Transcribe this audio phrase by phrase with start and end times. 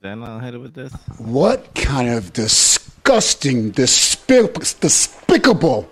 [0.00, 0.92] then I'll hit it with this.
[1.18, 5.90] What kind of disgusting, despic- despicable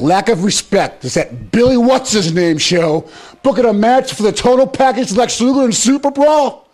[0.00, 3.08] lack of respect is that Billy What's His Name show
[3.42, 6.68] booking a match for the total package Lex Luger and Super Brawl?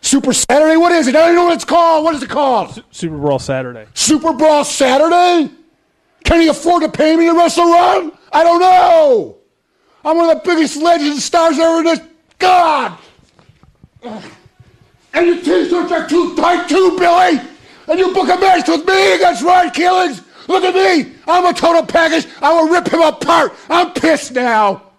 [0.00, 0.76] Super Saturday?
[0.76, 1.16] What is it?
[1.16, 2.04] I don't even know what it's called.
[2.04, 2.82] What is it called?
[2.90, 3.86] Super Brawl Saturday.
[3.92, 5.52] Super Brawl Saturday?
[6.24, 8.12] Can he afford to pay me to wrestle around?
[8.32, 9.36] I don't know.
[10.04, 12.00] I'm one of the biggest legends and stars ever in this.
[12.38, 12.98] God!
[15.16, 17.40] And your t-shirts are too tight too, Billy!
[17.88, 20.20] And you book a match with me against Ryan Killings!
[20.46, 21.14] Look at me!
[21.26, 22.26] I'm a total package!
[22.42, 23.54] I will rip him apart!
[23.70, 24.92] I'm pissed now!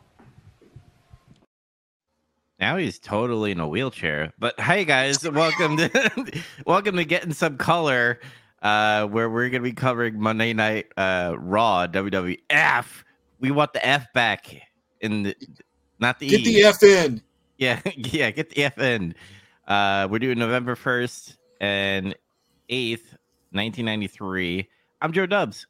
[2.59, 4.34] Now he's totally in a wheelchair.
[4.40, 8.20] But hey guys, welcome to welcome to Getting Some Color,
[8.63, 12.85] uh, where we're gonna be covering Monday Night uh, Raw WWF.
[13.40, 14.48] We want the F back
[14.99, 15.35] in the
[15.99, 16.55] not the Get E.
[16.55, 17.21] the F in.
[17.59, 19.13] Yeah, yeah, get the F in.
[19.67, 22.16] Uh, we're doing November 1st and
[22.70, 23.03] 8th,
[23.52, 24.70] 1993.
[25.01, 25.68] I'm Joe Dubs.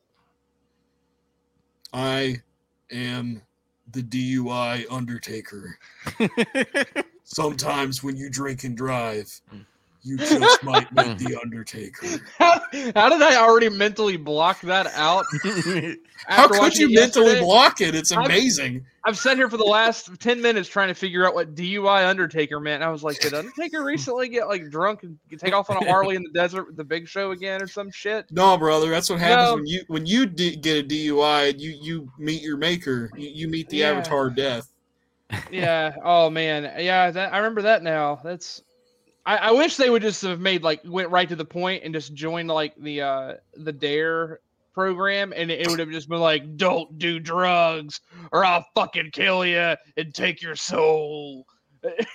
[1.94, 2.42] I
[2.92, 3.42] am
[3.92, 5.80] the DUI Undertaker.
[7.24, 9.42] Sometimes when you drink and drive,
[10.08, 11.26] you just might make hmm.
[11.26, 12.08] the Undertaker.
[12.38, 12.62] How,
[12.96, 15.26] how did I already mentally block that out?
[16.28, 17.94] How could you mentally block it?
[17.94, 18.86] It's I'm- amazing.
[19.08, 22.60] I've sat here for the last 10 minutes trying to figure out what DUI Undertaker
[22.60, 22.84] meant.
[22.84, 26.18] I was like, did Undertaker recently get like drunk and take off on a Harley
[26.18, 28.26] in the desert with the big show again or some shit?
[28.32, 29.56] No, brother, that's what happens No.
[29.56, 31.58] when you when you d- get a DUI.
[31.58, 33.10] You you meet your maker.
[33.16, 33.92] You, you meet the Yeah.
[33.92, 34.74] avatar death.
[35.50, 35.96] Yeah.
[36.04, 36.64] Oh man.
[36.84, 37.10] Yeah.
[37.10, 38.20] That I remember that now.
[38.22, 38.62] That's.
[39.28, 41.94] I, I wish they would just have made like went right to the point and
[41.94, 44.40] just joined like the uh the Dare
[44.74, 48.00] program and it would have just been like don't do drugs
[48.32, 51.46] or I'll fucking kill you and take your soul.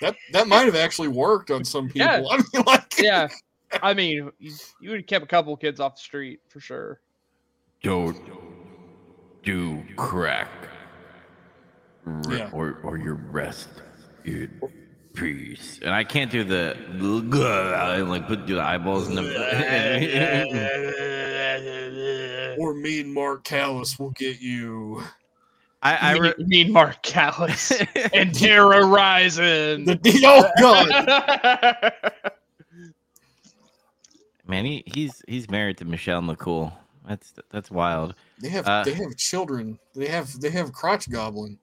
[0.01, 2.07] That that might have actually worked on some people.
[2.09, 2.23] Yeah.
[2.31, 3.29] I mean, like, Yeah.
[3.83, 7.01] I mean, you, you would have kept a couple kids off the street for sure.
[7.83, 8.19] Don't
[9.43, 10.51] do crack.
[12.05, 12.51] Re- Yeah.
[12.53, 13.69] Or, or your rest
[14.25, 14.61] in
[15.15, 15.79] peace.
[15.83, 19.23] And I can't do the and like put do the eyeballs in the.
[22.59, 25.03] or me and Mark Callis will get you.
[25.83, 27.73] I, I mean, re- mean Mark Callis
[28.15, 29.85] and Terra Rising.
[29.85, 31.93] The D- oh god.
[34.47, 36.73] man, he, he's he's married to Michelle McCool.
[37.09, 38.15] That's that's wild.
[38.41, 39.79] They have Uh, they have children.
[39.95, 41.59] They have they have crotch goblin.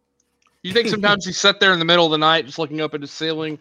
[0.64, 2.94] You think sometimes he sat there in the middle of the night just looking up
[2.94, 3.60] at the ceiling?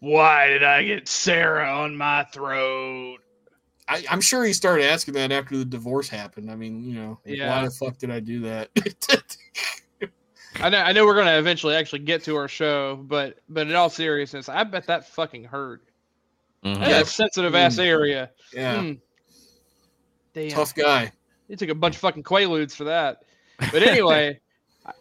[0.00, 3.18] Why did I get Sarah on my throat?
[3.88, 6.50] I, I'm sure he started asking that after the divorce happened.
[6.50, 7.56] I mean, you know, Yeah.
[7.56, 8.70] why the fuck did I do that?
[10.60, 13.74] I know I know we're gonna eventually actually get to our show, but but in
[13.74, 15.82] all seriousness, I bet that fucking hurt.
[16.64, 16.80] Mhm.
[16.80, 17.84] That's a sensitive ass Mm.
[17.84, 18.30] area.
[18.54, 18.92] yeah, Hmm.
[20.32, 20.50] Damn.
[20.50, 21.12] tough guy.
[21.48, 23.22] He took a bunch of fucking quaaludes for that.
[23.70, 24.40] But anyway,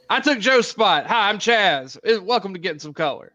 [0.10, 1.06] I, took Joe's spot.
[1.08, 1.98] Hi, I'm Chaz.
[2.04, 3.32] Eh, Welcome to Getting Some Color.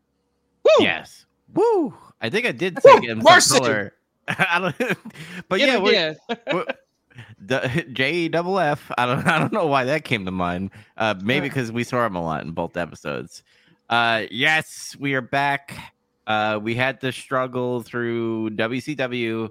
[0.64, 0.84] Woo!
[0.84, 1.26] Yes.
[1.54, 1.94] Woo!
[2.20, 3.00] I think I did say Woo!
[3.00, 3.94] get him some color.
[4.28, 4.98] I don't,
[5.48, 6.16] but Get yeah, we're-.
[6.52, 6.80] What-
[7.40, 8.90] the J double F.
[8.96, 10.70] I don't I don't know why that came to mind.
[10.96, 13.42] Uh, maybe because we saw him a lot in both episodes.
[13.88, 15.94] Uh, yes, we are back.
[16.26, 19.50] Uh, we had to struggle through WCW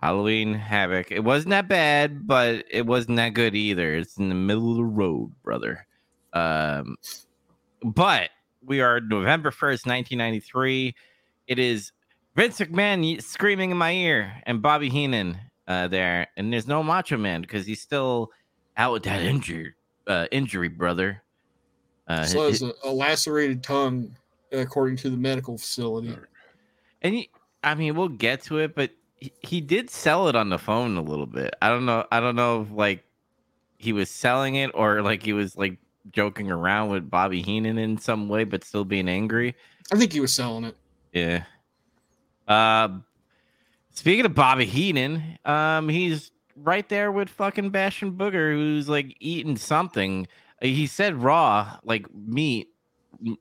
[0.00, 1.12] Halloween Havoc.
[1.12, 3.94] It wasn't that bad, but it wasn't that good either.
[3.94, 5.86] It's in the middle of the road, brother.
[6.32, 6.96] Um,
[7.82, 8.30] but
[8.64, 10.94] we are November first, nineteen ninety three.
[11.46, 11.92] It is
[12.36, 15.38] Vince McMahon screaming in my ear and Bobby Heenan
[15.68, 18.30] uh, there, and there's no Macho Man because he's still
[18.76, 19.74] out with that injury,
[20.06, 21.22] uh, injury, brother.
[22.08, 24.16] Uh, So his- has a, a lacerated tongue,
[24.52, 26.14] according to the medical facility.
[27.02, 27.30] and he,
[27.64, 30.96] I mean, we'll get to it, but he, he did sell it on the phone
[30.96, 31.54] a little bit.
[31.60, 32.06] I don't know.
[32.10, 33.04] I don't know if like
[33.78, 35.76] he was selling it or like he was like
[36.10, 39.54] joking around with Bobby Heenan in some way, but still being angry.
[39.92, 40.76] I think he was selling it.
[41.12, 41.44] Yeah.
[42.48, 43.04] Um,
[43.90, 49.56] speaking of Bobby Heenan, um, he's right there with fucking Bastion Booger, who's like eating
[49.56, 50.26] something.
[50.62, 52.68] Uh, He said raw, like meat,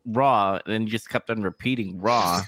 [0.05, 2.41] raw, and just kept on repeating raw.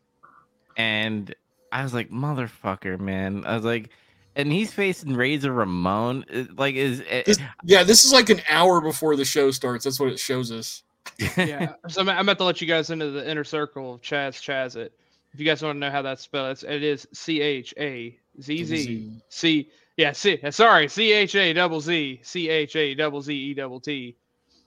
[0.76, 1.34] and
[1.72, 3.44] I was like, motherfucker, man.
[3.46, 3.90] I was like,
[4.36, 6.24] and he's facing Razor Ramon.
[6.32, 9.84] Uh, Like, is This, yeah, this is like an hour before the show starts.
[9.84, 10.82] That's what it shows us.
[11.36, 11.74] yeah.
[11.88, 14.76] So I'm, I'm about to let you guys into the inner circle of Chaz Chaz
[14.76, 14.92] it.
[15.32, 18.18] If you guys want to know how that's spelled, it's, it is C H A
[18.40, 19.12] Z Z Z.
[19.28, 19.70] C.
[19.96, 20.40] Yeah, C.
[20.50, 24.16] Sorry, C H A double Z C H A double Z E double T.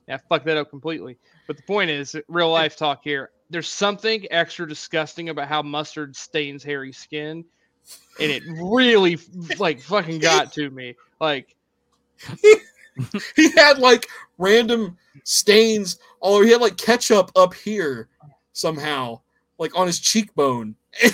[0.08, 1.18] Yeah, I fucked that up completely.
[1.48, 3.31] But the point is, real life talk here.
[3.50, 7.44] there's something extra disgusting about how mustard stains hairy skin,
[8.19, 9.18] and it really
[9.60, 10.95] like fucking got to me.
[11.19, 11.56] Like
[13.36, 14.07] he had like
[14.38, 16.00] random stains.
[16.22, 18.07] Oh, he had like ketchup up here
[18.54, 19.22] somehow,
[19.57, 20.75] like on his cheekbone.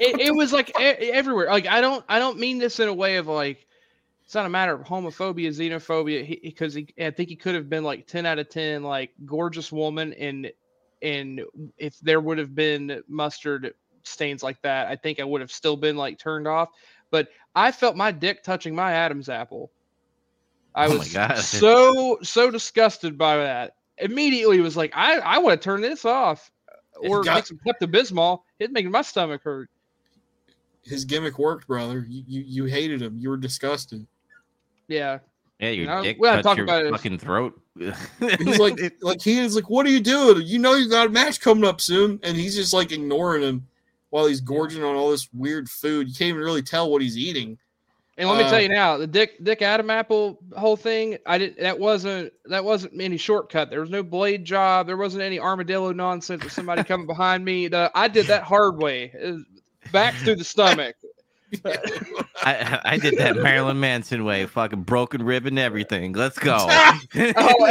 [0.00, 1.46] It, it was like e- everywhere.
[1.46, 3.66] Like I don't I don't mean this in a way of like
[4.24, 7.84] it's not a matter of homophobia, xenophobia, because he, I think he could have been
[7.84, 10.50] like ten out of ten, like gorgeous woman, and
[11.02, 11.42] and
[11.76, 15.76] if there would have been mustard stains like that, I think I would have still
[15.76, 16.68] been like turned off.
[17.10, 19.70] But I felt my dick touching my Adam's apple.
[20.74, 23.74] I Oh my was so so disgusted by that.
[23.98, 26.50] Immediately was like, I I want to turn this off,
[27.00, 28.40] or got- make some Pepto Bismol.
[28.58, 29.68] It's making my stomach hurt.
[30.84, 32.06] His gimmick worked, brother.
[32.08, 33.16] You, you you hated him.
[33.18, 34.06] You were disgusted.
[34.88, 35.18] Yeah,
[35.60, 36.90] Yeah, your No, dick we gotta touched talk your about it.
[36.90, 37.60] fucking throat.
[38.38, 40.42] He's like, like he is like, what are you doing?
[40.44, 43.66] You know you got a match coming up soon, and he's just like ignoring him
[44.12, 46.06] while he's gorging on all this weird food.
[46.06, 47.56] You can't even really tell what he's eating.
[48.18, 51.38] And let me Uh, tell you now, the Dick Dick Adam Apple whole thing, I
[51.38, 51.58] didn't.
[51.60, 53.70] that wasn't that wasn't any shortcut.
[53.70, 54.86] There was no blade job.
[54.86, 57.68] There wasn't any armadillo nonsense with somebody coming behind me.
[57.68, 59.14] The, I did that hard way,
[59.92, 60.94] back through the stomach.
[61.64, 66.12] I, I did that Marilyn Manson way, fucking broken rib and everything.
[66.12, 66.56] Let's go.
[67.14, 67.66] Oh,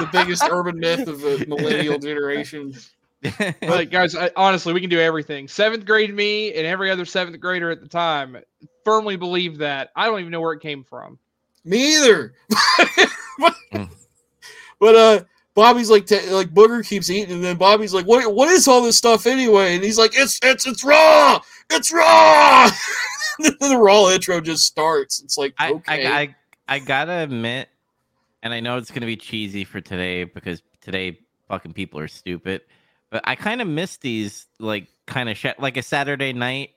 [0.00, 2.74] the biggest urban myth of the millennial generation.
[3.62, 5.48] like guys, I, honestly, we can do everything.
[5.48, 8.38] Seventh grade me and every other seventh grader at the time
[8.84, 9.90] firmly believed that.
[9.96, 11.18] I don't even know where it came from.
[11.64, 12.34] Me either.
[13.38, 13.90] but, Mm.
[14.80, 15.20] but uh
[15.54, 18.32] Bobby's like t- like Booger keeps eating, and then Bobby's like, "What?
[18.32, 21.40] What is all this stuff anyway?" And he's like, "It's it's it's raw.
[21.68, 22.70] It's raw."
[23.38, 25.20] the raw intro just starts.
[25.20, 26.36] It's like I, okay, I, I,
[26.68, 27.68] I gotta admit,
[28.44, 31.18] and I know it's gonna be cheesy for today because today
[31.48, 32.60] fucking people are stupid,
[33.10, 36.70] but I kind of miss these like kind of sh- like a Saturday night,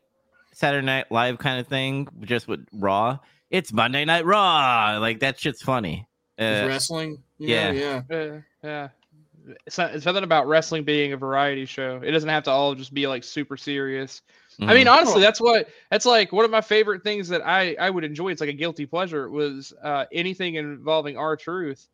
[0.54, 3.20] Saturday Night Live kind of thing, just with Raw.
[3.50, 6.08] It's Monday Night Raw, like that shit's funny.
[6.38, 7.22] With Uh, wrestling.
[7.38, 7.72] Yeah.
[7.72, 8.18] know, yeah.
[8.18, 8.88] Uh, yeah.
[9.66, 12.00] It's, not, it's something about wrestling being a variety show.
[12.04, 14.22] It doesn't have to all just be like super serious.
[14.60, 14.92] I mean, mhm.
[14.92, 18.30] honestly, that's what that's like one of my favorite things that I I would enjoy.
[18.30, 19.30] It's like a guilty pleasure.
[19.30, 21.88] Was uh, anything involving R Truth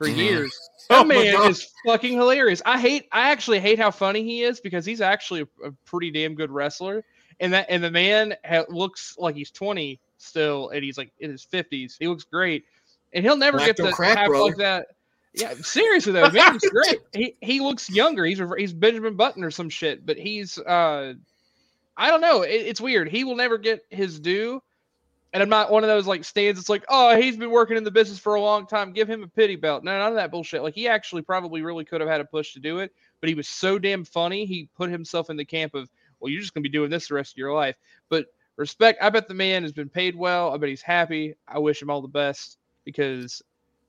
[0.00, 0.16] for Mhm.
[0.16, 0.58] years.
[0.92, 1.50] Oh That my man God.
[1.50, 2.60] is fucking hilarious.
[2.66, 3.06] I hate.
[3.12, 6.50] I actually hate how funny he is because he's actually a, a pretty damn good
[6.50, 7.04] wrestler.
[7.38, 11.30] And that and the man ha- looks like he's twenty still, and he's like in
[11.30, 11.96] his fifties.
[12.00, 12.64] He looks great,
[13.12, 14.44] and he'll never Black get don't to crack, have brother.
[14.46, 14.86] like that.
[15.32, 16.98] Yeah, seriously though, man, he's great.
[17.12, 18.24] He he looks younger.
[18.24, 21.14] He's he's Benjamin Button or some shit, but he's uh,
[21.96, 22.42] I don't know.
[22.42, 23.08] It, it's weird.
[23.08, 24.60] He will never get his due.
[25.32, 26.58] And I'm not one of those like stands.
[26.58, 28.92] It's like, oh, he's been working in the business for a long time.
[28.92, 29.84] Give him a pity belt.
[29.84, 30.62] No, none of that bullshit.
[30.62, 33.34] Like he actually probably really could have had a push to do it, but he
[33.34, 34.44] was so damn funny.
[34.44, 35.88] He put himself in the camp of,
[36.18, 37.76] well, you're just gonna be doing this the rest of your life.
[38.08, 39.02] But respect.
[39.02, 40.52] I bet the man has been paid well.
[40.52, 41.34] I bet he's happy.
[41.48, 43.42] I wish him all the best because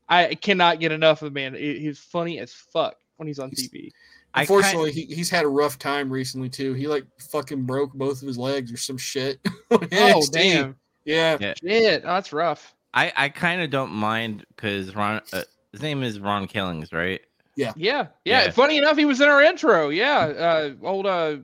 [0.09, 1.55] I cannot get enough of the man.
[1.55, 3.91] He's funny as fuck when he's on TV.
[4.33, 6.73] I ki- Unfortunately, he, he's had a rough time recently too.
[6.73, 9.39] He like fucking broke both of his legs or some shit.
[9.93, 10.75] Oh damn!
[11.05, 11.37] Yeah.
[11.39, 11.53] Yeah.
[11.61, 12.75] Shit, oh, that's rough.
[12.93, 17.21] I, I kind of don't mind because Ron, uh, his name is Ron Killings, right?
[17.55, 18.07] Yeah, yeah.
[18.25, 18.49] Yeah.
[18.51, 19.89] Funny enough, he was in our intro.
[19.89, 21.37] Yeah, uh, old uh,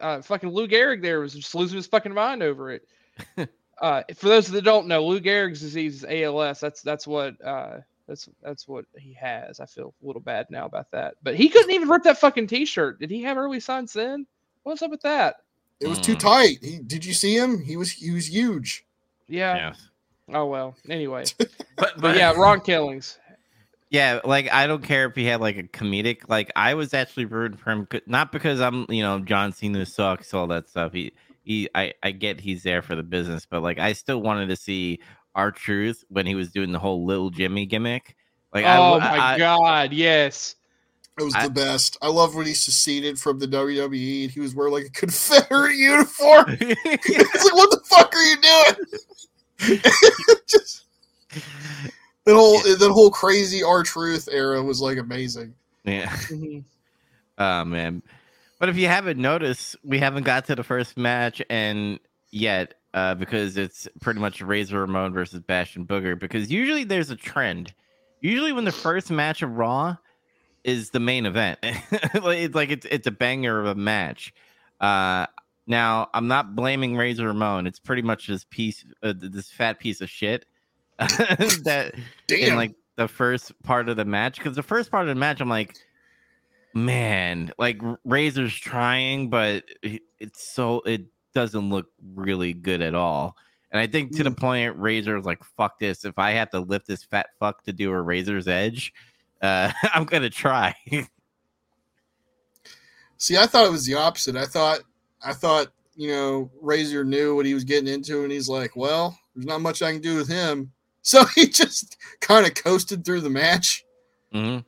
[0.00, 2.88] uh, fucking Lou Gehrig there was just losing his fucking mind over it.
[3.80, 6.60] uh, for those that don't know, Lou Gehrig's disease is ALS.
[6.60, 9.60] That's that's what uh, that's that's what he has.
[9.60, 11.14] I feel a little bad now about that.
[11.22, 13.00] But he couldn't even rip that fucking T-shirt.
[13.00, 14.26] Did he have early signs then?
[14.62, 15.36] What's up with that?
[15.80, 16.20] It was too Mm.
[16.20, 16.58] tight.
[16.62, 17.62] He, did you see him?
[17.62, 18.84] He was he was huge.
[19.28, 19.56] Yeah.
[19.56, 19.88] Yes.
[20.32, 20.76] Oh well.
[20.88, 21.24] Anyway,
[21.76, 23.18] But, but yeah, Ron Killings.
[23.90, 26.28] Yeah, like I don't care if he had like a comedic.
[26.28, 30.34] Like I was actually rooting for him, not because I'm, you know, John Cena sucks,
[30.34, 30.92] all that stuff.
[30.92, 34.50] He, he, I, I get he's there for the business, but like I still wanted
[34.50, 35.00] to see
[35.34, 38.14] R Truth when he was doing the whole little Jimmy gimmick.
[38.52, 40.56] Like, I oh I, my I, god, yes.
[41.20, 41.96] It was I- the best.
[42.02, 45.74] I love when he seceded from the WWE and he was wearing like a Confederate
[45.76, 46.44] uniform.
[46.60, 49.80] it's like, what the fuck are you doing?
[50.46, 50.84] Just
[52.24, 55.54] that whole that whole crazy R Truth era was like amazing.
[55.84, 56.08] yeah.
[56.10, 56.64] Mhm.
[57.38, 58.02] Oh man.
[58.58, 62.00] But if you haven't noticed, we haven't got to the first match and
[62.32, 66.18] yet, uh, because it's pretty much Razor Ramon versus Bastion Booger.
[66.18, 67.72] Because usually there's a trend.
[68.20, 69.96] Usually when the first match of Raw
[70.64, 71.58] is the main event.
[71.92, 74.32] It's like it's it's a banger of a match.
[74.80, 75.26] Uh
[75.66, 77.66] now I'm not blaming Razor Ramon.
[77.66, 80.46] It's pretty much this piece uh, this fat piece of shit
[80.98, 82.56] that in Damn.
[82.56, 85.48] like the first part of the match because the first part of the match i'm
[85.48, 85.76] like
[86.74, 91.02] man, like Razor's trying, but it's so it
[91.34, 93.36] doesn't look really good at all.
[93.70, 94.36] And I think to the Mm.
[94.38, 96.04] point Razor's like, fuck this.
[96.04, 98.92] If I have to lift this fat fuck to do a Razor's Edge,
[99.42, 100.74] uh, I'm gonna try.
[103.16, 104.36] See, I thought it was the opposite.
[104.36, 104.80] I thought,
[105.22, 109.18] I thought, you know, Razor knew what he was getting into, and he's like, "Well,
[109.34, 110.70] there's not much I can do with him,"
[111.02, 113.84] so he just kind of coasted through the match.
[114.32, 114.58] hmm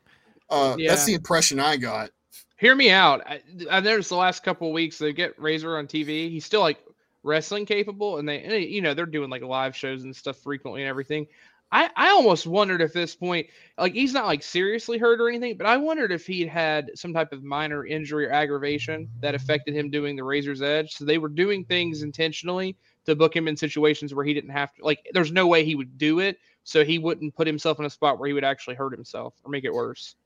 [0.48, 0.90] Uh, Yeah.
[0.90, 2.10] That's the impression I got.
[2.58, 3.22] Hear me out.
[3.26, 6.28] I, I noticed the last couple of weeks they get Razor on TV.
[6.28, 6.84] He's still like
[7.22, 10.38] wrestling capable, and they, and they- you know, they're doing like live shows and stuff
[10.38, 11.26] frequently and everything.
[11.72, 13.46] I, I almost wondered if this point,
[13.78, 17.14] like he's not like seriously hurt or anything, but I wondered if he'd had some
[17.14, 20.94] type of minor injury or aggravation that affected him doing the Razor's Edge.
[20.94, 24.74] So they were doing things intentionally to book him in situations where he didn't have
[24.74, 24.84] to.
[24.84, 27.90] Like, there's no way he would do it, so he wouldn't put himself in a
[27.90, 30.16] spot where he would actually hurt himself or make it worse.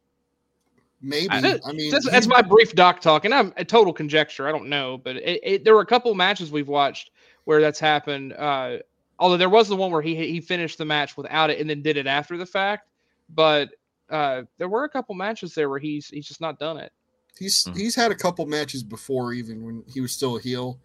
[1.03, 1.29] Maybe.
[1.29, 4.49] I- I, mean, That's, that's my brief doc talk, and I'm a total conjecture.
[4.49, 7.11] I don't know, but it, it, there were a couple matches we've watched
[7.45, 8.33] where that's happened.
[8.33, 8.79] Uh,
[9.19, 11.83] although there was the one where he he finished the match without it and then
[11.83, 12.89] did it after the fact,
[13.29, 13.71] but
[14.11, 16.93] uh, there were a couple matches there where he's he's just not done it.
[17.39, 17.77] he's Mhm.
[17.77, 20.79] he's had a couple matches before, even when he was still a heel,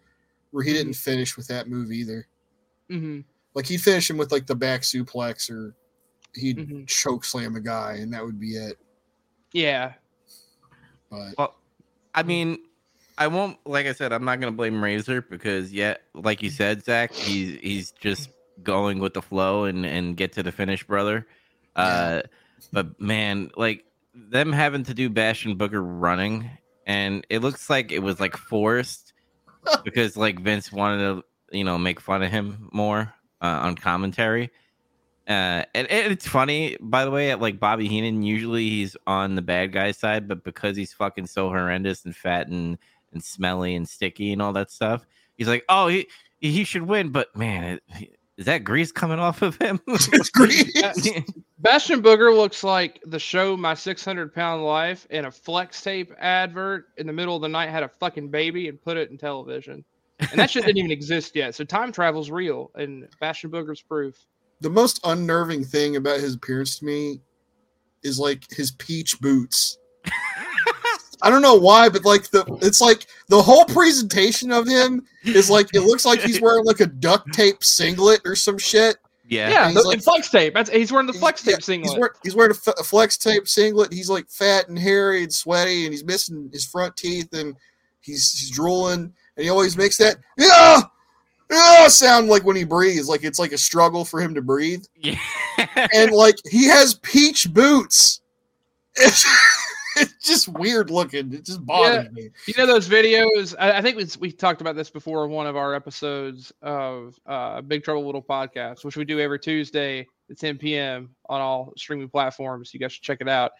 [0.50, 2.26] where he didn't finish with that move either.
[2.88, 3.20] hmm
[3.54, 5.74] Like he'd finish him with like the back suplex, or
[6.34, 6.86] he'd Mhm.
[6.86, 8.78] choke slam a guy, and that would be it.
[9.52, 9.94] Yeah,
[11.10, 11.56] But Well,
[12.14, 12.66] I mean,
[13.20, 13.58] I won't.
[13.66, 17.60] Like I said, I'm not gonna blame Razor because, yet, like you said, Zach, he's
[17.60, 18.30] he's just
[18.62, 21.26] going with the flow and and get to the finish, brother.
[21.76, 22.22] Uh,
[22.72, 23.84] but man, like
[24.14, 26.50] them having to do Bastion Booger running,
[26.86, 29.12] and it looks like it was like forced
[29.84, 33.12] because like Vince wanted to, you know, make fun of him more
[33.42, 34.50] uh, on commentary.
[35.28, 39.42] Uh, and, and it's funny, by the way, like Bobby Heenan, usually he's on the
[39.42, 42.78] bad guy side, but because he's fucking so horrendous and fat and,
[43.12, 46.08] and smelly and sticky and all that stuff, he's like, oh, he
[46.40, 49.78] he should win, but man, it, is that grease coming off of him?
[49.86, 50.72] it's great.
[51.58, 56.86] Bastion Booger looks like the show My 600 Pound Life in a flex tape advert
[56.96, 59.84] in the middle of the night had a fucking baby and put it in television.
[60.20, 61.54] And that shit didn't even exist yet.
[61.54, 64.16] So time travel's real, and Bastion Booger's proof.
[64.62, 67.20] the most unnerving thing about his appearance to me
[68.02, 69.78] is like his peach boots.
[71.22, 75.50] I don't know why, but like the it's like the whole presentation of him is
[75.50, 78.96] like it looks like he's wearing like a duct tape singlet or some shit.
[79.28, 79.50] yeah.
[79.50, 80.54] Yeah, he's the, like- flex tape.
[80.54, 81.90] That's he's wearing the flex Yeah, tape singlet.
[81.90, 83.92] He's wearing, he's wearing a, f- a flex tape singlet.
[83.92, 87.54] He's like fat and hairy and sweaty, and he's missing his front teeth, and
[88.00, 90.80] he's he's drooling, and he always makes that yeah,
[91.50, 94.84] yeah sound like when he breathes, like it's like a struggle for him to breathe.
[94.96, 95.18] yeah.
[95.94, 98.20] and like he has peach boots.
[99.96, 101.32] It's, just weird looking.
[101.32, 102.30] It just bothers me.
[102.46, 103.54] You know those videos?
[103.58, 107.18] I, I think we, we talked about this before in one of our episodes of
[107.26, 111.10] uh, Big Trouble Little Podcast, which we do every Tuesday at 10 p.m.
[111.28, 112.72] on all streaming platforms.
[112.72, 113.52] You guys should check it out,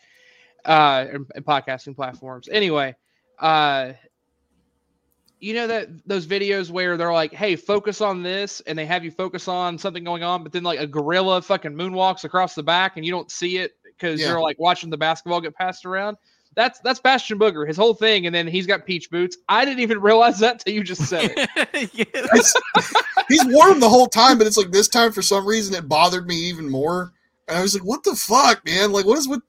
[0.65, 2.49] uh, and, and podcasting platforms.
[2.51, 2.95] Anyway,
[3.39, 3.93] uh,
[5.41, 9.05] you know that those videos where they're like, "Hey, focus on this," and they have
[9.05, 12.63] you focus on something going on, but then like a gorilla fucking moonwalks across the
[12.63, 14.29] back, and you don't see it because Yeah.
[14.29, 16.17] you're like watching the basketball get passed around.
[16.57, 19.37] That's that's Bastion Booger, his whole thing, and then he's got peach boots.
[19.49, 21.91] I didn't even realize that till you just said it.
[21.95, 22.85] Yeah.
[23.29, 25.89] He's worn them the whole time, but it's like this time for some reason it
[25.89, 27.13] bothered me even more.
[27.47, 28.91] And I was like, "What the fuck, man?
[28.91, 29.43] Like, what is with?"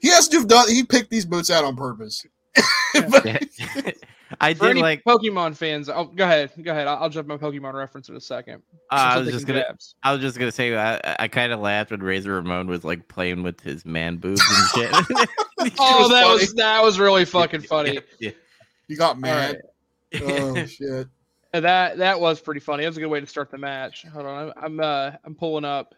[0.00, 0.68] He has to have done.
[0.68, 2.24] He picked these boots out on purpose.
[3.10, 3.96] But-
[4.42, 5.04] I For did any like.
[5.04, 6.86] Pokemon fans, oh, go ahead, go ahead.
[6.86, 8.62] I'll, I'll jump my Pokemon reference in a second.
[8.90, 9.60] Uh, I was just gonna.
[9.60, 9.94] jabs.
[10.02, 13.06] I was just gonna say I, I kind of laughed when Razor Ramon was like
[13.08, 14.68] playing with his man boobs and
[15.18, 15.28] shit.
[15.78, 16.32] Oh, was that funny.
[16.40, 17.98] was that was really fucking funny.
[18.18, 18.30] Yeah.
[18.88, 19.60] he got mad.
[20.14, 20.22] right.
[20.22, 21.06] Oh shit!
[21.52, 22.84] Uh, That that was pretty funny.
[22.84, 24.06] That was a good way to start the match.
[24.10, 25.94] Hold on, I'm I'm, uh, I'm pulling up.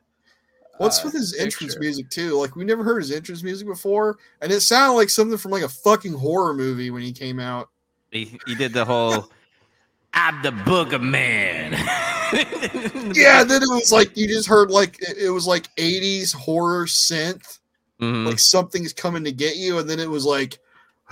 [0.78, 2.40] What's uh, with his entrance music too?
[2.40, 5.62] Like we never heard his entrance music before, and it sounded like something from like
[5.62, 7.68] a fucking horror movie when he came out.
[8.12, 9.30] He, he did the whole.
[10.14, 11.72] I'm the Booger Man.
[13.14, 16.86] Yeah, then it was like you just heard like it it was like 80s horror
[16.86, 17.58] synth,
[18.00, 18.24] Mhm.
[18.26, 20.58] like something's coming to get you, and then it was like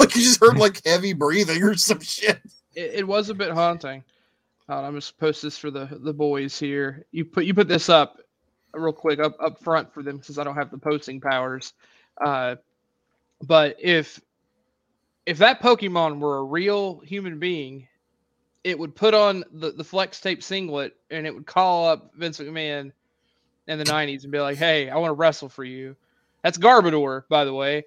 [0.00, 2.40] like you just heard like heavy breathing or some shit.
[2.74, 4.02] It, it was a bit haunting.
[4.68, 7.04] Hold on, I'm just post this for the the boys here.
[7.12, 8.18] You put you put this up
[8.72, 11.74] real quick up up front for them since I don't have the posting powers.
[12.24, 12.56] Uh,
[13.42, 14.18] but if
[15.26, 17.86] if that Pokemon were a real human being,
[18.64, 22.38] it would put on the, the flex tape singlet and it would call up Vince
[22.38, 22.92] McMahon
[23.66, 25.96] in the '90s and be like, "Hey, I want to wrestle for you."
[26.42, 27.84] That's Garbodor, by the way.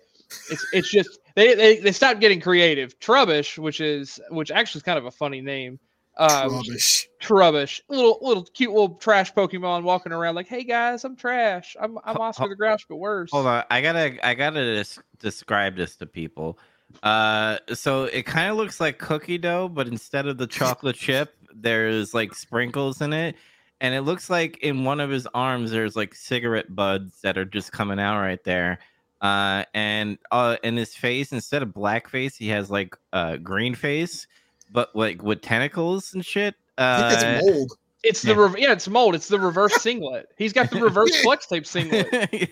[0.51, 2.99] It's it's just they they, they stopped getting creative.
[2.99, 5.79] Trubbish, which is which actually is kind of a funny name.
[6.17, 7.07] Um, Rubbish.
[7.21, 11.77] Trubbish, little little cute little trash Pokemon walking around like, "Hey guys, I'm trash.
[11.79, 15.01] I'm I'm Oscar ho- the Grouch, but worse." Hold on, I gotta I gotta des-
[15.19, 16.59] describe this to people.
[17.03, 21.35] Uh, so it kind of looks like cookie dough, but instead of the chocolate chip,
[21.53, 23.35] there's like sprinkles in it,
[23.81, 27.45] and it looks like in one of his arms there's like cigarette buds that are
[27.45, 28.79] just coming out right there.
[29.21, 33.75] Uh, and uh, in his face, instead of black face, he has like uh green
[33.75, 34.27] face,
[34.71, 36.55] but like with tentacles and shit.
[36.77, 37.71] I Uh, think it's mold.
[38.01, 38.35] It's the Yeah.
[38.41, 39.13] rev- yeah, it's mold.
[39.15, 40.29] It's the reverse singlet.
[40.37, 42.07] He's got the reverse flex tape singlet.
[42.31, 42.47] and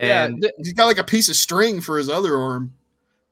[0.00, 2.72] yeah, th- He's got like a piece of string for his other arm.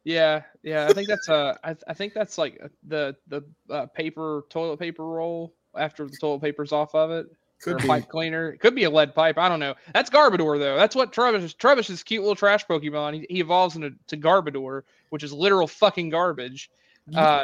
[0.04, 0.86] Yeah, yeah.
[0.88, 5.04] I think that's uh, I, I think that's like the the uh, paper toilet paper
[5.04, 7.26] roll after the toilet paper's off of it.
[7.62, 7.86] Could or be.
[7.86, 8.50] pipe cleaner.
[8.50, 9.38] It could be a lead pipe.
[9.38, 9.74] I don't know.
[9.94, 10.76] That's Garbodor though.
[10.76, 11.54] That's what Trubbish is.
[11.54, 13.14] Trubbish is cute little trash Pokemon.
[13.14, 16.70] He, he evolves into to Garbodor, which is literal fucking garbage.
[17.14, 17.42] Uh,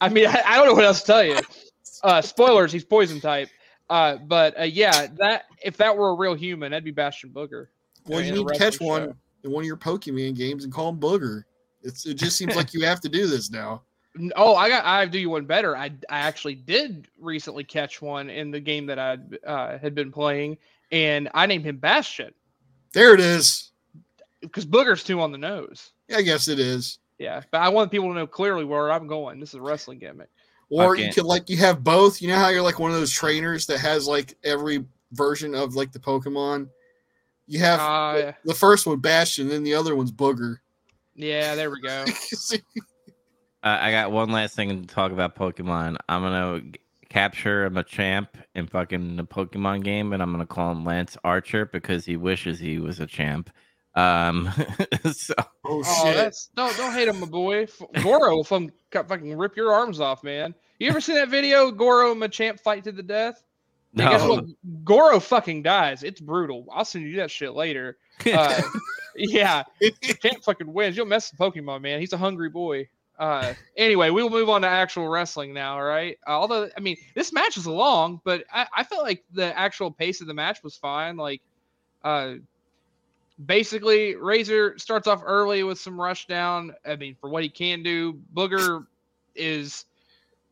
[0.00, 1.38] I mean, I, I don't know what else to tell you.
[2.02, 3.48] Uh, spoilers: he's poison type.
[3.88, 7.66] Uh, but uh, yeah, that if that were a real human, that'd be Bastion Booger.
[8.06, 9.16] well, you need to catch wrestling one show.
[9.44, 11.44] In one of your Pokemon games and call him Booger.
[11.82, 13.82] It's it just seems like you have to do this now.
[14.34, 14.84] Oh, I got.
[14.84, 15.76] I do you one better.
[15.76, 20.10] I I actually did recently catch one in the game that I uh, had been
[20.10, 20.58] playing,
[20.90, 22.34] and I named him Bastion
[22.92, 23.70] There it is.
[24.40, 25.92] because Booger's too on the nose.
[26.08, 26.98] Yeah, I guess it is.
[27.20, 29.38] Yeah, but I want people to know clearly where I'm going.
[29.38, 30.28] This is a wrestling gimmick.
[30.70, 32.20] Or you could like you have both.
[32.20, 35.76] You know how you're like one of those trainers that has like every version of
[35.76, 36.68] like the Pokemon.
[37.50, 40.58] You have Uh, the first one Bastion, then the other one's Booger.
[41.16, 42.04] yeah, there we go.
[43.62, 45.98] Uh, I got one last thing to talk about Pokemon.
[46.08, 46.80] I'm gonna g-
[47.10, 51.66] capture a Machamp in fucking the Pokemon game, and I'm gonna call him Lance Archer
[51.66, 53.50] because he wishes he was a champ.
[53.96, 54.48] Um,
[55.12, 55.34] so
[55.66, 56.16] oh Oh, shit!
[56.16, 57.64] that's don't don't hate him, my boy.
[57.64, 60.54] F- Goro will fucking cut- fucking rip your arms off, man.
[60.78, 61.70] You ever seen that video?
[61.70, 63.42] Goro and Machamp fight to the death.
[63.96, 64.44] And guess what?
[64.84, 66.02] Goro fucking dies.
[66.02, 66.66] It's brutal.
[66.72, 67.96] I'll send you that shit later.
[68.30, 68.60] Uh,
[69.16, 69.62] yeah,
[70.22, 70.94] Champ fucking wins.
[70.94, 72.00] You'll mess with Pokemon, man.
[72.00, 72.86] He's a hungry boy.
[73.18, 75.74] Uh, anyway, we will move on to actual wrestling now.
[75.74, 76.18] All right.
[76.26, 79.90] Uh, although, I mean, this match was long, but I, I felt like the actual
[79.90, 81.16] pace of the match was fine.
[81.16, 81.42] Like,
[82.04, 82.34] uh,
[83.44, 86.74] basically, Razor starts off early with some rush down.
[86.86, 88.86] I mean, for what he can do, Booger
[89.34, 89.84] is.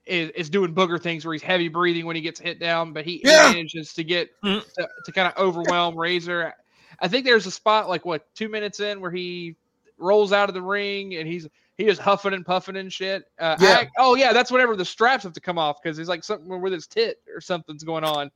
[0.08, 3.04] Is, is doing booger things where he's heavy breathing when he gets hit down, but
[3.04, 3.42] he, he Yeah.
[3.50, 4.64] manages to get Mm.
[4.74, 6.54] to, to kind of overwhelm Razor.
[7.00, 9.54] I think there's a spot like what two minutes in where he
[9.98, 13.24] rolls out of the ring and he's he is huffing and puffing and shit.
[13.38, 13.68] Uh, Yeah.
[13.80, 16.60] I- oh yeah, that's whenever the straps have to come off because he's like something
[16.60, 18.30] with his tit or something's going on.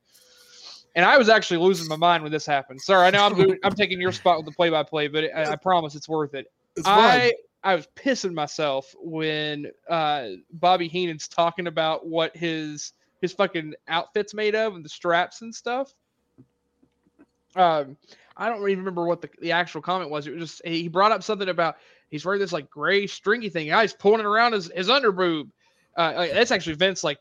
[0.95, 2.79] And I was actually losing my mind when this happened.
[2.81, 5.53] Sorry, I know I'm I'm taking your spot with the play by play, but I,
[5.53, 6.45] I promise it's worth it.
[6.75, 7.19] It's fine.
[7.19, 7.33] I
[7.63, 14.33] I was pissing myself when uh, Bobby Heenan's talking about what his his fucking outfit's
[14.33, 15.93] made of and the straps and stuff.
[17.55, 17.95] Um,
[18.35, 20.27] I don't even remember what the, the actual comment was.
[20.27, 21.77] It was just he brought up something about
[22.09, 23.71] he's wearing this like gray stringy thing.
[23.71, 25.49] Ah, he's pulling it around his his underboob.
[25.95, 27.19] Uh, that's actually Vince like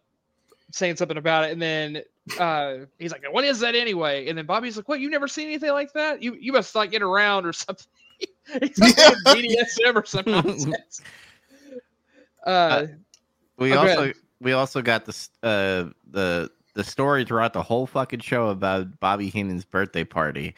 [0.72, 2.02] saying something about it, and then
[2.38, 5.00] uh, he's like, "What is that anyway?" And then Bobby's like, "What?
[5.00, 6.22] You never seen anything like that?
[6.22, 7.86] You you must like get around or something."
[8.60, 9.14] he's like Yeah.
[9.26, 11.00] BDSM or some nonsense.
[12.44, 12.86] Uh,
[13.56, 18.18] we Oh, also we also got the uh the the story throughout the whole fucking
[18.18, 20.54] show about Bobby Heenan's birthday party.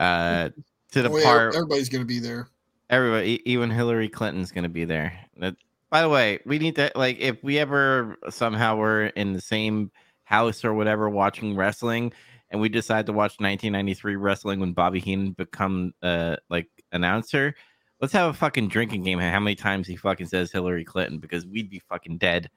[0.00, 0.48] Uh,
[0.92, 2.48] to the Oh, yeah, part everybody's gonna be there.
[2.90, 5.12] Everybody, even Hillary Clinton's gonna be there.
[5.36, 5.54] That,
[5.90, 9.92] by the way, we need to like if we ever somehow were in the same
[10.24, 12.12] house or whatever watching wrestling,
[12.50, 17.54] and we decide to watch 1993 wrestling when Bobby Heenan become uh like announcer.
[18.00, 19.18] Let's have a fucking drinking game.
[19.18, 22.50] How many times he fucking says Hillary Clinton because we'd be fucking dead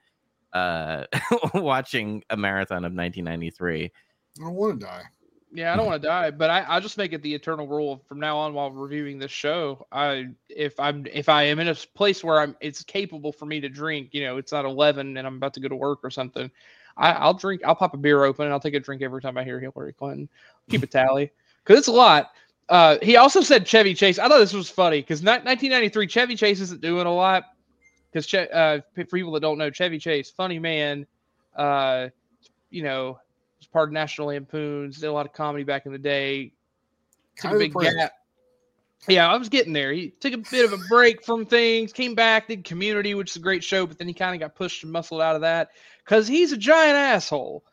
[0.52, 1.04] uh
[1.54, 3.84] watching a marathon of 1993.
[3.84, 3.90] I
[4.38, 5.02] don't want to die.
[5.54, 8.02] Yeah, I don't want to die, but I I'll just make it the eternal rule
[8.08, 9.86] from now on while reviewing this show.
[9.92, 13.60] I if I'm if I am in a place where I'm it's capable for me
[13.60, 16.10] to drink, you know, it's not eleven and I'm about to go to work or
[16.10, 16.50] something.
[16.96, 17.62] I, I'll drink.
[17.64, 19.92] I'll pop a beer open and I'll take a drink every time I hear Hillary
[19.92, 20.28] Clinton.
[20.70, 21.30] Keep a tally
[21.64, 22.30] because it's a lot.
[22.72, 24.18] Uh, he also said Chevy Chase.
[24.18, 27.44] I thought this was funny because 1993 Chevy Chase isn't doing a lot
[28.10, 31.06] because che- uh, for people that don't know Chevy Chase, funny man.
[31.54, 32.08] Uh,
[32.70, 33.18] you know,
[33.58, 36.54] was part of National Lampoons, did a lot of comedy back in the day.
[37.36, 38.12] Took a big gap.
[39.06, 39.92] Yeah, I was getting there.
[39.92, 43.36] He took a bit of a break from things, came back, did Community, which is
[43.36, 45.72] a great show, but then he kind of got pushed and muscled out of that
[46.02, 47.64] because he's a giant asshole.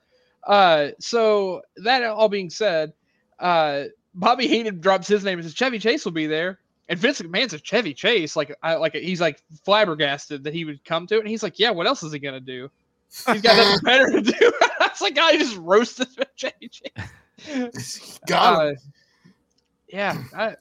[0.44, 2.92] Uh, so that all being said,
[3.40, 6.60] uh, Bobby Heenan drops his name and says Chevy Chase will be there.
[6.88, 10.84] And Vince McMahon says Chevy Chase, like I like he's like flabbergasted that he would
[10.84, 11.20] come to it.
[11.20, 12.70] And he's like, Yeah, what else is he gonna do?
[13.10, 14.54] He's got nothing better to do.
[14.80, 18.20] That's like I just roasted Chevy Chase.
[18.28, 18.72] Got Uh,
[19.88, 20.56] yeah, I,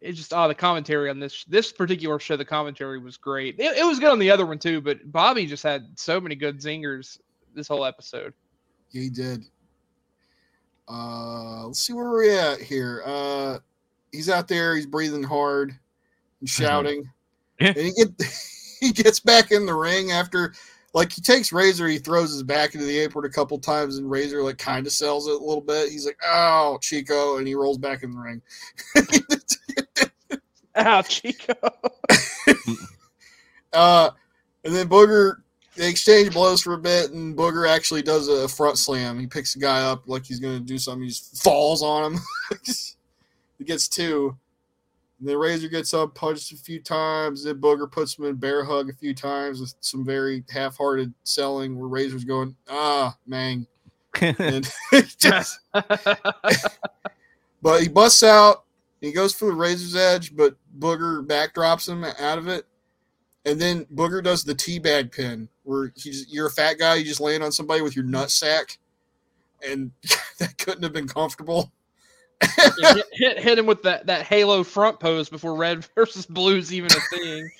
[0.00, 3.58] it just oh the commentary on this this particular show, the commentary was great.
[3.58, 6.34] It, it was good on the other one too, but Bobby just had so many
[6.34, 7.18] good zingers
[7.54, 8.34] this whole episode.
[8.92, 9.44] He did.
[10.88, 13.02] Uh, let's see where we're at here.
[13.06, 13.58] Uh,
[14.12, 14.76] he's out there.
[14.76, 15.72] He's breathing hard
[16.40, 17.08] and shouting,
[17.60, 17.68] Yeah.
[17.68, 18.08] and he get
[18.80, 20.52] he gets back in the ring after
[20.92, 21.88] like he takes Razor.
[21.88, 24.92] He throws his back into the apron a couple times, and Razor like kind of
[24.92, 25.90] sells it a little bit.
[25.90, 28.42] He's like, "Oh, Chico," and he rolls back in the ring.
[30.76, 31.54] Ow, Chico.
[33.72, 34.10] uh,
[34.64, 35.36] and then Booger
[35.76, 39.18] they exchange blows for a bit, and Booger actually does a front slam.
[39.18, 41.02] He picks the guy up like he's going to do something.
[41.02, 42.20] He just falls on him.
[43.58, 44.36] he gets two.
[45.18, 47.44] And then Razor gets up, punched a few times.
[47.44, 51.78] Then Booger puts him in bear hug a few times with some very half-hearted selling.
[51.78, 53.66] Where Razor's going, ah, man,
[54.20, 54.70] and
[55.18, 55.60] just,
[57.62, 58.64] but he busts out.
[59.00, 62.66] He goes for the Razor's edge, but Booger backdrops him out of it.
[63.46, 67.20] And then Booger does the teabag pin, where he's you're a fat guy, you just
[67.20, 68.78] land on somebody with your nut sack,
[69.66, 69.90] and
[70.38, 71.70] that couldn't have been comfortable.
[72.78, 76.72] Yeah, hit, hit hit him with that that Halo front pose before Red versus Blue's
[76.72, 77.50] even a thing.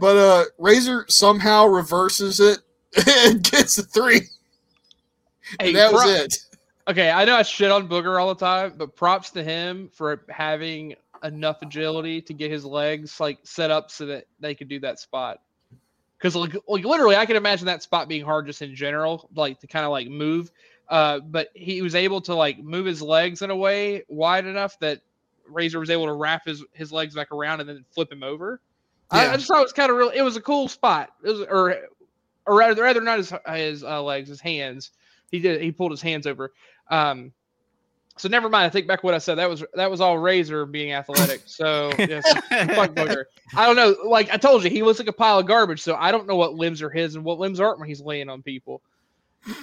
[0.00, 2.58] But uh Razor somehow reverses it
[3.06, 4.22] and gets a three.
[5.60, 6.36] Hey, And that was it.
[6.88, 10.22] Okay, I know I shit on Booger all the time, but props to him for
[10.28, 14.78] having enough agility to get his legs like set up so that they could do
[14.80, 15.40] that spot.
[16.18, 19.60] Because like, like literally, I can imagine that spot being hard just in general, like
[19.60, 20.50] to kind of like move.
[20.88, 24.78] Uh, but he was able to like move his legs in a way wide enough
[24.80, 25.00] that
[25.48, 28.60] Razor was able to wrap his his legs back around and then flip him over.
[29.10, 30.10] I, I just thought it was kind of real.
[30.10, 31.10] It was a cool spot.
[31.22, 31.76] It was, or
[32.46, 34.90] or rather, rather not his his uh, legs, his hands.
[35.30, 35.60] He did.
[35.60, 36.52] He pulled his hands over.
[36.90, 37.32] Um,
[38.16, 38.66] so never mind.
[38.66, 39.36] I take back what I said.
[39.36, 41.42] That was that was all Razor being athletic.
[41.46, 43.24] So yes, fuck Booger.
[43.56, 43.94] I don't know.
[44.08, 45.80] Like I told you, he looks like a pile of garbage.
[45.82, 48.28] So I don't know what limbs are his and what limbs aren't when he's laying
[48.28, 48.82] on people.
[49.46, 49.54] You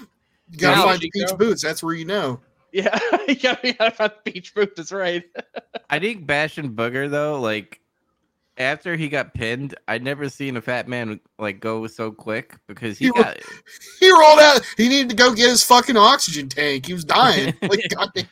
[0.58, 1.28] gotta Now, find the Chico.
[1.28, 1.62] peach boots.
[1.62, 2.40] That's where you know.
[2.72, 4.76] Yeah, you gotta, you gotta find the beach boot.
[4.78, 5.24] That's right.
[5.90, 7.81] I think Bastion Booger though, like
[8.58, 12.98] after he got pinned, I'd never seen a fat man like go so quick because
[12.98, 13.38] he He got
[14.00, 14.62] He rolled out.
[14.78, 16.86] He needed to go get his fucking oxygen tank.
[16.86, 17.54] He was dying.
[17.62, 18.28] Like goddamn.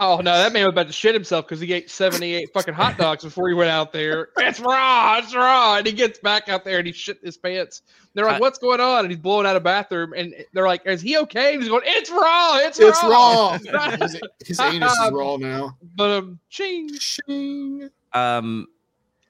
[0.00, 2.98] Oh no, that man was about to shit himself because he ate seventy-eight fucking hot
[2.98, 4.30] dogs before he went out there.
[4.38, 7.82] It's raw, it's raw, and he gets back out there and he shit his pants.
[8.14, 10.84] They're like, I- "What's going on?" And he's blowing out a bathroom, and they're like,
[10.86, 13.90] "Is he okay?" And he's going, "It's raw, it's, It's raw." raw.
[14.00, 15.76] His, his anus is raw now.
[15.94, 16.90] But um, ching.
[16.98, 17.88] Shing.
[18.12, 18.66] um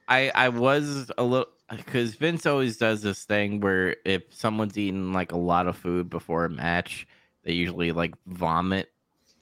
[0.08, 5.12] I I was a little because Vince always does this thing where if someone's eaten
[5.12, 7.06] like a lot of food before a match,
[7.44, 8.90] they usually like vomit,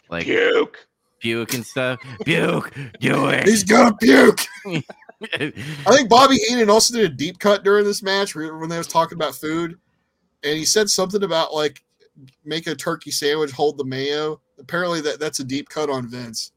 [0.09, 0.87] like Puke.
[1.19, 2.01] puke and stuff.
[2.25, 3.47] Puke, do it.
[3.47, 4.41] He's gonna puke.
[5.35, 5.53] I
[5.89, 9.17] think Bobby Heenan also did a deep cut during this match when they was talking
[9.17, 9.79] about food,
[10.43, 11.83] and he said something about like
[12.45, 14.41] make a turkey sandwich, hold the mayo.
[14.59, 16.53] Apparently, that that's a deep cut on Vince.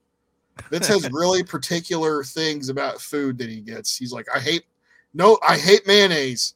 [0.69, 3.95] Vince has really particular things about food that he gets.
[3.97, 4.63] He's like, I hate
[5.13, 6.55] no, I hate mayonnaise,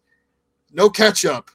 [0.74, 1.52] no ketchup.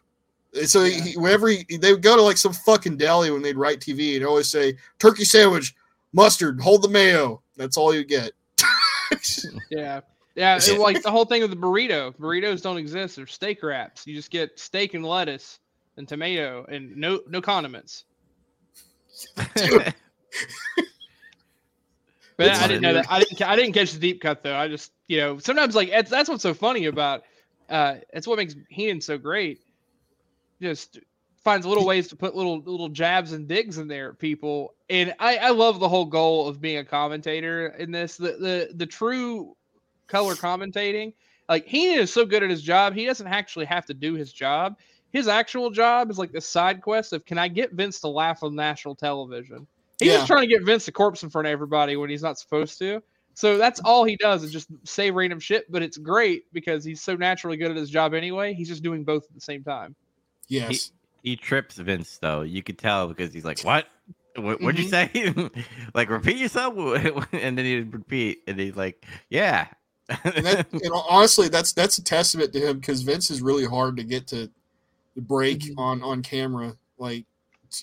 [0.55, 3.43] And so he, he- whenever he, they would go to like some fucking deli when
[3.43, 5.75] they'd write TV and always say turkey sandwich,
[6.13, 7.43] mustard, hold the mayo.
[7.57, 8.33] That's all you get.
[9.71, 10.01] Yeah.
[10.35, 10.77] Yeah, Shit.
[10.77, 12.17] it- like the whole thing with the burrito.
[12.17, 13.17] Burritos don't exist.
[13.17, 14.07] They're steak wraps.
[14.07, 15.59] You just get steak and lettuce
[15.97, 18.05] and tomato and no no condiments.
[22.43, 23.07] But It's I didn't know that.
[23.09, 23.43] I didn't.
[23.43, 24.57] I didn't catch the deep cut though.
[24.57, 27.23] I just you know sometimes like it's, that's what's so funny about.
[27.69, 29.61] Uh, it's what makes Heenan so great.
[30.61, 30.99] Just
[31.45, 35.15] finds little ways to put little little jabs and digs in there at people, and
[35.21, 38.17] I I love the whole goal of being a commentator in this.
[38.17, 39.57] The the the true
[40.09, 41.15] color commentating.
[41.49, 44.33] Like Heenan is so good at his job, he doesn't actually have to do his
[44.33, 44.77] job.
[45.13, 48.43] His actual job is like the side quest of can I get Vince to laugh
[48.43, 49.67] on national television?
[50.03, 50.19] He's Yeah.
[50.19, 52.79] just trying to get Vince a corpse in front of everybody when he's not supposed
[52.81, 53.03] to.
[53.35, 57.01] So that's all he does is just say random shit, but it's great because he's
[57.03, 58.53] so naturally good at his job anyway.
[58.53, 59.95] He's just doing both at the same time.
[60.49, 60.93] Yes.
[61.23, 62.43] he trips Vince though.
[62.43, 63.87] You could tell because he's like, "What?
[64.37, 65.09] What would you say?
[65.95, 66.75] like repeat yourself?"
[67.33, 69.69] and then he'd repeat, and he's like, "Yeah."
[70.25, 73.97] and, that, and honestly, that's that's a testament to him because Vince is really hard
[73.97, 74.51] to get to
[75.15, 75.75] the break Mhm.
[75.79, 76.77] on on camera.
[76.99, 77.25] Like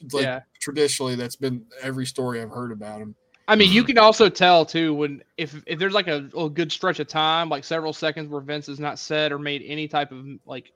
[0.02, 0.42] It's like Yeah.
[0.60, 3.16] traditionally, that's been every story I've heard about him.
[3.48, 6.72] I mean, you can also tell too when if if there's like a, a good
[6.72, 10.12] stretch of time, like several seconds where Vince has not said or made any type
[10.12, 10.72] of like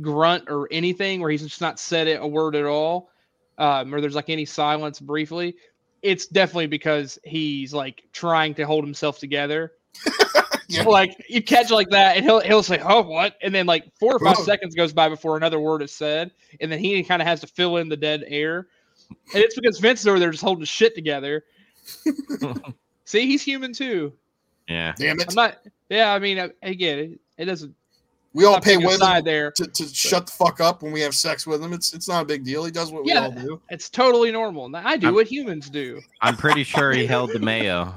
[0.00, 3.10] grunt or anything, where he's just not said it a word at all,
[3.58, 5.54] um, or there's like any silence briefly.
[6.02, 9.72] It's definitely because he's like trying to hold himself together.
[10.72, 10.84] Yeah.
[10.84, 14.14] Like you catch like that, and he'll he'll say, "Oh, what?" And then like four
[14.14, 14.44] or five Whoa.
[14.44, 16.30] seconds goes by before another word is said,
[16.60, 18.68] and then he kind of has to fill in the dead air.
[19.34, 21.44] And it's because Vince is over there just holding shit together.
[23.04, 24.14] See, he's human too.
[24.68, 24.94] Yeah.
[24.96, 25.26] Damn it!
[25.28, 25.58] I'm not.
[25.90, 27.74] Yeah, I mean, uh, again, it, it doesn't.
[28.34, 29.50] We all pay being women there.
[29.50, 31.74] to, to shut the fuck up when we have sex with him.
[31.74, 32.64] It's it's not a big deal.
[32.64, 33.60] He does what we all do.
[33.68, 34.74] It's totally normal.
[34.74, 36.00] I do I'm- what humans do.
[36.22, 37.94] I'm pretty sure he held the mayo.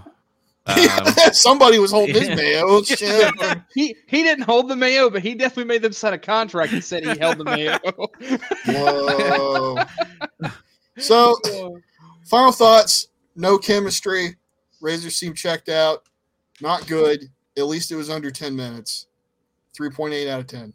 [0.67, 2.35] Um, Somebody was holding his yeah.
[2.35, 2.81] mayo.
[2.83, 3.33] Shit.
[3.73, 6.83] He he didn't hold the mayo, but he definitely made them sign a contract and
[6.83, 7.77] said he held the mayo.
[8.65, 9.83] Whoa.
[10.97, 11.35] So,
[12.25, 13.09] final thoughts.
[13.35, 14.35] No chemistry.
[14.81, 16.03] Razor seemed checked out.
[16.61, 17.29] Not good.
[17.57, 19.07] At least it was under 10 minutes.
[19.77, 20.73] 3.8 out of 10.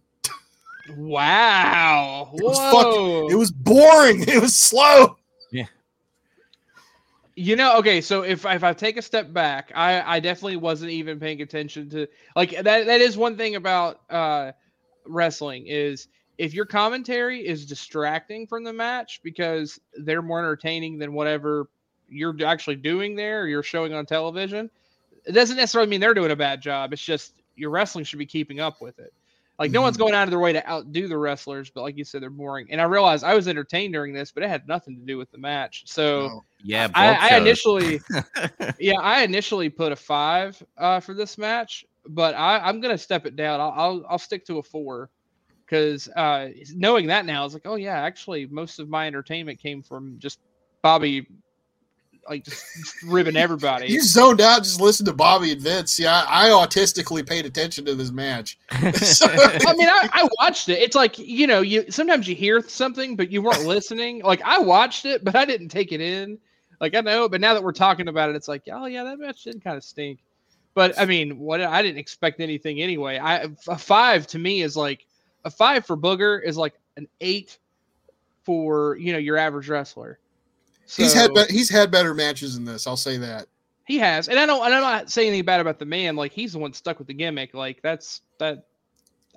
[0.97, 2.31] wow.
[2.35, 3.29] It was Whoa.
[3.31, 4.25] It was boring.
[4.29, 5.17] It was slow.
[7.37, 10.91] You know, okay, so if if I take a step back, I I definitely wasn't
[10.91, 14.53] even paying attention to like that that is one thing about uh
[15.07, 21.13] wrestling is if your commentary is distracting from the match because they're more entertaining than
[21.13, 21.69] whatever
[22.09, 24.71] you're actually doing there or you're showing on television,
[25.25, 26.93] it doesn't necessarily mean they're doing a bad job.
[26.93, 29.13] It's just your wrestling should be keeping up with it.
[29.61, 32.03] Like no one's going out of their way to outdo the wrestlers, but like you
[32.03, 32.69] said, they're boring.
[32.71, 35.31] And I realized I was entertained during this, but it had nothing to do with
[35.31, 35.83] the match.
[35.87, 36.45] So No.
[36.65, 36.89] yeah.
[36.95, 38.01] I, I initially,
[38.79, 43.27] yeah, I initially put a five uh, for this match, but I, I'm gonna step
[43.27, 43.61] it down.
[43.61, 45.11] I'll I'll, I'll stick to a four
[45.67, 49.83] because uh, knowing that now, it's like, oh yeah, actually, most of my entertainment came
[49.83, 50.41] from just
[50.81, 51.27] Bobby,
[52.29, 53.87] like just, just ribbing everybody.
[53.91, 55.99] You zoned out, just listen to Bobby and Vince.
[55.99, 58.59] Yeah, I, I autistically paid attention to this match.
[58.95, 60.79] So- I mean, I, I watched it.
[60.81, 64.23] It's like you know, you sometimes you hear something, but you weren't listening.
[64.23, 66.39] Like I watched it, but I didn't take it in.
[66.81, 69.19] Like I know, but now that we're talking about it, it's like, oh yeah, that
[69.19, 70.21] match did kind of stink.
[70.75, 73.19] But I mean, what I didn't expect anything anyway.
[73.19, 75.07] I a five to me is like
[75.45, 77.59] a five for Booger is like an eight
[78.45, 80.19] for you know your average wrestler.
[80.91, 82.89] So, he's had be- he's had better matches than this.
[82.89, 83.47] I'll say that.
[83.87, 84.65] he has, and I don't.
[84.65, 86.17] And I'm not saying anything bad about the man.
[86.17, 87.55] Like he's the one stuck with the gimmick.
[87.55, 88.65] Like that's that.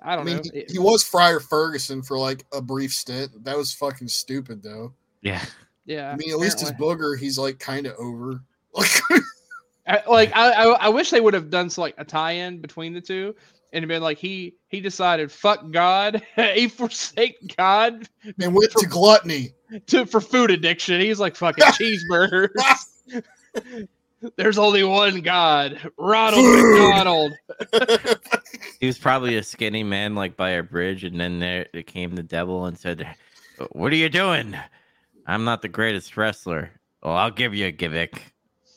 [0.02, 0.42] I I don't mean, know.
[0.52, 3.44] he, he was Friar Ferguson for like a brief stint.
[3.44, 4.92] That was fucking stupid, though.
[5.22, 5.44] yeah.
[5.86, 6.10] yeah.
[6.10, 8.40] I mean, at least his booger, he's like kind of over.
[8.74, 8.90] Like,
[9.86, 12.92] I, like I, I, I wish they would have done so like a tie-in between
[12.92, 13.36] the two
[13.74, 16.22] and been like he he decided fuck God,
[16.54, 18.08] he forsake God
[18.40, 19.50] and went to gluttony.
[19.88, 21.00] to for food addiction.
[21.00, 22.48] He's like fucking cheeseburgers.
[24.36, 26.78] There's only one God, Ronald Food.
[26.80, 27.32] McDonald.
[28.80, 32.14] He was probably a skinny man, like by a bridge, and then there, there came
[32.14, 33.06] the devil and said,
[33.72, 34.56] "What are you doing?
[35.26, 36.70] I'm not the greatest wrestler.
[37.02, 38.32] Well, I'll give you a gimmick.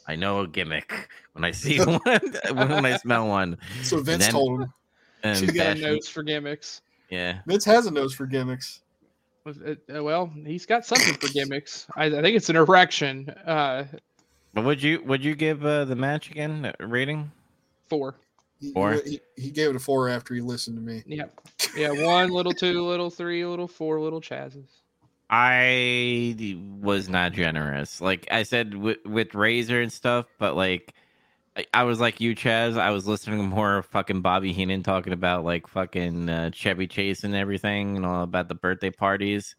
[0.06, 4.34] I know a gimmick when I see one, when I smell one." So Vince then-
[4.34, 4.74] told him.
[5.24, 6.82] And She's got a nose for gimmicks.
[7.10, 8.82] yeah, Vince has a nose for gimmicks.
[9.46, 11.88] Uh, Well, he's got something for gimmicks.
[11.96, 13.30] I, I think it's an erection.
[13.46, 13.86] Uh,
[14.54, 17.32] but would you would you give uh, the match again a rating?
[17.90, 18.16] four.
[18.60, 18.94] He, Four.
[19.06, 21.04] He, he gave it a four after he listened to me.
[21.06, 21.26] Yeah,
[21.76, 21.92] yeah.
[21.92, 24.66] One, little two, little three, little four, little chazzes.
[25.30, 26.36] I
[26.82, 28.02] was not generous.
[28.02, 30.94] Like I said with, with Razor and stuff, but like
[31.58, 32.78] I, I was like you, Chaz.
[32.78, 37.24] I was listening to more fucking Bobby Heenan talking about like fucking uh, Chevy Chase
[37.24, 39.56] and everything, and all about the birthday parties.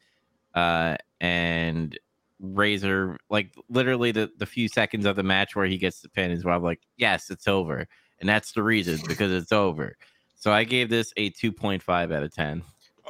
[0.54, 1.98] Uh, and
[2.40, 6.30] Razor, like literally the, the few seconds of the match where he gets the pin
[6.30, 7.86] is where I'm like, yes, it's over,
[8.20, 9.96] and that's the reason because it's over.
[10.36, 12.62] So I gave this a 2.5 out of 10.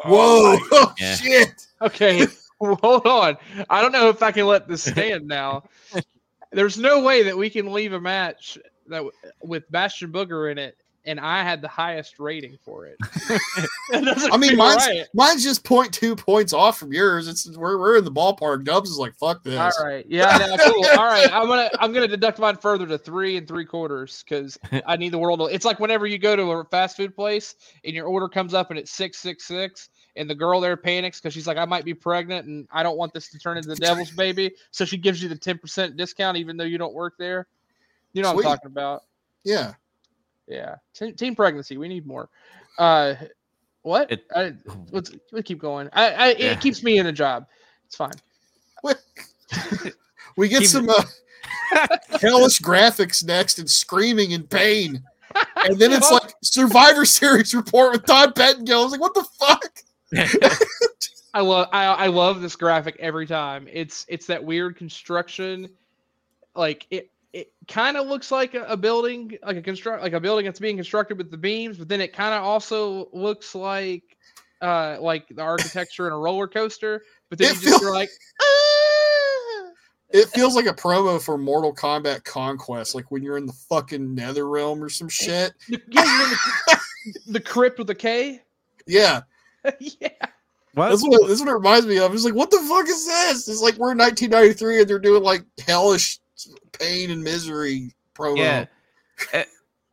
[0.06, 0.56] Whoa!
[0.72, 1.14] Oh, Yeah.
[1.14, 1.66] shit!
[1.82, 2.26] Okay,
[2.60, 3.36] hold on.
[3.68, 5.64] I don't know if I can let this stand now.
[6.52, 8.56] There's no way that we can leave a match
[8.90, 9.04] that
[9.42, 10.76] with Bastion Booger in it,
[11.08, 12.98] and I had the highest rating for it.
[13.90, 15.06] That I mean, mine's right.
[15.14, 17.26] mine's just 0.2 points off from yours.
[17.26, 18.64] It's we're, we're in the ballpark.
[18.64, 19.58] Dubs is like fuck this.
[19.58, 20.84] All right, yeah, no, cool.
[20.98, 24.58] All right, I'm gonna I'm gonna deduct mine further to three and three quarters because
[24.86, 25.40] I need the world.
[25.40, 28.52] To, it's like whenever you go to a fast food place and your order comes
[28.52, 31.64] up and it's six six six, and the girl there panics because she's like, I
[31.64, 34.84] might be pregnant and I don't want this to turn into the devil's baby, so
[34.84, 37.46] she gives you the ten percent discount even though you don't work there.
[38.12, 38.44] You know Sweet.
[38.44, 39.04] what I'm talking about?
[39.44, 39.74] Yeah.
[40.46, 41.76] Yeah, teen, teen pregnancy.
[41.76, 42.28] We need more.
[42.78, 43.14] Uh,
[43.82, 44.10] what?
[44.10, 44.54] It- I,
[44.90, 45.88] let's, let's keep going.
[45.92, 46.52] I, I Yeah.
[46.52, 47.46] it keeps me in a job.
[47.86, 48.12] It's fine.
[50.36, 51.02] we get Keep some uh,
[52.20, 55.02] hellish graphics next and screaming in pain.
[55.56, 58.80] And then it's like Survivor Series report with Todd Pettengill.
[58.80, 59.84] I was like, what the fuck?
[61.34, 63.68] I love I, I love this graphic every time.
[63.70, 65.68] It's it's that weird construction,
[66.54, 70.20] like it it kind of looks like a, a building, like a construct like a
[70.20, 74.02] building that's being constructed with the beams, but then it kind of also looks like
[74.62, 77.02] uh like the architecture in a roller coaster.
[77.28, 78.10] But then It you just feel- are like,
[80.10, 84.14] It feels like a promo for Mortal Kombat Conquest, like when you're in the fucking
[84.14, 85.52] Nether Realm or some shit.
[85.68, 86.30] yeah, you're in
[86.66, 86.78] the,
[87.32, 88.40] the crypt with a K.
[88.86, 89.20] Yeah,
[89.80, 90.08] yeah,
[90.72, 90.88] What?
[90.88, 92.14] that's what, that's what it reminds me of.
[92.14, 93.48] It's like, what the fuck is this?
[93.48, 96.18] It's like we're in 1993 and they're doing like hellish
[96.72, 98.38] pain and misery promo.
[98.38, 98.66] Yeah.
[99.32, 99.42] Uh,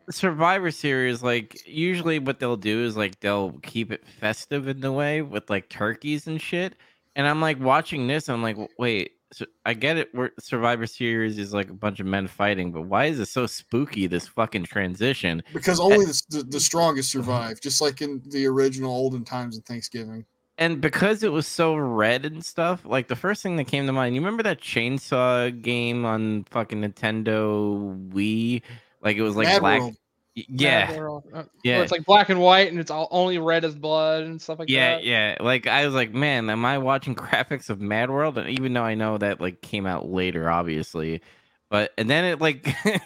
[0.09, 4.91] Survivor Series, like usually what they'll do is like they'll keep it festive in the
[4.91, 6.75] way with like turkeys and shit.
[7.15, 10.13] And I'm like watching this, I'm like, wait, so I get it.
[10.13, 13.47] Where Survivor Series is like a bunch of men fighting, but why is it so
[13.47, 14.05] spooky?
[14.05, 15.41] This fucking transition.
[15.53, 19.65] Because only the, the, the strongest survive, just like in the original olden times of
[19.65, 20.25] Thanksgiving.
[20.57, 23.93] And because it was so red and stuff, like the first thing that came to
[23.93, 28.61] mind, you remember that chainsaw game on fucking Nintendo Wii?
[29.01, 29.81] Like it was like Mad black.
[29.81, 29.95] World.
[30.35, 31.81] Yeah, Mad Uh, Yeah.
[31.81, 34.69] it's like black and white, and it's all only red as blood and stuff like
[34.69, 35.03] yeah, that.
[35.03, 35.43] Yeah, yeah.
[35.43, 38.37] Like I was like, man, am I watching graphics of Mad World?
[38.37, 41.21] And even though I know that like came out later, obviously,
[41.69, 42.73] but and then it like.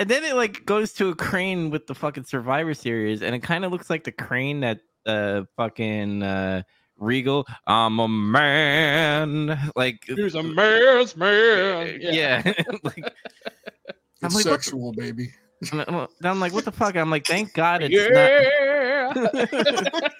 [0.00, 3.40] And then it like goes to a crane with the fucking Survivor Series, and it
[3.40, 6.62] kind of looks like the crane that uh fucking uh
[6.98, 7.46] Regal.
[7.66, 9.70] I'm a man.
[9.76, 11.98] Like He's a man's man.
[12.00, 12.42] yeah.
[12.82, 13.12] like, I'm
[14.22, 15.30] It's like, what the- sexual, baby.
[15.72, 16.96] and I'm I'm like, what the fuck?
[16.96, 17.94] I'm like, thank God it's
[19.34, 20.12] not.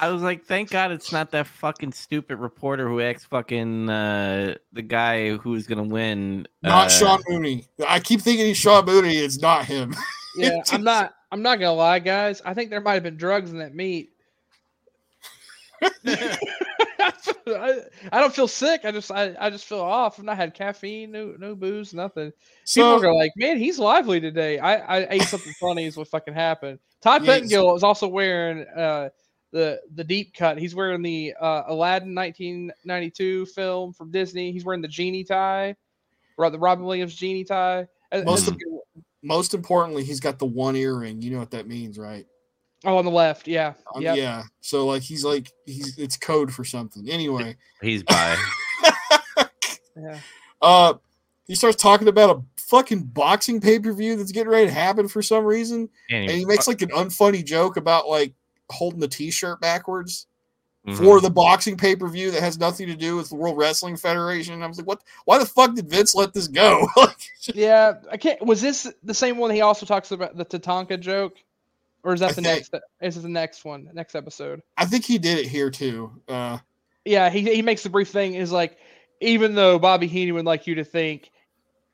[0.00, 4.54] I was like, thank God it's not that fucking stupid reporter who acts fucking uh,
[4.72, 6.46] the guy who's gonna win.
[6.62, 7.66] Not uh, Sean Mooney.
[7.88, 9.16] I keep thinking he's Sean Mooney.
[9.16, 9.94] It's not him.
[10.36, 11.14] yeah, I'm not.
[11.32, 12.42] I'm not gonna lie, guys.
[12.44, 14.10] I think there might have been drugs in that meat.
[17.46, 17.80] I,
[18.12, 18.82] I don't feel sick.
[18.84, 20.18] I just I, I just feel off.
[20.18, 22.32] I've not had caffeine, no no booze, nothing.
[22.72, 24.58] People are like, man, he's lively today.
[24.58, 26.78] I, I ate something funny is what fucking happened.
[27.02, 27.52] Todd Yes.
[27.52, 29.10] Is also wearing uh
[29.52, 30.58] the the deep cut.
[30.58, 34.52] He's wearing the uh, Aladdin 1992 film from Disney.
[34.52, 35.76] He's wearing the genie tie,
[36.36, 37.86] the Robin Williams genie tie.
[38.24, 38.50] Most
[39.22, 41.22] most importantly, he's got the one earring.
[41.22, 42.26] You know what that means, right?
[42.84, 44.14] Oh, on the left, yeah, Um, yeah.
[44.14, 44.42] Yeah.
[44.60, 47.08] So like he's like he's it's code for something.
[47.08, 48.36] Anyway, He's by.
[49.96, 50.18] yeah.
[50.62, 50.94] uh
[51.46, 55.44] he starts talking about a fucking boxing pay-per-view that's getting ready to happen for some
[55.44, 55.88] reason.
[56.10, 58.32] And And he makes like an unfunny joke about like
[58.70, 60.26] holding the t-shirt backwards
[60.86, 60.96] Mhm.
[60.98, 64.62] for the boxing pay-per-view that has nothing to do with the World Wrestling Federation.
[64.62, 66.86] I was like, what why the fuck did Vince let this go?
[67.54, 68.40] Yeah, I can't.
[68.44, 71.36] Was this the same one he also talks about the Tatanka joke,
[72.04, 72.74] or is that I the think- next?
[73.00, 73.88] Is it the next one?
[73.92, 74.60] Next episode?
[74.76, 76.12] I think he did it here too.
[76.28, 76.58] Uh
[77.04, 78.78] Yeah, he he makes the brief thing is like,
[79.20, 81.30] even though Bobby Heenan would like you to think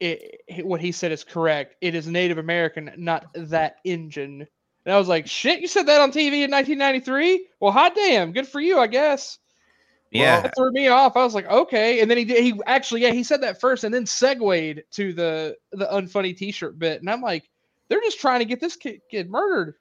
[0.01, 4.47] it, it- what he said is correct, it is Native American, not that engine.
[4.87, 7.47] And I was like, shit, you said that on TV in 1993?
[7.61, 9.39] Well, hot damn, good for you, I guess.
[10.11, 11.19] yeah, That threw me off.
[11.19, 12.01] I was like, okay.
[12.01, 12.43] And then he did.
[12.43, 16.79] He actually, yeah, he said that first, and then segued to the the unfunny T-shirt
[16.79, 17.01] bit.
[17.01, 17.49] And I'm like,
[17.89, 19.75] they're just trying to get this kid, kid murdered.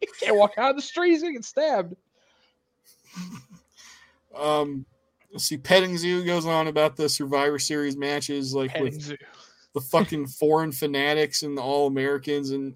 [0.00, 1.10] He can't walk out of the street.
[1.10, 1.94] He's gonna get stabbed.
[4.38, 4.84] um
[5.32, 9.16] let's see petting zoo goes on about the survivor series matches like Petting with zoo.
[9.74, 12.74] the fucking foreign fanatics and the all americans and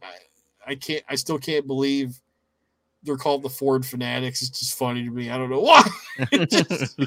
[0.67, 2.21] I, I can't i still can't believe
[3.03, 5.83] they're called the ford fanatics it's just funny to me i don't know why
[6.47, 6.99] just-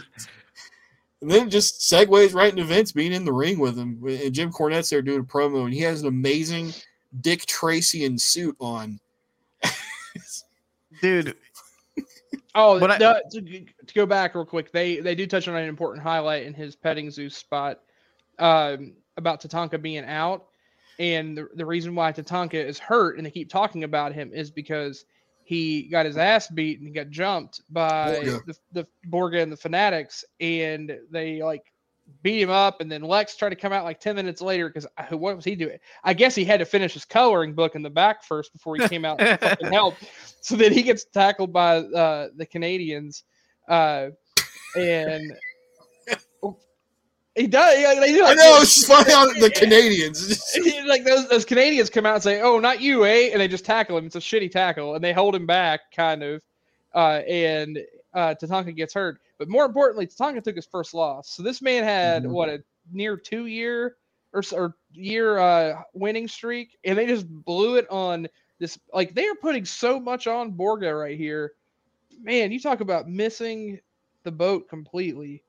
[1.21, 4.51] and then just segues right into vince being in the ring with him and jim
[4.51, 6.73] cornette's there doing a promo and he has an amazing
[7.21, 8.99] dick tracy in suit on
[11.01, 11.35] dude.
[12.55, 15.67] Oh, But I- to, to go back real quick, they they do touch on an
[15.67, 17.79] important highlight in his petting zoo spot
[18.39, 20.45] um, about Tatanka being out,
[20.97, 24.49] and the, the reason why Tatanka is hurt and they keep talking about him is
[24.51, 25.05] because
[25.43, 28.45] he got his ass beat and he got jumped by Borga.
[28.45, 31.71] the, the Borga and the Fanatics, and they like
[32.21, 34.87] beat him up, and then Lex tried to come out like ten minutes later because
[35.11, 35.77] what was he doing?
[36.03, 38.87] I guess he had to finish his coloring book in the back first before he
[38.87, 39.95] came out and fucking help.
[40.41, 43.25] So then he gets tackled by uh, the Canadians,
[43.67, 44.07] uh,
[44.77, 45.33] and
[47.39, 47.75] he does.
[47.75, 50.43] They do i know it's funny how the canadians
[50.87, 53.65] like those, those Canadians come out and say, "Oh, not you, eh?" And they just
[53.65, 54.05] tackle him.
[54.05, 56.41] It's a shitty tackle, and they hold him back, kind of.
[56.93, 57.79] Uh, and
[58.13, 59.21] uh, Tatanka gets hurt.
[59.39, 61.29] But more importantly, Tatanka took his first loss.
[61.31, 62.31] So this man had Mhm.
[62.31, 62.61] what a
[62.91, 63.95] near two year
[64.33, 68.27] or, or year uh, winning streak, and they just blew it on
[68.59, 68.77] this.
[68.93, 71.53] Like they are putting so much on Borga right here.
[72.21, 73.79] Man, you talk about missing
[74.23, 75.41] the boat completely.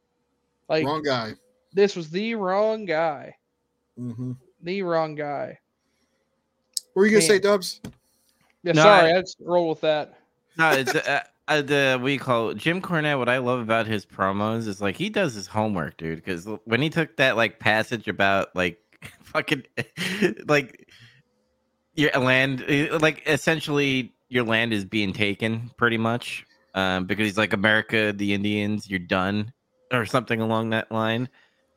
[0.68, 1.34] Like Wrong guy.
[1.72, 3.36] this was the wrong guy.
[3.96, 4.32] hmm
[4.62, 5.58] The wrong guy.
[6.92, 7.80] What were you gonna say, Dubs?
[8.62, 10.16] Yeah, No, sorry, I- I, just roll with that.
[10.56, 12.54] No, it's uh, uh, the you call?
[12.54, 13.18] Jim Cornette.
[13.18, 16.24] What I love about his promos is like he does his homework, dude.
[16.24, 18.78] Because when he took that like passage about like
[19.22, 19.64] fucking
[20.46, 20.88] like
[21.94, 26.46] your land, eh, like essentially your land is being taken, pretty much.
[26.74, 29.52] Um, because he's like America, the Indians, you're done,
[29.92, 31.28] or something along that line.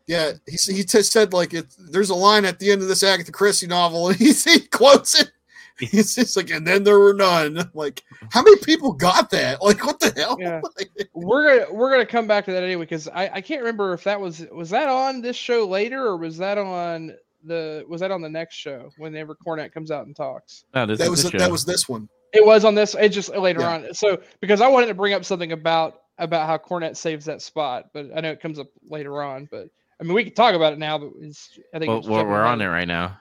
[0.06, 3.04] Yeah, he he just said like it, there's a line at the end of this
[3.04, 5.32] Agatha Christie novel, and he, he quotes it.
[5.80, 7.70] He's just like, and then there were none.
[7.74, 9.62] Like, how many people got that?
[9.62, 10.38] Like, what the hell?
[10.40, 10.62] Yeah.
[11.14, 14.04] We're gonna we're gonna come back to that anyway because I, I can't remember if
[14.04, 18.12] that was was that on this show later or was that on the was that
[18.12, 20.66] on the next show whenever Cornette comes out and talks.
[20.76, 21.50] No, this that is was the that show.
[21.52, 22.08] was this one.
[22.34, 22.96] It was on this.
[22.96, 23.74] It just later Yeah.
[23.76, 23.94] on.
[23.94, 27.90] So because I wanted to bring up something about about how Cornette saves that spot,
[27.94, 29.48] but I know it comes up later on.
[29.52, 29.70] But
[30.00, 30.98] I mean, we can talk about it now.
[30.98, 33.18] But it's I think Well, it's we're, we're on it right now.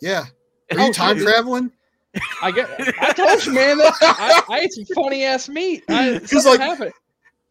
[0.00, 0.24] Yeah.
[0.72, 1.26] Are Oh, you time shit.
[1.26, 1.70] traveling?
[2.42, 2.68] I get.
[3.00, 3.78] I told you, man.
[3.78, 5.84] That, I, I ate some funny ass meat.
[5.88, 6.92] I, 'Cause, something like, happened.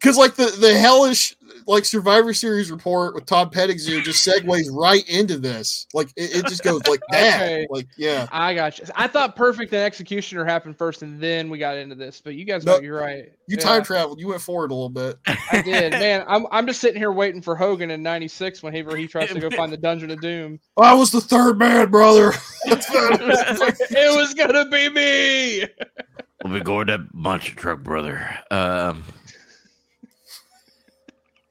[0.00, 1.34] Because like the the hellish
[1.66, 5.86] like Survivor Series report with Todd Pettengill just segues right into this.
[5.92, 7.42] Like it, it just goes like that.
[7.42, 7.66] Okay.
[7.68, 8.26] Like yeah.
[8.32, 8.86] I got you.
[8.94, 12.20] I thought Perfect and Executioner happened first, and then we got into this.
[12.24, 13.32] But you guys No, know you're right.
[13.46, 14.20] You Yeah, time traveled.
[14.20, 15.18] You went forward a little bit.
[15.26, 16.24] I did, man.
[16.26, 19.40] I'm I'm just sitting here waiting for Hogan in '96 whenever he he tries to
[19.40, 20.60] go find the Dungeon of Doom.
[20.76, 22.32] I was the third man, brother.
[22.66, 25.66] It was gonna be me.
[26.44, 28.38] We'll be going that monster truck, brother.
[28.50, 29.04] Um,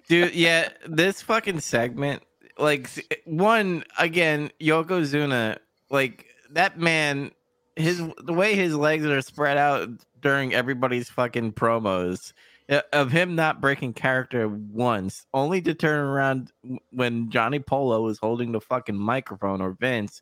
[0.09, 2.23] dude, yeah, this fucking segment,
[2.57, 2.89] like,
[3.23, 7.31] one again, Yokozuna, like that man,
[7.77, 9.87] his the way his legs are spread out
[10.21, 12.33] during everybody's fucking promos.
[12.69, 16.51] uh, Of him not breaking character once, only to turn around
[16.91, 20.21] when Johnny Polo was holding the fucking microphone or Vince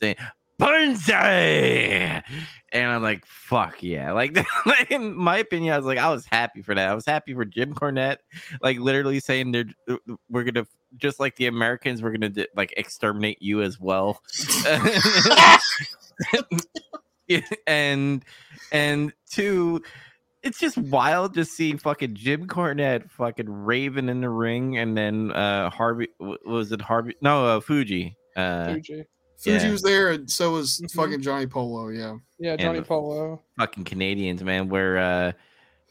[0.00, 0.16] saying,
[0.58, 2.22] Banzai!
[2.72, 4.12] And I'm like, fuck yeah.
[4.12, 4.36] Like,
[4.90, 6.88] in my opinion, I was like, I was happy for that.
[6.88, 8.18] I was happy for Jim Cornette,
[8.60, 9.96] like, literally saying they're, uh,
[10.28, 14.20] we're going to, just like the Americans, we're going to, like, exterminate you as well.
[17.66, 18.24] and,
[18.72, 19.82] and two,
[20.42, 24.78] it's just wild to see fucking Jim Cornette fucking raving in the ring.
[24.78, 27.14] And then, uh, Harvey, was it Harvey?
[27.20, 28.16] No, uh, Fuji.
[28.36, 29.04] Uh, Fuji.
[29.44, 29.70] Fuji Yeah.
[29.72, 30.90] was there, and so was Mhm.
[30.94, 31.88] fucking Johnny Polo.
[31.88, 32.16] Yeah.
[32.38, 33.42] Yeah, Johnny the- Polo.
[33.58, 34.68] fucking Canadians, man.
[34.68, 35.32] Where uh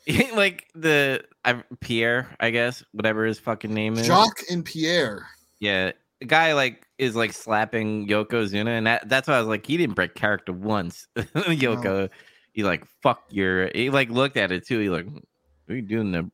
[0.35, 4.05] like the I, Pierre, I guess, whatever his fucking name is.
[4.07, 5.25] Jacques and Pierre.
[5.59, 9.65] Yeah, the guy like is like slapping Yokozuna, and that that's why I was like,
[9.65, 11.07] he didn't break character once.
[11.17, 12.09] Yoko,
[12.53, 13.69] he like fuck your.
[13.73, 14.79] He like looked at it too.
[14.79, 15.23] He like, what
[15.69, 16.25] are you doing there,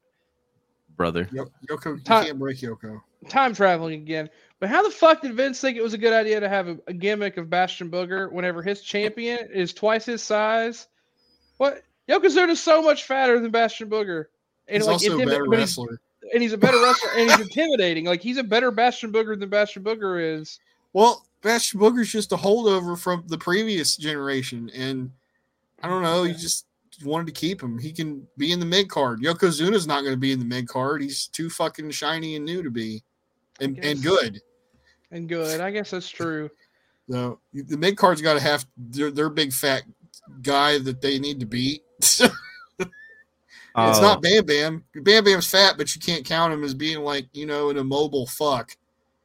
[0.95, 1.27] brother?
[1.31, 3.01] Yo- Yoko, you Ti- can't break Yoko.
[3.27, 4.29] Time traveling again.
[4.59, 6.77] But how the fuck did Vince think it was a good idea to have a,
[6.87, 10.87] a gimmick of Bastion Booger whenever his champion is twice his size?
[11.57, 11.83] What?
[12.07, 14.25] Yokozuna's so much fatter than Bastion Booger.
[14.67, 15.99] And He's like, also a better but he's- wrestler.
[16.33, 18.05] and he's a better wrestler and he's intimidating.
[18.05, 20.59] Like he's a better Bastion Booger than Bastion Booger is.
[20.93, 25.11] Well, Bastion Booger's just a holdover from the previous generation, and
[25.81, 26.23] I don't know.
[26.23, 26.65] You just
[27.05, 27.77] wanted to keep him.
[27.77, 29.21] He can be in the mid card.
[29.21, 31.01] Yokozuna's not going to be in the mid card.
[31.01, 33.03] He's too fucking shiny and new to be,
[33.61, 34.41] and and good.
[35.11, 35.59] And good.
[35.61, 36.49] I guess that's true.
[37.09, 39.83] So the mid card's got to have their their big fat
[40.41, 41.81] guy that they need to beat.
[41.99, 42.21] it's
[43.75, 44.83] Oh, not Bam Bam.
[44.95, 48.27] Bam Bam's fat, but you can't count him as being like you know an immobile
[48.27, 48.75] fuck.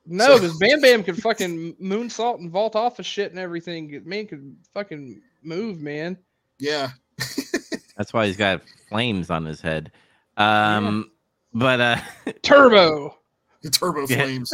[0.07, 4.03] No, So- because Bam Bam can fucking moonsault and vault off of shit and everything.
[4.05, 6.17] Man could fucking move, man.
[6.59, 6.91] Yeah,
[7.97, 9.93] That's why he's got flames on his head.
[10.37, 11.11] Um,
[11.53, 11.97] but uh,
[12.43, 13.19] Turbo.
[13.65, 14.53] the turbo flames.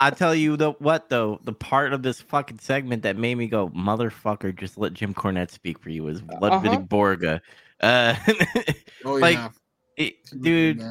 [0.00, 3.46] I tell you the what though, the part of this fucking segment that made me
[3.46, 6.80] go, motherfucker, just let Jim Cornette speak for you was Ludwig Uh-huh.
[6.82, 7.40] Borga.
[7.80, 8.14] Uh,
[9.04, 9.48] Oh Like, yeah,
[9.96, 10.82] it- dude,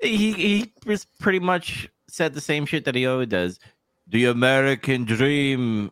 [0.00, 3.60] he he just pretty much said the same shit that he always does.
[4.08, 5.90] The American dream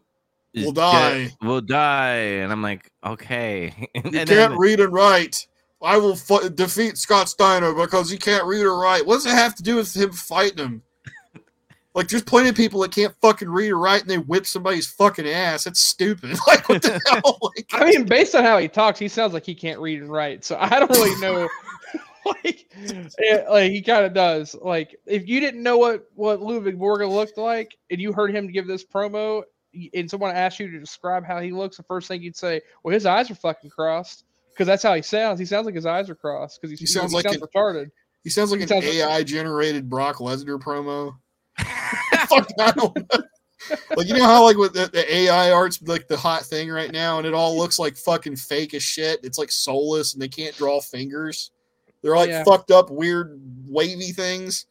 [0.54, 1.46] is Will dead- die.
[1.46, 3.88] will die, and I'm like, okay.
[3.94, 5.46] You then- can't read and write.
[5.80, 9.06] I will fu- defeat Scott Steiner because he can't read or write.
[9.06, 10.82] What does it have to do with him fighting him?
[11.94, 14.88] like, there's plenty of people that can't fucking read or write, and they whip somebody's
[14.88, 15.64] fucking ass.
[15.64, 16.36] That's stupid.
[16.46, 17.38] Like, what the hell?
[17.42, 20.10] Like, I mean, based on how he talks, he sounds like he can't read and
[20.10, 20.44] write.
[20.44, 21.48] So I don't really know
[22.44, 22.66] like,
[23.20, 24.54] yeah, like he kind of does.
[24.60, 28.50] Like, if you didn't know what what Ludwig Borga looked like, and you heard him
[28.50, 29.42] give this promo,
[29.94, 32.94] and someone asked you to describe how he looks, the first thing you'd say, "Well,
[32.94, 34.24] his eyes are fucking crossed,"
[34.58, 35.38] because that's how he sounds.
[35.38, 37.90] He sounds like his eyes are crossed because he sounds like sounds retarded.
[38.24, 41.14] He sounds like He an sounds like- AI generated Brock Lesnar promo.
[42.28, 43.22] Fuck, I don't know.
[43.96, 46.90] Like you know how like with the, the AI art's like the hot thing right
[46.90, 49.20] now, and it all looks like fucking fake as shit.
[49.22, 51.52] It's like soulless, and they can't draw fingers.
[52.02, 52.44] They're like Yeah.
[52.44, 54.66] fucked up, weird, wavy things.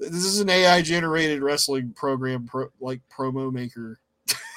[0.00, 4.00] This is an AI generated wrestling program, pro, like promo maker.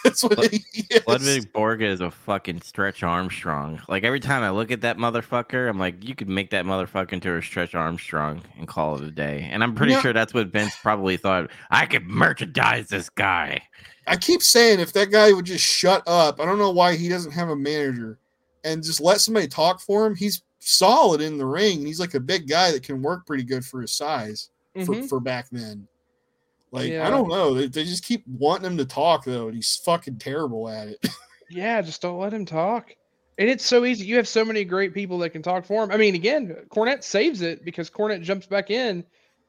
[0.07, 1.01] That's what Lud- he is.
[1.07, 3.81] Ludwig Borga is a fucking Stretch Armstrong.
[3.87, 7.13] Like every time I look at that motherfucker, I'm like, you could make that motherfucker
[7.13, 9.47] into a Stretch Armstrong and call it a day.
[9.51, 10.01] And I'm pretty Yeah.
[10.01, 11.49] sure that's what Vince probably thought.
[11.71, 13.61] I could merchandise this guy.
[14.07, 17.09] I keep saying if that guy would just shut up, I don't know why he
[17.09, 18.17] doesn't have a manager
[18.63, 20.15] and just let somebody talk for him.
[20.15, 21.85] He's solid in the ring.
[21.85, 24.49] He's like a big guy that can work pretty good for his size
[24.85, 25.09] for, Mhm.
[25.09, 25.87] for back then.
[26.71, 27.07] Like Yeah.
[27.07, 27.53] I don't know.
[27.53, 31.05] They, they just keep wanting him to talk though, and he's fucking terrible at it.
[31.49, 32.93] Yeah, just don't let him talk.
[33.37, 34.05] And it's so easy.
[34.05, 35.91] You have so many great people that can talk for him.
[35.91, 39.05] I mean, again, Cornette saves it because Cornette jumps back in,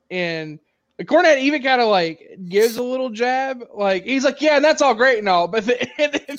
[0.09, 0.61] and
[1.01, 3.65] Cornette even kind of like gives a little jab.
[3.75, 6.37] Like he's like, "Yeah, and that's all great and all," but then, and then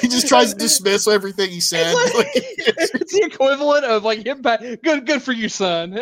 [0.00, 1.94] he just tries to dismiss everything he said.
[1.96, 2.26] It's, Like,
[3.00, 4.60] it's the equivalent of like him back.
[4.60, 6.00] Good, good for you, son.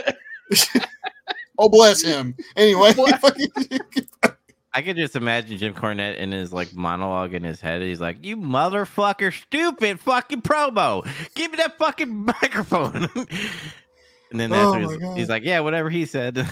[1.59, 2.35] Oh bless him.
[2.57, 2.93] Anyway,
[4.73, 7.81] I could just imagine Jim Cornette in his like monologue in his head.
[7.83, 11.07] He's like, "You motherfucker, stupid fucking promo.
[11.35, 13.09] Give me that fucking microphone."
[14.31, 16.47] and then Oh after he's, he's like, "Yeah, whatever he said."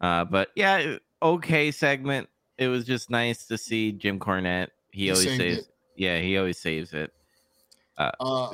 [0.00, 2.28] uh, but yeah, okay segment.
[2.58, 4.68] It was just nice to see Jim Cornette.
[4.90, 5.58] He, He always saves.
[5.58, 5.66] it.
[5.96, 7.12] Yeah, he always saves it.
[7.98, 8.50] uh,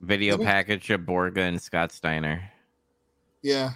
[0.00, 2.42] Video Let me- package of Borga and Scott Steiner.
[3.42, 3.72] Yeah.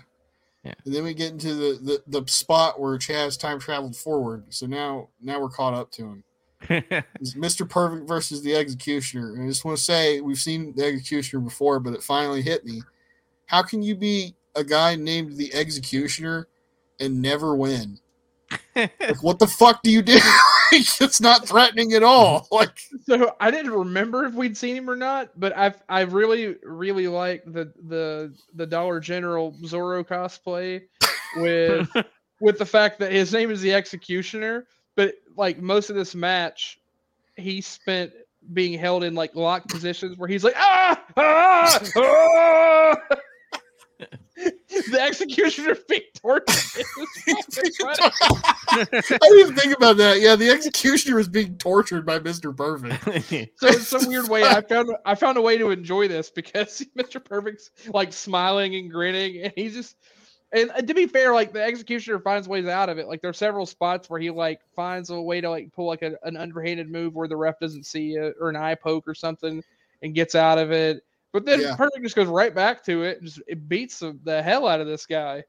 [0.64, 0.74] Yeah.
[0.84, 4.44] And then we get into the, the, the spot where Chaz time traveled forward.
[4.48, 6.24] So now now we're caught up to him.
[6.62, 7.68] Mr.
[7.68, 9.34] Perfect versus the Executioner.
[9.34, 12.64] And I just want to say we've seen the Executioner before, but it finally hit
[12.64, 12.82] me.
[13.46, 16.48] How can you be a guy named the Executioner
[16.98, 18.00] and never win?
[18.74, 20.18] Like, what the fuck do you do?
[20.72, 22.46] it's not threatening at all.
[22.56, 26.56] Like, So I didn't remember if we'd seen him or not, but I've I really
[26.62, 30.82] really like the the the Dollar General Zorro cosplay
[31.36, 31.88] with
[32.40, 36.80] with the fact that his name is the Executioner, but like most of this match,
[37.36, 38.12] he spent
[38.52, 42.96] being held in like locked positions where he's like ah ah, ah!
[44.90, 46.44] the Executioner being tortured.
[46.76, 47.08] It was
[47.54, 48.12] fucking funny.
[48.70, 50.20] I didn't even think about that.
[50.20, 52.56] Yeah, the Executioner was being tortured by Mr.
[52.56, 53.52] Perfect.
[53.56, 56.84] So in some weird way, I found I found a way to enjoy this because
[56.98, 57.22] Mr.
[57.24, 59.96] Perfect's like smiling and grinning, and he's just.
[60.52, 63.08] And uh, to be fair, like the executioner finds ways out of it.
[63.08, 66.16] Like there's several spots where he like finds a way to like pull like a,
[66.22, 69.62] an underhanded move where the ref doesn't see it or an eye poke or something,
[70.02, 71.02] and gets out of it.
[71.36, 71.76] But then Yeah.
[71.76, 73.18] Perfect just goes right back to it.
[73.18, 75.44] And just it beats the, the hell out of this guy.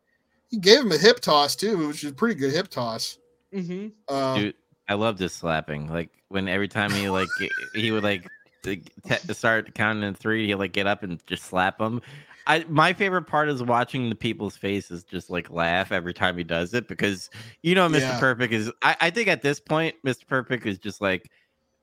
[0.49, 3.17] He gave him a hip toss too, which is a pretty good hip toss.
[3.53, 4.55] hmm Uh, Dude,
[4.89, 5.89] I love this slapping.
[5.89, 7.29] Like when every time he like
[7.73, 8.27] he would like
[8.65, 12.01] like, te- start counting in three, he like get up and just slap him.
[12.47, 16.43] I my favorite part is watching the people's faces just like laugh every time he
[16.43, 17.29] does it because
[17.63, 18.01] you know Mr.
[18.01, 18.19] Yeah.
[18.19, 18.71] Perfect is.
[18.81, 20.27] I, I think at this point, Mr.
[20.27, 21.31] Perfect is just like,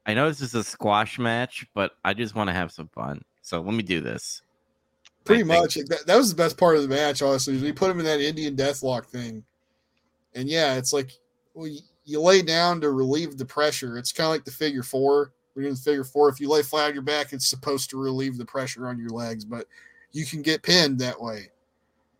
[0.04, 3.22] I know this is a squash match, but I just want to have some fun.
[3.44, 4.40] So let me do this.
[5.24, 5.74] pretty much.
[5.74, 7.58] That, that was the best part of the match, honestly.
[7.58, 9.44] We put him in that Indian deathlock thing.
[10.34, 11.10] And yeah, it's like
[11.52, 13.98] well, you, you lay down to relieve the pressure.
[13.98, 15.30] It's kind of like the figure four.
[15.52, 17.90] When you're in the figure four, if you lay flat on your back, it's supposed
[17.90, 19.66] to relieve the pressure on your legs, but
[20.12, 21.50] you can get pinned that way.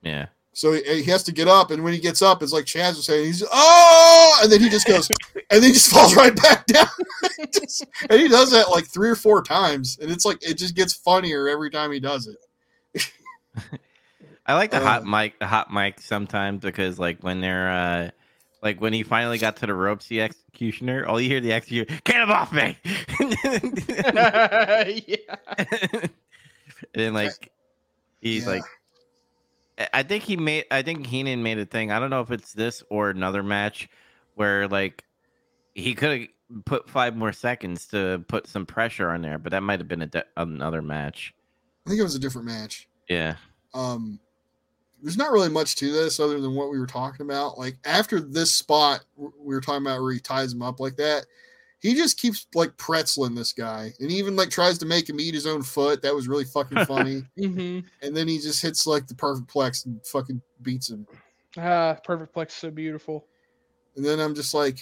[0.03, 0.27] Yeah.
[0.57, 2.96] So he, he has to get up, and when he gets up, it's like Chaz
[2.96, 6.34] was saying, he's oh, and then he just goes, and then he just falls right
[6.34, 6.86] back down.
[7.52, 10.74] Just- and he does that like three or four times, and it's like it just
[10.76, 13.11] gets funnier every time he does it.
[14.46, 18.11] I like the hot Uh, mic, the hot mic sometimes because like when they're uh
[18.62, 21.98] like when he finally got to the ropes, the executioner, all you hear the executioner,
[22.05, 22.76] get him off me.
[25.07, 25.16] yeah.
[25.59, 26.11] and
[26.94, 27.50] then like
[28.20, 28.50] he's Yeah.
[28.52, 28.62] like
[29.93, 31.91] I- think he made I think Heenan made a thing.
[31.91, 33.89] I don't know if it's this or another match
[34.35, 35.05] where like
[35.75, 39.62] he could have put five more seconds to put some pressure on there, but that
[39.62, 41.35] might have been a de- another match.
[41.87, 42.89] I think it was a different match.
[43.09, 43.37] Yeah.
[43.75, 44.20] um
[45.03, 48.20] there's not really much to this other than what we were talking about like after
[48.20, 51.27] this spot we were talking about where he ties him up like that
[51.85, 55.35] he just keeps like pretzeling this guy, and even like tries to make him eat
[55.35, 56.01] his own foot.
[56.01, 57.24] That was really fucking funny.
[57.39, 61.07] hmm and then he just hits like the perfect plex and fucking beats him.
[61.59, 63.26] Ah, perfect plex, so beautiful.
[63.97, 64.78] And then I'm just like,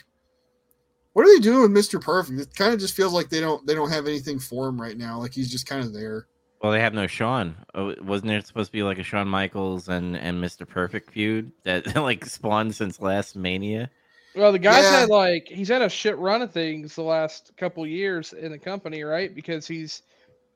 [1.12, 2.40] what are they doing with Mister Perfect?
[2.40, 4.96] It kind of just feels like they don't they don't have anything for him right
[4.96, 5.18] now.
[5.18, 6.28] Like he's just kind of there.
[6.62, 7.57] Well, they have no Shawn.
[7.74, 10.68] Oh, wasn't there supposed to be like a Shawn Michaels and and Mr.
[10.68, 13.90] Perfect feud that like spawned since last Mania?
[14.34, 15.00] Well, the guy's Yeah.
[15.00, 18.58] had like he's had a shit run of things the last couple years in the
[18.58, 19.34] company, right?
[19.34, 20.02] Because he's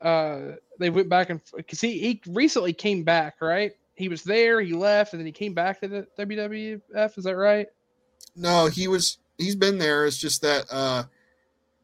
[0.00, 3.72] uh they went back and because he he recently came back, right?
[3.94, 7.16] He was there, he left, and then he came back to the WWF.
[7.18, 7.66] Is that right?
[8.34, 10.06] No, he was he's been there.
[10.06, 11.04] It's just that uh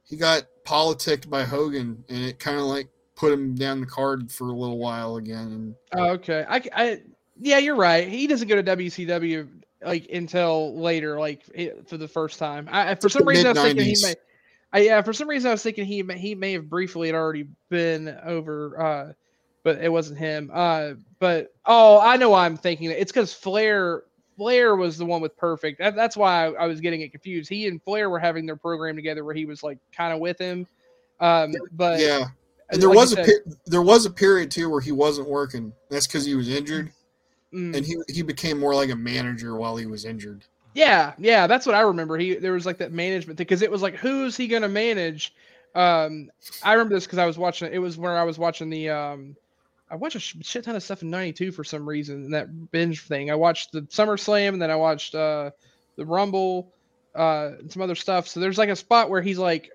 [0.05, 4.31] he got politicked by Hogan, and it kind of like put him down the card
[4.31, 5.47] for a little while again.
[5.53, 6.45] And Oh, okay.
[6.49, 7.03] I, I
[7.41, 8.09] yeah, you're right.
[8.09, 9.49] He doesn't go to WCW
[9.85, 11.45] like until later, like
[11.87, 12.69] for the first time.
[12.71, 14.15] I for some reason I was thinking he may.
[14.73, 17.15] I, yeah, for some reason I was thinking he may, he may have briefly had
[17.15, 19.13] already been over, uh,
[19.65, 20.51] but it wasn't him.
[20.53, 23.01] Uh, but oh, I know why I'm thinking that.
[23.01, 24.05] It's because Flair
[24.37, 25.79] Flair was the one with Perfect.
[25.79, 27.51] That, that's why I, I was getting it confused.
[27.51, 30.39] He and Flair were having their program together where he was like kind of with
[30.39, 30.67] him.
[31.21, 32.25] Um, but yeah,
[32.71, 35.73] and there like was a said- there was a period too where he wasn't working.
[35.91, 36.91] That's because he was injured,
[37.53, 37.77] mm.
[37.77, 40.45] and he he became more like a manager while he was injured.
[40.75, 42.17] Yeah, yeah, that's what I remember.
[42.17, 45.35] He there was like that management thing because it was like who's he gonna manage?
[45.75, 46.31] Um,
[46.63, 47.73] I remember this because I was watching.
[47.73, 48.91] It was where I was watching the.
[48.91, 49.37] Um,
[49.91, 52.31] I watched a shit ton of stuff in '92 for some reason.
[52.31, 53.31] That binge thing.
[53.31, 55.51] I watched the SummerSlam and then I watched uh,
[55.97, 56.73] the Rumble,
[57.15, 58.29] uh, and some other stuff.
[58.29, 59.71] So there's like a spot where he's like,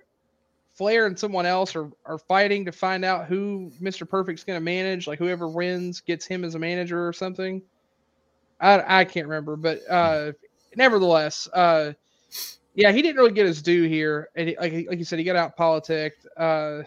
[0.78, 4.08] Flair and someone else are are fighting to find out who Mr.
[4.08, 5.08] Perfect's gonna manage.
[5.08, 7.62] Like whoever wins gets him as a manager or something.
[8.60, 10.34] I I can't remember, but uh,
[10.76, 11.94] nevertheless, uh,
[12.76, 15.26] yeah, he didn't really get his due here, and he, like like you said, he
[15.26, 16.28] got out politicked.
[16.38, 16.84] Uh,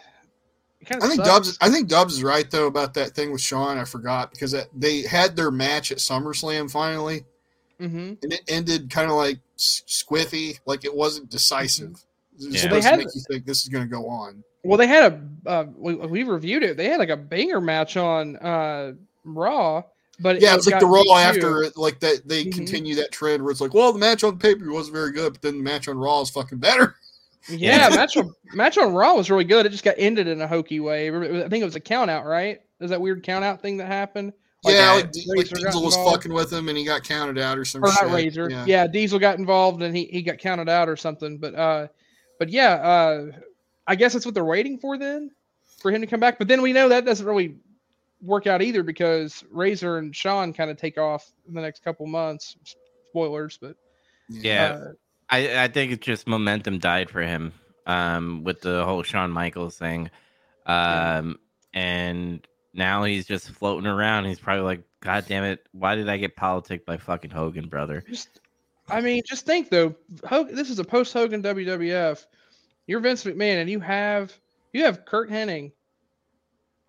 [0.91, 1.59] I think Dubs.
[1.61, 3.77] I think Dubs is right though about that thing with Shawn.
[3.77, 7.25] I forgot because that, they had their match at SummerSlam finally,
[7.79, 11.91] hmm and it ended kind of like squiffy, like it wasn't decisive.
[11.91, 12.07] Was
[12.49, 12.61] Yeah.
[12.61, 14.43] supposed They had- make you think this is going to go on.
[14.65, 16.77] Well, they had a uh, we, we reviewed it.
[16.77, 18.93] They had like a banger match on uh,
[19.25, 19.83] Raw,
[20.21, 22.29] but Yeah, it it's like the Raw after it, like that.
[22.29, 22.53] They Mhm.
[22.55, 25.41] continue that trend where it's like, well, the match on paper wasn't very good, but
[25.43, 26.95] then the match on Raw is fucking better.
[27.49, 29.65] Yeah, match on match on Raw was really good.
[29.65, 31.09] It just got ended in a hokey way.
[31.09, 32.61] I think it was a count out, right?
[32.81, 34.35] Is that weird count out thing that happened?
[34.63, 37.59] Like, yeah, like, D- like Diesel was fucking with him and he got counted out
[37.59, 38.05] or some or shit.
[38.07, 38.51] not Razor.
[38.51, 38.65] Yeah.
[38.67, 38.87] Yeah.
[38.87, 41.39] Diesel got involved and he, he got counted out or something.
[41.39, 41.87] But uh,
[42.41, 43.27] but yeah, uh,
[43.87, 45.31] I guess that's what they're waiting for then
[45.79, 46.39] for him to come back.
[46.39, 47.55] But then we know that doesn't really
[48.23, 52.07] work out either because Razor and Shawn kind of take off in the next couple
[52.07, 52.57] months.
[53.11, 53.77] Spoilers, but
[54.29, 54.79] Yeah.
[54.81, 54.93] uh,
[55.29, 57.53] I, I think it's just momentum died for him
[57.87, 60.11] um, with the whole Shawn Michaels thing.
[60.67, 61.39] Um,
[61.75, 64.25] and now he's just floating around.
[64.25, 68.03] He's probably like, God damn it, why did I get politicked by fucking Hogan, brother?
[68.09, 68.41] just
[68.91, 72.25] I mean, just think though, Hogan, this is a post Hogan WWF.
[72.87, 74.37] You're Vince McMahon, and you have
[74.73, 75.73] you have Curt Hennig,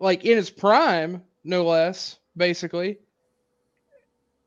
[0.00, 2.98] like in his prime, no less, basically.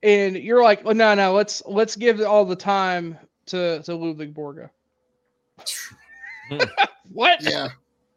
[0.04, 4.34] And you're like, well, no, no, let's let's give all the time to to Ludwig
[4.34, 4.70] Borga.
[6.50, 6.58] Hmm.
[7.12, 7.42] what?
[7.42, 7.70] yeah.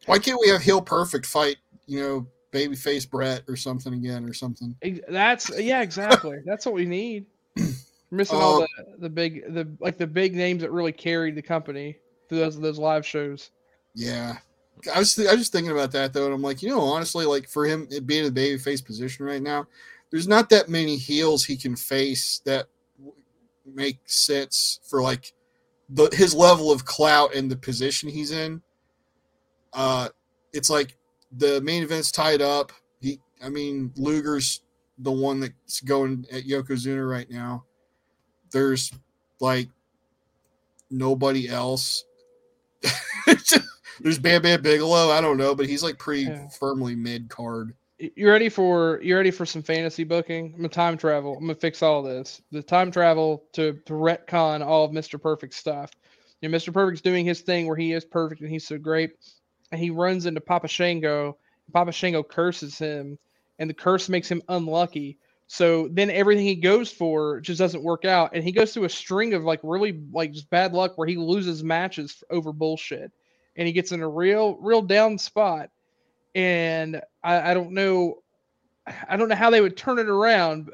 [0.07, 4.33] Why can't we have Heel Perfect fight, you know, babyface Brett or something again or
[4.33, 4.75] something?
[5.09, 6.39] That's yeah, exactly.
[6.45, 7.27] That's what we need.
[8.11, 11.35] We're missing all Uh, the the big the like the big names that really carried
[11.35, 11.99] the company
[12.29, 13.51] through those those live shows.
[13.95, 14.39] Yeah.
[14.95, 16.81] I was th- I was just thinking about that though, and I'm like, you know,
[16.81, 19.67] honestly, like for him it being in the babyface position right now,
[20.11, 23.15] there's not that many heels he can face that w-
[23.67, 25.33] make sense for like
[25.91, 28.63] the his level of clout and the position he's in.
[29.73, 30.09] Uh,
[30.53, 30.97] it's like
[31.33, 32.73] the main event's tied up.
[33.01, 34.63] He, I mean, Luger's
[34.99, 37.65] the one that's going at Yokozuna right now.
[38.51, 38.93] There's
[39.41, 39.69] like
[40.91, 42.05] nobody else.
[44.01, 45.11] There's Bam Bam Bigelow.
[45.11, 46.49] I don't know, but he's like pretty Yeah.
[46.49, 47.75] firmly mid card.
[47.99, 50.47] You ready for you ready for some fantasy booking?
[50.53, 51.35] I'm gonna time travel.
[51.35, 52.41] I'm gonna fix all this.
[52.53, 55.21] The time travel to to retcon all of Mr.
[55.21, 55.91] Perfect stuff.
[56.41, 56.73] You know, Mr.
[56.73, 59.11] Perfect's doing his thing where he is perfect and he's so great,
[59.73, 61.37] and he runs into Papa Shango.
[61.73, 63.19] Papa Shango curses him,
[63.59, 65.19] and the curse makes him unlucky.
[65.49, 68.91] So then everything he goes for just doesn't work out, and he goes through a
[68.91, 73.11] string of like really like just bad luck where he loses matches over bullshit,
[73.57, 75.71] and he gets in a real real down spot
[76.35, 78.23] and I, I don't know
[79.09, 80.71] I don't know how they would turn it around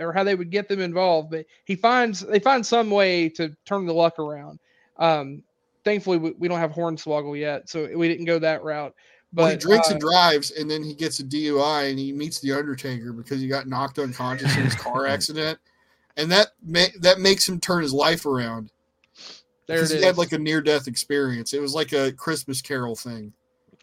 [0.00, 3.54] or how they would get them involved, but he finds they find some way to
[3.64, 4.58] turn the luck around.
[4.96, 5.42] Um,
[5.84, 8.94] thankfully we, we don't have Hornswoggle yet, so we didn't go that route.
[9.34, 12.12] But well, he drinks uh, and drives, and then he gets a DUI, and he
[12.12, 15.58] meets the Undertaker because he got knocked unconscious in his car accident,
[16.16, 18.70] and that ma- that makes him turn his life around
[19.66, 20.04] there because it he is.
[20.04, 21.52] had like a near death experience.
[21.52, 23.32] It was like a Christmas Carol thing.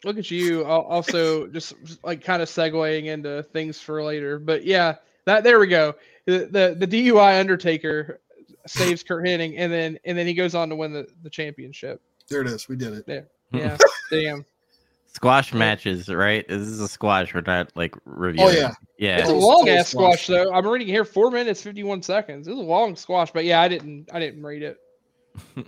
[0.06, 4.40] Look at you, also just like kind of segueing into things for later.
[4.40, 4.96] But yeah,
[5.26, 5.96] that there we go.
[6.26, 8.22] The the, the DUI Undertaker
[8.68, 12.02] saves Curt Hennig, and then and then he goes on to win the, the championship.
[12.30, 12.70] There it is.
[12.70, 13.06] We did it.
[13.06, 13.28] There.
[13.54, 13.76] Yeah,
[14.10, 14.46] damn.
[15.14, 16.48] Squash matches, right?
[16.48, 17.34] This is a squash.
[17.34, 18.48] We're not like reviewing.
[18.48, 19.18] Oh yeah, yeah.
[19.20, 20.24] It's a long ass squash.
[20.24, 20.28] squash.
[20.28, 20.54] though.
[20.54, 22.48] I'm reading here four minutes fifty one seconds.
[22.48, 24.78] It's a long squash, but yeah, I didn't I didn't read it.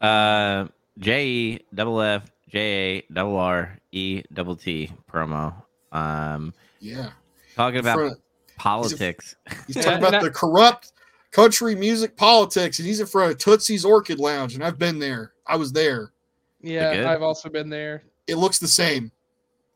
[0.00, 0.66] Uh,
[0.98, 2.58] J E double F J
[2.98, 5.54] A double R E double T promo.
[5.92, 7.10] Um, yeah.
[7.56, 8.18] talking about front of-
[8.58, 9.36] politics.
[9.66, 10.92] He's Yeah, talking about I- the corrupt
[11.30, 15.32] country music politics, and he's in front of Tootsie's Orchid Lounge, and I've been there.
[15.46, 16.12] I was there.
[16.60, 17.10] Yeah.
[17.10, 19.10] I've also been there, It looks the same.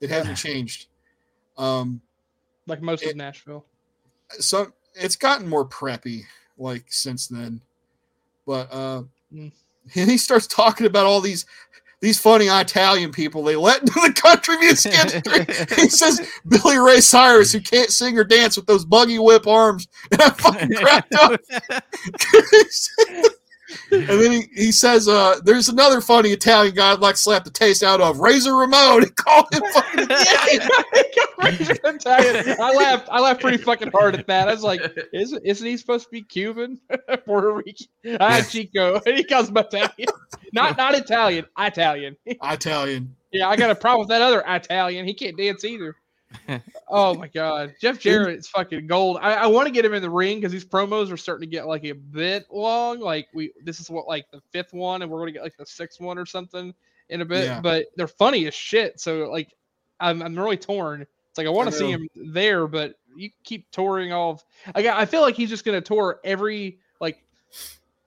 [0.00, 0.86] It hasn't changed.
[1.56, 2.00] Um,
[2.66, 3.64] like most It- of Nashville.
[4.40, 6.22] so it's gotten more preppy
[6.58, 7.60] like since then.
[8.46, 9.02] But uh,
[9.34, 9.52] Mm.
[9.94, 11.44] and he starts talking about all these
[12.00, 14.94] these funny Italian people they let into the country music
[15.26, 15.44] industry.
[15.76, 19.88] he says Billy Ray Cyrus who can't sing or dance with those buggy whip arms,
[20.12, 21.40] and I fucking cracked up.
[23.90, 27.44] And then he, he says, uh, "There's another funny Italian guy I'd like to slap
[27.44, 30.68] the taste out of, Razor Ramon." He called him fucking Italian.
[31.84, 32.56] Italian.
[32.60, 33.08] I laughed.
[33.10, 34.48] I laughed pretty fucking hard at that.
[34.48, 34.80] I was like,
[35.12, 36.80] "Isn't isn't he supposed to be Cuban,
[37.24, 37.86] Puerto Rican?"
[38.20, 40.08] I had Chico, and he calls him Italian.
[40.52, 41.46] Not not Italian.
[41.58, 42.16] Italian.
[42.26, 43.14] Italian.
[43.32, 45.06] Yeah, I got a problem with that other Italian.
[45.06, 45.96] He can't dance either.
[46.90, 49.18] Oh my god, Jeff Jarrett is fucking gold.
[49.20, 51.50] I, I want to get him in the ring because these promos are starting to
[51.50, 53.00] get like a bit long.
[53.00, 55.66] Like we, this is what like the fifth one, and we're gonna get like the
[55.66, 56.74] sixth one or something
[57.10, 57.44] in a bit.
[57.44, 57.60] Yeah.
[57.60, 59.00] But they're funny as shit.
[59.00, 59.54] So like,
[60.00, 61.02] I'm I'm really torn.
[61.02, 64.32] It's like I want to see him there, but you keep touring all.
[64.32, 64.98] Of, I got.
[64.98, 67.22] I feel like he's just gonna tour every like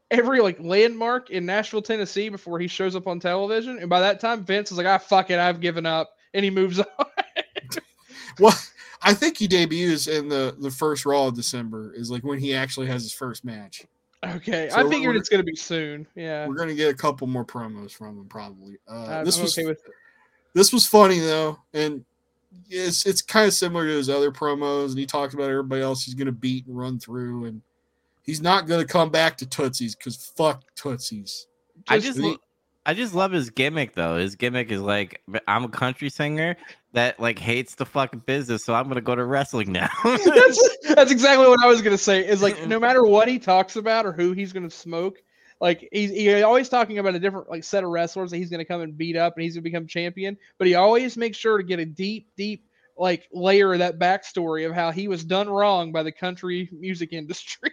[0.09, 3.79] every like landmark in Nashville, Tennessee before he shows up on television.
[3.79, 6.49] And by that time, Vince is like, "Ah, fuck it, I've given up," and he
[6.49, 7.05] moves on.
[8.39, 8.57] Well,
[9.03, 12.53] I think he debuts in the the first Raw of December is like when he
[12.53, 13.83] actually has his first match.
[14.23, 16.05] Okay, So I we're- figured we're- it's gonna be soon.
[16.15, 18.77] Yeah, We're gonna get a couple more promos from him probably.
[18.87, 19.81] Uh, I'm this was okay with.
[20.53, 22.05] this was funny though, and
[22.69, 24.89] it's it's kind of similar to his other promos.
[24.89, 27.61] And he talked about everybody else he's gonna beat and run through, and
[28.23, 31.47] he's not gonna come back to Tootsie's because fuck Tootsie's.
[31.87, 32.37] I Just just, lo-
[32.85, 34.17] I just love his gimmick though.
[34.17, 36.57] His gimmick is like, I'm a country singer
[36.93, 39.89] that like hates the fucking business, so I'm gonna go to wrestling now.
[40.03, 42.27] that's, that's exactly what I was gonna say.
[42.27, 45.17] Is like no matter what he talks about or who he's gonna smoke,
[45.59, 48.65] like he's he always talking about a different like set of wrestlers that he's gonna
[48.65, 50.35] come and beat up and he's gonna become champion.
[50.57, 52.65] But he always makes sure to get a deep, deep
[52.97, 57.13] like layer of that backstory of how he was done wrong by the country music
[57.13, 57.71] industry.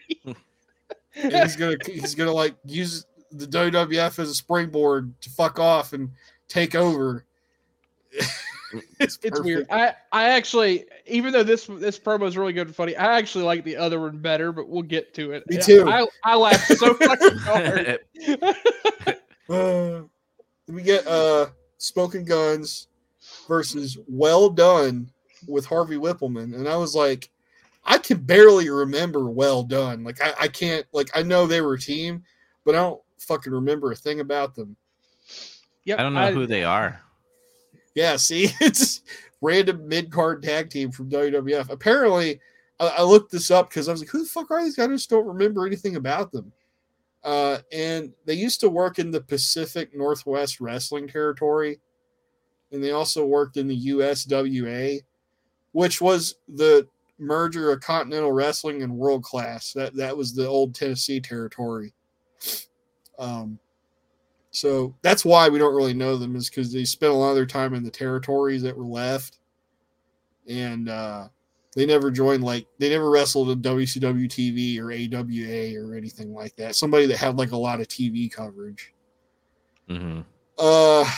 [1.15, 6.11] He's gonna he's gonna like use the WWF as a springboard to fuck off and
[6.49, 7.25] take over.
[9.01, 9.67] it's It's weird.
[9.71, 13.45] I I actually, even though this this promo is really good and funny, I actually
[13.45, 14.53] like the other one better.
[14.53, 15.45] But we'll get to it.
[15.49, 15.89] Me Yeah, too.
[15.89, 18.01] I I laughed so fucking hard.
[19.49, 20.03] Uh,
[20.67, 21.47] we get uh
[21.79, 22.89] Smoking Gunns
[23.49, 25.11] versus Well Dunn
[25.47, 27.31] with Harvey Wippleman, and I was like,
[27.83, 30.05] I can barely remember Well Dunn.
[30.05, 32.25] Like I, I can't like I know they were a team,
[32.67, 34.77] but I don't fucking remember a thing about them.
[35.85, 37.01] Yep, I don't know who they are.
[37.95, 39.03] Yeah, see, it's
[39.41, 41.71] random mid card tag team from WWF.
[41.71, 42.41] Apparently,
[42.81, 44.89] I, I looked this up because I was like, who the fuck are these guys?
[44.89, 46.53] I just don't remember anything about them.
[47.25, 51.81] Uh, and they used to work in the Pacific Northwest Wrestling Territory,
[52.73, 55.01] and they also worked in the USWA,
[55.73, 56.87] which was the
[57.19, 59.73] merger of Continental Wrestling and World Class.
[59.73, 61.93] That that was the old Tennessee territory.
[63.19, 63.59] Um,
[64.51, 67.37] so that's why we don't really know them is because they spent a lot of
[67.37, 69.39] their time in the territories that were left,
[70.49, 71.29] and uh,
[71.75, 76.57] they never joined like they never wrestled in WCW TV or AWA or anything like
[76.57, 76.77] that.
[76.77, 78.95] Somebody that had like a lot of TV coverage.
[79.89, 80.21] Mm-hmm.
[80.59, 81.11] Uh,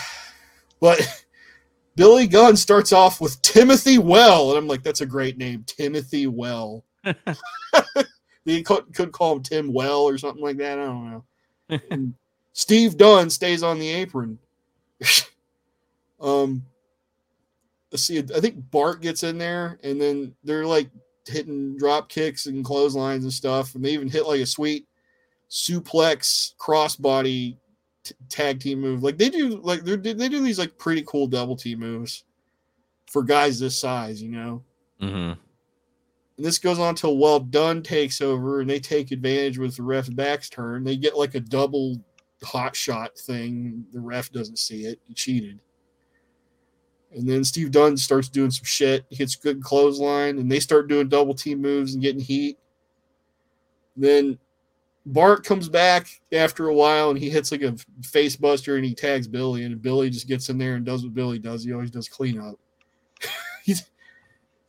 [0.81, 1.25] but
[1.97, 6.27] Billy Gunn starts off with Timothy Well, and I'm like, that's a great name, Timothy
[6.27, 6.85] Well.
[8.45, 10.79] they could, could call him Tim Well or something like that.
[10.79, 11.25] I don't know.
[12.53, 14.39] Steve Dunn stays on the apron.
[16.21, 16.65] um,
[17.91, 18.19] let's see.
[18.19, 20.91] I think Bart gets in there, and then they're like
[21.27, 24.87] hitting drop kicks and clotheslines and stuff, and they even hit like a sweet
[25.51, 27.57] suplex crossbody
[28.05, 29.03] t- tag team move.
[29.03, 32.25] Like they do, like they they do these like pretty cool double team moves
[33.07, 34.63] for guys this size, you know.
[35.01, 35.33] hmm
[36.41, 39.83] And this goes on till Well Dunn takes over, and they take advantage with the
[39.83, 40.85] ref's back's turn.
[40.85, 42.01] They get like a double
[42.43, 43.85] hot shot thing.
[43.93, 44.99] The ref doesn't see it.
[45.07, 45.61] He cheated.
[47.13, 49.05] And then Steve Dunn starts doing some shit.
[49.11, 52.59] He hits good clothesline, and they start doing double team moves and getting heat.
[53.95, 54.39] Then
[55.05, 58.95] Bart comes back after a while, and he hits like a face buster, and he
[58.95, 61.65] tags Billy, and Billy just gets in there and does what Billy does.
[61.65, 62.59] He always does cleanup.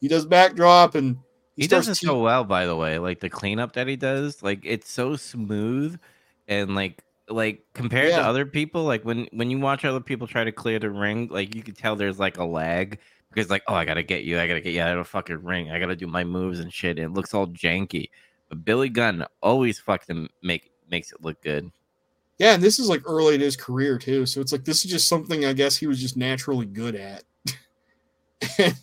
[0.02, 1.16] He does backdrop, and
[1.58, 2.98] He does starts it so well, by the way.
[3.00, 6.00] Like the cleanup that he does, like it's so smooth
[6.48, 8.20] and like like compared Yeah.
[8.20, 11.28] to other people, like when when you watch other people try to clear the ring,
[11.30, 13.00] like you can tell there's like a lag
[13.30, 15.44] because like oh I gotta get you, I gotta get you out of the fucking
[15.44, 18.10] ring, I gotta do my moves and shit, and it looks all janky.
[18.50, 21.72] But Billy Gunn always fucking make makes it look good.
[22.38, 24.26] Yeah, and this is like early in his career too.
[24.26, 27.24] So it's like this is just something I guess he was just naturally good at.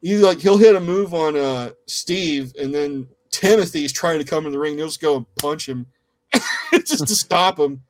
[0.00, 4.46] He's like he'll hit a move on uh Steve, and then Timothy's trying to come
[4.46, 4.76] in the ring.
[4.76, 5.86] He'll just go and punch him
[6.72, 7.82] just to stop him.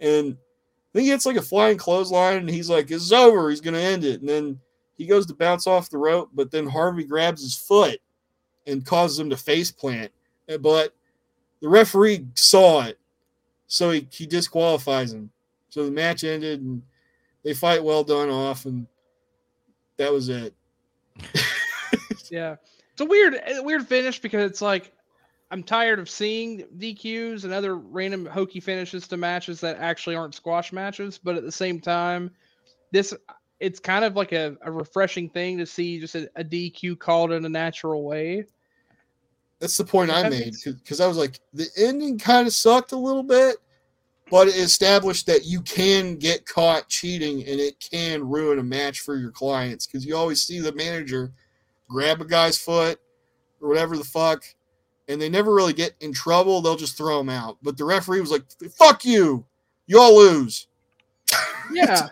[0.00, 0.36] And
[0.92, 3.48] then he gets like a flying clothesline, and he's like, "It's over.
[3.48, 4.60] He's gonna end it." And then
[4.94, 8.00] he goes to bounce off the rope, but then Harvey grabs his foot
[8.66, 10.12] and causes him to face plant.
[10.60, 10.94] But
[11.60, 12.98] the referee saw it,
[13.66, 15.30] so he, he disqualifies him.
[15.70, 16.82] So the match ended, and
[17.42, 18.86] they fight Well Dunn off, and
[19.96, 20.54] that was it.
[22.30, 22.56] Yeah,
[22.92, 24.92] it's a weird, eh, weird finish because it's like
[25.50, 30.34] I'm tired of seeing DQs and other random hokey finishes to matches that actually aren't
[30.34, 31.20] squash matches.
[31.22, 32.30] But at the same time,
[32.90, 33.12] this
[33.60, 37.32] it's kind of like a, a refreshing thing to see just a, a DQ called
[37.32, 38.46] in a natural way.
[39.60, 42.96] That's the point I made because I was like, the ending kind of sucked a
[42.96, 43.58] little bit,
[44.32, 49.00] but it established that you can get caught cheating and it can ruin a match
[49.00, 51.30] for your clients because you always see the manager
[51.86, 52.98] grab a guy's foot
[53.60, 54.42] or whatever the fuck,
[55.06, 56.62] and they never really get in trouble.
[56.62, 57.58] They'll just throw him out.
[57.62, 59.44] But the referee was like, "Fuck you,
[59.86, 60.66] you all lose."
[61.72, 62.08] Yeah.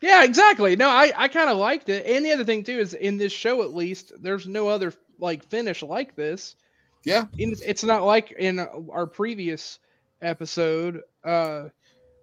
[0.00, 0.74] Yeah, exactly.
[0.74, 2.06] No, I, I kind of liked it.
[2.06, 5.44] And the other thing too is in this show at least, there's no other like
[5.44, 6.56] finish like this.
[7.04, 8.58] Yeah, it's not like in
[8.90, 9.78] our previous
[10.22, 11.64] episode uh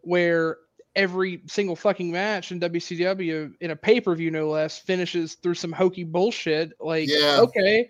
[0.02, 0.58] where
[0.96, 6.04] every single fucking match in WCW in a pay-per-view no less finishes through some hokey
[6.04, 6.74] bullshit.
[6.80, 7.40] Like Yeah.
[7.42, 7.90] okay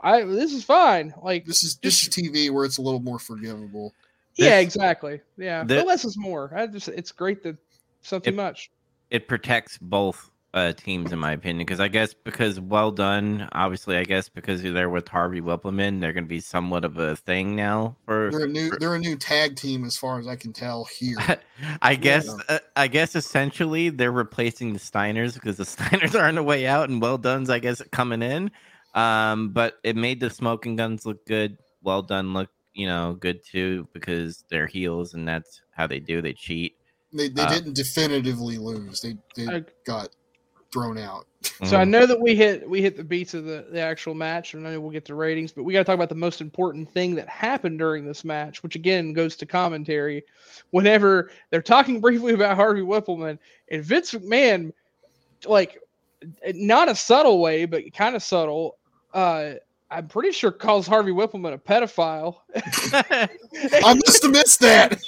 [0.00, 1.14] I this is fine.
[1.22, 3.92] Like this is this is TV where it's a little more forgivable.
[4.36, 5.20] yeah This- exactly.
[5.36, 6.52] Yeah the- but less is more.
[6.56, 7.56] I just it's great that
[8.02, 8.70] something It- much.
[9.10, 13.96] it protects both uh, teams in my opinion because I guess because Well Dunn obviously
[13.96, 17.56] I guess because they're there with Harvey Wippleman they're gonna be somewhat of a thing
[17.56, 20.36] now for They're a new for- they're a new tag team as far as I
[20.36, 21.16] can tell here.
[21.82, 26.36] I guess uh, I guess essentially they're replacing the Steiners because the Steiners are on
[26.36, 28.52] the way out and Well Dunn's I guess coming in
[28.94, 33.40] um but it made the Smoking Gunns look good Well Dunn look you know good
[33.44, 36.76] too because they're heels and that's how they do they cheat
[37.12, 39.00] They they Uh, didn't definitively lose.
[39.00, 40.10] They they I- got
[40.74, 41.26] thrown out.
[41.64, 41.88] So I Mhm.
[41.90, 44.72] know that we hit we hit the beats of the, the actual match, and I
[44.72, 47.14] know we'll get to ratings, but we got to talk about the most important thing
[47.14, 50.24] that happened during this match, which again goes to commentary.
[50.70, 53.38] Whenever they're talking briefly about Harvey Wippleman
[53.70, 54.72] and Vince McMahon,
[55.46, 55.80] like
[56.54, 58.76] not a subtle way, but kind of subtle.
[59.12, 59.52] Uh,
[59.90, 62.38] I'm pretty sure calls Harvey Wippleman a pedophile.
[62.92, 65.00] I must have missed that.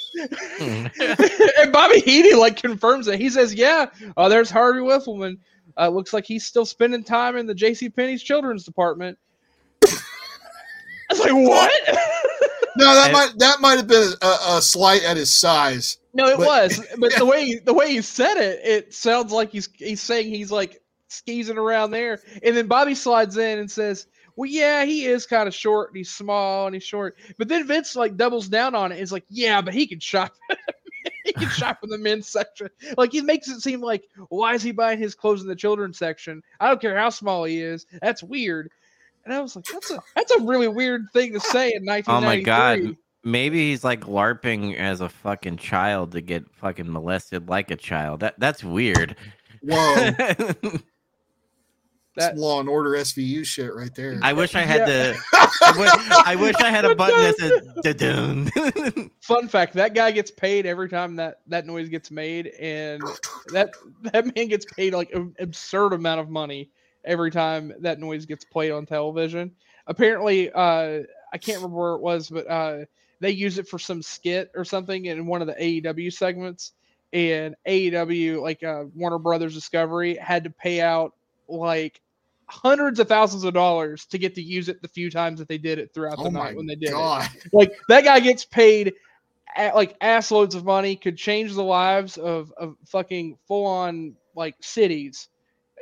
[1.59, 3.19] and Bobby Heenan like confirms it.
[3.19, 5.39] He says, "Yeah, oh, there's Harvey Wippleman.
[5.77, 7.89] Uh, looks like he's still spending time in the J.C.
[7.89, 9.17] Penney's children's department."
[9.83, 9.89] I
[11.11, 11.71] was like, "What?"
[12.77, 15.97] No, that And- might that might have been a, a slight at his size.
[16.13, 19.51] no, it But- was, but the way the way he said it, it sounds like
[19.51, 24.07] he's he's saying he's like skeezing around there, and then Bobby slides in and says.
[24.39, 27.17] Well, yeah, he is kind of short and he's small and he's short.
[27.39, 28.99] But then Vince like doubles down on it.
[28.99, 30.31] It's like, yeah, but he can shop.
[31.33, 32.69] he can shop in the men's section.
[32.97, 35.97] Like he makes it seem like why is he buying his clothes in the children's
[35.97, 36.41] section?
[36.59, 37.85] I don't care how small he is.
[38.01, 38.71] That's weird.
[39.25, 42.21] And I was like, that's a that's a really weird thing to say in oh
[42.21, 47.69] my god maybe he's like larping as a fucking child to get fucking molested like
[47.71, 49.17] a child that that's weird
[49.61, 50.81] Whoa, That-
[52.17, 54.19] that's Law and Order SVU shit right there.
[54.21, 54.85] I wish I had Yeah.
[54.85, 57.37] the I wish, I wish I had a button that
[57.83, 59.11] said da-dun.
[59.21, 63.01] Fun fact: that guy gets paid every time that that noise gets made, and
[63.53, 63.71] that
[64.03, 66.69] that man gets paid like an absurd amount of money
[67.05, 69.51] every time that noise gets played on television.
[69.87, 72.85] Apparently, uh, I can't remember where it was, but uh,
[73.19, 76.73] they use it for some skit or something in one of the AEW segments,
[77.13, 81.13] and AEW, like uh, Warner Brothers Discovery, had to pay out
[81.47, 82.01] like
[82.49, 85.57] hundreds of thousands of dollars to get to use it the few times that they
[85.57, 87.29] did it throughout the Oh night when they did it.
[87.53, 88.93] Like that guy gets paid
[89.57, 94.15] a- like ass loads of money, could change the lives of, of fucking full on
[94.35, 95.27] like cities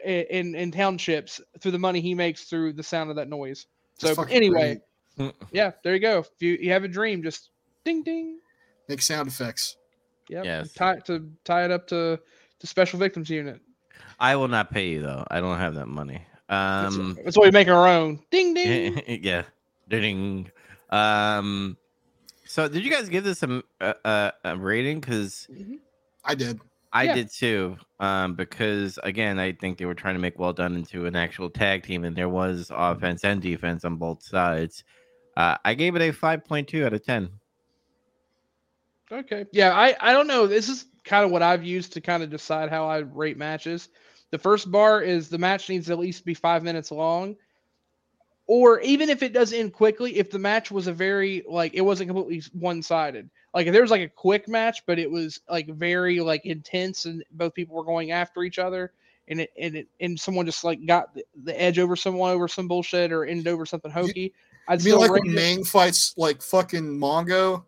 [0.06, 3.68] i- in in townships through the money he makes through the sound of that noise.
[4.00, 4.80] So anyway,
[5.52, 6.20] yeah, there you go.
[6.20, 7.50] If you, you have a dream, just
[7.84, 8.40] ding ding.
[8.90, 9.78] Make sound effects.
[10.30, 10.74] Yeah, Yes.
[10.74, 12.20] Tie to tie it up to
[12.60, 13.62] the special victims unit.
[14.20, 15.26] I will not pay you though.
[15.30, 16.26] I don't have that money.
[16.48, 18.20] That's, Um, that's why we make our own.
[18.32, 19.02] Ding ding.
[19.24, 19.44] yeah,
[19.90, 20.52] ding.
[20.90, 21.78] Um,
[22.46, 25.00] so did you guys give this a a, a, a rating?
[25.00, 25.48] Because
[26.24, 26.60] I did.
[26.94, 27.16] I Yeah.
[27.16, 27.78] did too.
[28.00, 31.50] Um, because again, I think they were trying to make Well Dunn into an actual
[31.50, 34.84] tag team, and there was offense and defense on both sides.
[35.36, 37.30] Uh, I gave it a five point two out of ten.
[39.12, 39.46] Okay.
[39.52, 40.48] Yeah, I I don't know.
[40.48, 43.90] This is kind of what I've used to kind of decide how I rate matches.
[44.32, 47.36] The first bar is the match needs to at least be five minutes long,
[48.48, 51.82] or even if it does end quickly, if the match was a very like it
[51.82, 53.30] wasn't completely one sided.
[53.54, 57.06] Like if there was like a quick match, but it was like very like intense,
[57.06, 58.92] and both people were going after each other,
[59.28, 62.48] and it and it and someone just like got the, the edge over someone over
[62.48, 64.34] some bullshit or ended over something hokey.
[64.68, 67.64] I'd You mean like when Ming fights like fucking Mongo?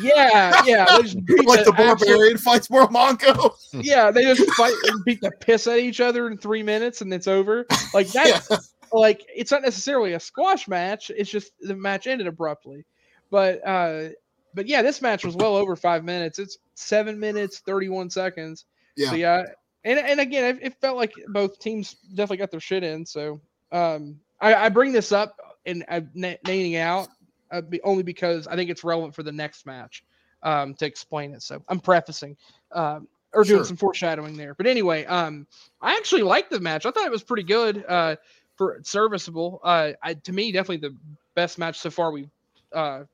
[0.00, 0.84] Yeah, yeah.
[0.96, 3.52] they just beat like the absolute- barbarian fights more Mongo?
[3.84, 7.12] yeah, they just fight and beat the piss at each other in three minutes and
[7.12, 7.66] it's over.
[7.94, 8.56] Like that's Yeah.
[8.92, 11.10] like it's not necessarily a squash match.
[11.14, 12.84] It's just the match ended abruptly.
[13.30, 14.08] But uh
[14.54, 16.38] but yeah, this match was well over five minutes.
[16.38, 18.64] It's seven minutes, thirty one seconds.
[18.96, 19.10] Yeah.
[19.10, 19.42] So yeah.
[19.84, 23.06] And and again, it, it felt like both teams definitely got their shit in.
[23.06, 23.40] So
[23.72, 25.36] um I, I bring this up
[25.66, 27.08] and I'm na- naming out
[27.50, 30.04] uh, be, only because I think it's relevant for the next match
[30.42, 31.42] um, to explain it.
[31.42, 32.36] So I'm prefacing
[32.72, 33.64] um, or doing Sure.
[33.64, 34.54] some foreshadowing there.
[34.54, 35.46] But anyway, um,
[35.80, 36.86] I actually liked the match.
[36.86, 38.16] I thought it was pretty good uh,
[38.56, 39.60] for serviceable.
[39.62, 40.96] Uh, I, to me, definitely the
[41.34, 42.10] best match so far.
[42.12, 42.28] We
[42.72, 43.04] uh,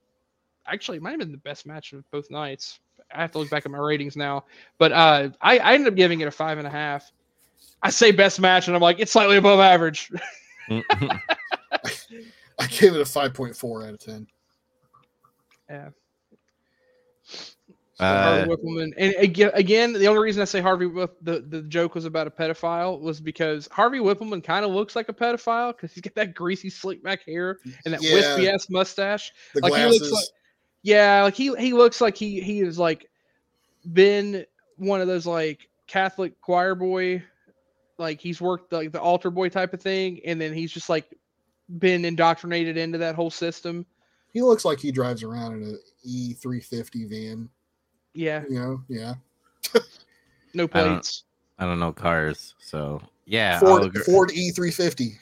[0.67, 2.81] actually it might have been the best match of both nights.
[3.15, 4.45] I have to look back at my ratings now,
[4.79, 7.13] but uh, I, I ended up giving it a five and a half.
[7.83, 10.11] I say best match, and I'm like it's slightly above average.
[12.59, 14.27] I gave it a 5.4 out of 10.
[15.69, 15.89] Yeah.
[17.99, 21.63] Uh, Harvey Wippleman, and again, again, the only reason I say Harvey Whip, the the
[21.63, 25.75] joke was about a pedophile was because Harvey Wippleman kind of looks like a pedophile
[25.75, 28.13] because he's got that greasy slick back hair and that Yeah.
[28.13, 29.33] wispy ass mustache.
[29.55, 30.01] The Like, he glasses.
[30.03, 30.25] looks like-
[30.83, 33.09] Yeah, like he he looks like he he is like
[33.95, 34.45] been
[34.77, 37.23] one of those like Catholic choir boy,
[37.97, 41.07] like he's worked like the altar boy type of thing, and then he's just like
[41.79, 43.85] been indoctrinated into that whole system.
[44.33, 47.49] he looks like he drives around in an E350 van.
[48.15, 49.15] Yeah, You know, yeah.
[50.55, 51.25] no I don't- plates.
[51.59, 53.59] I don't know cars, so yeah.
[53.59, 53.97] Ford.
[54.05, 55.13] Ford E E350.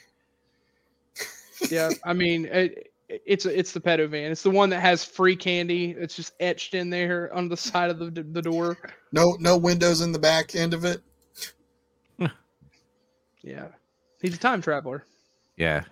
[1.71, 5.37] yeah i mean it, it's it's the pedo van it's the one that has free
[5.37, 8.77] candy it's just etched in there on the side of the, the door
[9.13, 11.01] No, no windows in the back end of it.
[13.43, 13.69] yeah
[14.21, 15.05] he's a time traveler
[15.57, 15.85] Yeah.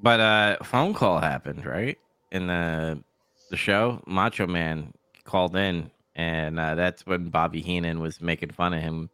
[0.00, 1.98] But uh phone call happened, right?
[2.32, 3.02] In the
[3.50, 4.92] the show, Macho Man
[5.24, 9.10] called in and uh, that's when Bobby Heenan was making fun of him.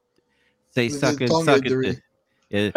[0.70, 2.02] Say suck his it, suck it.
[2.50, 2.72] Yeah.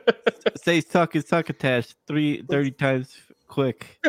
[0.56, 3.14] Say suck it, suck attached three thirty times
[3.48, 4.00] quick.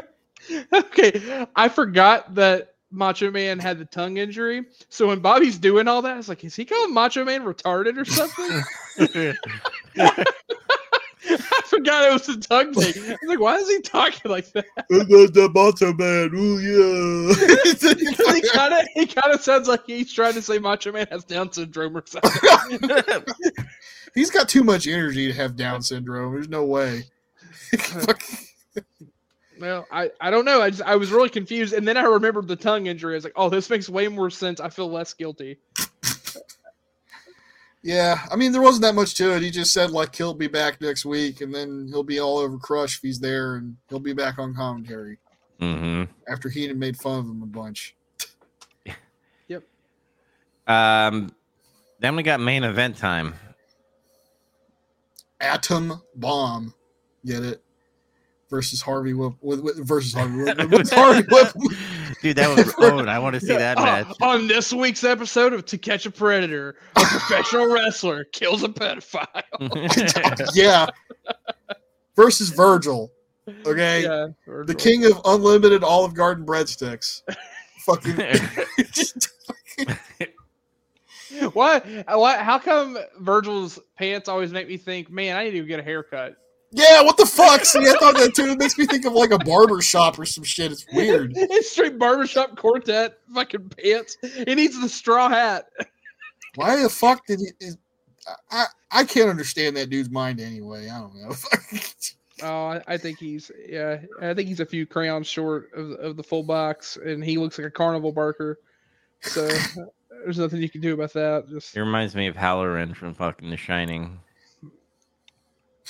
[0.73, 6.01] okay i forgot that macho man had the tongue injury so when bobby's doing all
[6.01, 8.63] that it's like is he calling macho man retarded or something
[11.29, 14.51] i forgot it was a tongue thing i was like why is he talking like
[14.53, 16.31] that the Macho Man.
[16.35, 17.33] Ooh, yeah.
[18.33, 21.23] he kind of he kind of sounds like he's trying to say macho man has
[21.23, 22.79] down syndrome or something
[24.15, 26.33] He's got too much energy to have Down syndrome.
[26.33, 27.03] There's no way.
[29.59, 30.61] Well, I, I don't know.
[30.61, 33.13] I just I was really confused, and then I remembered the tongue injury.
[33.13, 34.59] I was like, oh, this makes way more sense.
[34.59, 35.57] I feel less guilty.
[37.85, 39.43] Yeah, I mean, there wasn't that much to it.
[39.43, 42.57] He just said, like, he'll be back next week, and then he'll be all over
[42.57, 45.19] Crush if he's there, and he'll be back on commentary
[45.59, 47.95] hmm after he had made fun of him a bunch.
[49.47, 49.63] Yep.
[50.67, 51.31] Um
[51.99, 53.35] then we got main event time.
[55.39, 56.73] Atom Bomb.
[57.23, 57.63] Get it?
[58.49, 61.53] Versus Harvey Whip with, with versus Harvey Whip with Harvey Whip.
[62.25, 65.63] Dude, that was oh, I want to see that Uh, on this week's episode of
[65.67, 69.27] To Catch a Predator, a professional wrestler kills a pedophile.
[70.55, 70.87] yeah.
[72.15, 73.11] Versus Virgil.
[73.67, 74.01] Okay.
[74.05, 74.29] yeah,
[74.65, 77.21] The king of unlimited Olive Garden breadsticks.
[77.85, 78.15] Fucking
[81.53, 81.85] what?
[82.07, 82.39] What?
[82.39, 86.37] How come Virgil's pants always make me think, man, I need to get a haircut?
[86.75, 87.63] Yeah, what the fuck?
[87.63, 88.47] See, I thought that too.
[88.47, 90.73] It makes me think of like a barber shop or some shit.
[90.73, 91.31] It's weird.
[91.35, 94.17] it's straight barbershop quartet fucking pants.
[94.21, 95.69] He needs the straw hat.
[96.55, 97.65] Why the fuck did he?
[97.65, 97.77] Is,
[98.51, 100.89] I I can't understand that dude's mind anyway.
[100.89, 101.35] I don't know.
[102.43, 104.01] Oh, I, I think he's yeah.
[104.21, 107.57] I think he's a few crayons short of of the full box, and he looks
[107.57, 108.59] like a carnival barker.
[109.21, 109.47] So
[110.09, 111.47] there's nothing you can do about that.
[111.47, 114.19] Just It reminds me of Halloran from fucking The Shining.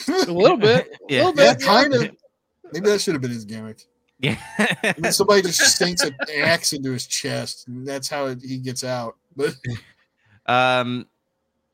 [0.07, 1.25] A little bit, a Yeah.
[1.25, 2.01] little yeah, kind of.
[2.73, 3.83] Maybe that should have been his gimmick.
[4.19, 4.37] Yeah.
[4.81, 8.57] And then somebody just sinks an axe into his chest, and that's how it, he
[8.57, 9.15] gets out.
[9.35, 9.55] But
[10.47, 11.05] um,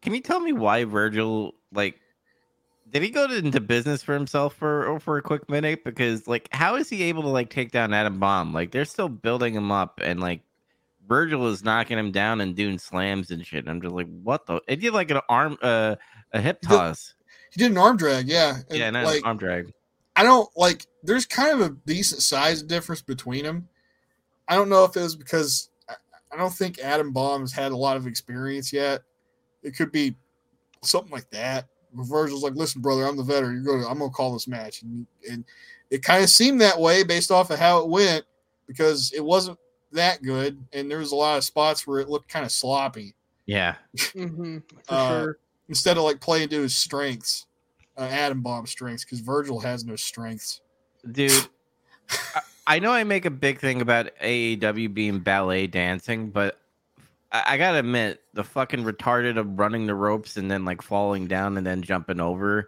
[0.02, 1.96] can you tell me why Virgil like?
[2.90, 5.84] Did he go to- into business for himself for for a quick minute?
[5.86, 8.54] Because like, how is he able to like take down Adam Bomb?
[8.54, 10.42] Like, they're still building him up, and like,
[11.08, 13.68] Virgil is knocking him down and doing slams and shit.
[13.68, 14.60] I'm just like, what the?
[14.68, 15.96] It did like an arm, uh,
[16.34, 17.14] a hip He did- toss.
[17.52, 18.58] He did an arm drag, yeah.
[18.70, 19.72] And, yeah, not like an arm drag.
[20.16, 20.86] I don't like.
[21.04, 23.68] There's kind of a decent size difference between them.
[24.48, 25.96] I don't know if it was because I,
[26.32, 29.04] I don't think Adam Bomb's had a lot of experience yet.
[29.64, 30.16] It could be
[30.84, 31.68] something like that.
[31.94, 33.56] Where Virgil's like, "Listen, brother, I'm the veteran.
[33.56, 33.86] You're going.
[33.90, 35.44] I'm going to call this match," and, and
[35.90, 38.24] it kind of seemed that way based off of how it went
[38.68, 39.58] because it wasn't
[39.92, 43.14] that good, and there was a lot of spots where it looked kind of sloppy
[43.46, 43.76] Yeah.
[44.14, 45.38] hmm for Uh, sure.
[45.72, 47.46] Instead of like playing to his strengths,
[47.98, 50.60] uh, Adam Bomb's strengths, because Virgil has no strengths.
[51.10, 51.32] dude.
[52.36, 56.60] I, I know I make a big thing about AEW being ballet dancing, but
[57.32, 61.28] I, I gotta admit, the fucking retarded of running the ropes and then like falling
[61.28, 62.68] down and then jumping over,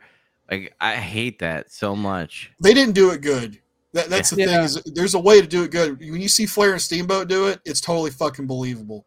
[0.50, 2.52] like I hate that so much.
[2.62, 3.60] they didn't do it good.
[3.92, 4.46] That, that's the Yeah.
[4.48, 6.00] thing is there's a way to do it good.
[6.00, 9.06] When you see Flair and Steamboat do it, it's totally fucking believable.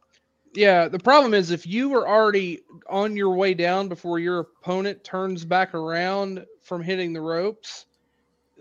[0.57, 5.05] Yeah, the problem is if you were already on your way down before your opponent
[5.05, 7.85] turns back around from hitting the ropes,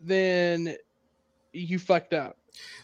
[0.01, 0.75] then
[1.53, 2.37] you fucked up.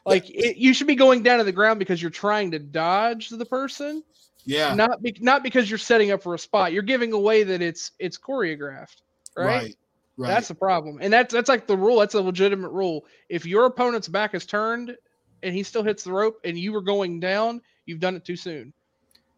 [0.05, 3.29] Like it, you should be going down to the ground because you're trying to dodge
[3.29, 4.03] the person,
[4.45, 6.73] Yeah, not be, not because you're setting up for a spot.
[6.73, 9.01] You're giving away that it's it's choreographed,
[9.37, 9.45] right?
[9.45, 9.75] right,
[10.17, 10.27] right.
[10.27, 11.99] That's the problem, and that's that's like the rule.
[11.99, 13.05] That's a legitimate rule.
[13.29, 14.95] If your opponent's back is turned
[15.43, 18.35] and he still hits the rope, and you were going down, you've done it too
[18.35, 18.73] soon.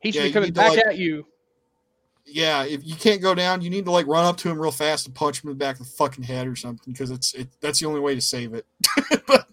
[0.04, 1.26] He should Yeah, be coming back like- at you.
[2.26, 2.64] yeah.
[2.66, 5.08] If you can't go down, you need to like run up to him real fast
[5.08, 7.48] and punch him in the back of the fucking head or something because it's it,
[7.62, 8.66] that's the only way to save it.
[9.28, 9.48] but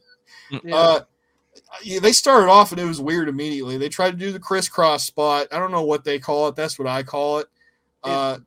[0.62, 0.76] Yeah.
[0.76, 1.00] uh,
[2.00, 3.78] they started off and it was weird immediately.
[3.78, 5.46] They tried to do the crisscross spot.
[5.52, 6.56] I don't know what they call it.
[6.56, 7.46] That's what I call it.
[8.02, 8.38] Uh,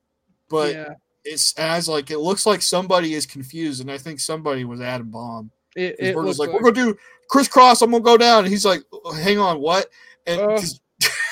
[0.50, 0.90] but yeah,
[1.24, 5.10] it's as like it looks like somebody is confused, and I think somebody was Adam
[5.10, 5.52] Bomb.
[5.76, 6.98] it, it we're just looked like, we're gonna do
[7.30, 7.82] crisscross.
[7.82, 8.82] I'm gonna go down, and he's like,
[9.16, 9.88] hang on, what?
[10.28, 10.62] And Uh.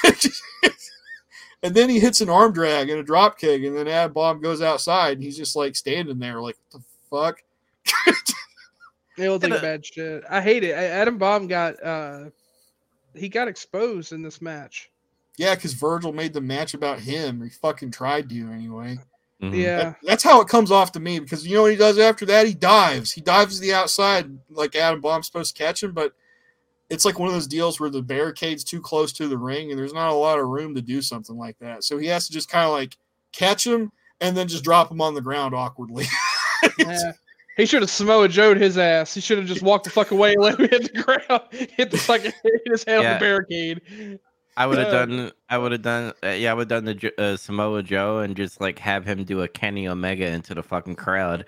[0.64, 0.92] 'cause-
[1.64, 4.42] and then he hits an arm drag and a drop kick, and then Adam Bomb
[4.42, 7.44] goes outside, and he's just like standing there, like, what the fuck?
[9.18, 10.24] it looked like And, uh, bad shit.
[10.30, 10.72] I hate it.
[10.74, 12.26] Adam Bomb got uh
[13.16, 14.90] he got exposed in this match.
[15.38, 17.42] Yeah, because Virgil made the match about him.
[17.42, 19.00] He fucking tried to anyway.
[19.42, 19.56] Mhm.
[19.56, 21.98] Yeah, That- that's how it comes off to me because you know what he does
[22.00, 22.48] after that?
[22.48, 23.12] He dives.
[23.12, 26.14] He dives to the outside like Adam Bomb's supposed to catch him, but
[26.92, 29.80] it's like one of those deals where the barricade's too close to the ring and
[29.80, 31.84] there's not a lot of room to do something like that.
[31.86, 32.98] So he has to just kind of like
[33.32, 36.06] catch him and then just drop him on the ground awkwardly.
[36.78, 37.14] yeah.
[37.58, 39.14] He should have Samoa Joe'd his ass.
[39.14, 41.92] He should have just walked the fuck away and let him hit the ground, hit
[41.92, 44.20] the fucking hit his head on the barricade.
[44.58, 45.06] I would have Yeah.
[45.06, 45.32] done.
[45.50, 46.14] I would have done.
[46.24, 49.06] Uh, yeah, I would have done the Jo- uh, Samoa Joe and just like have
[49.06, 51.46] him do a Kenny Omega into the fucking crowd,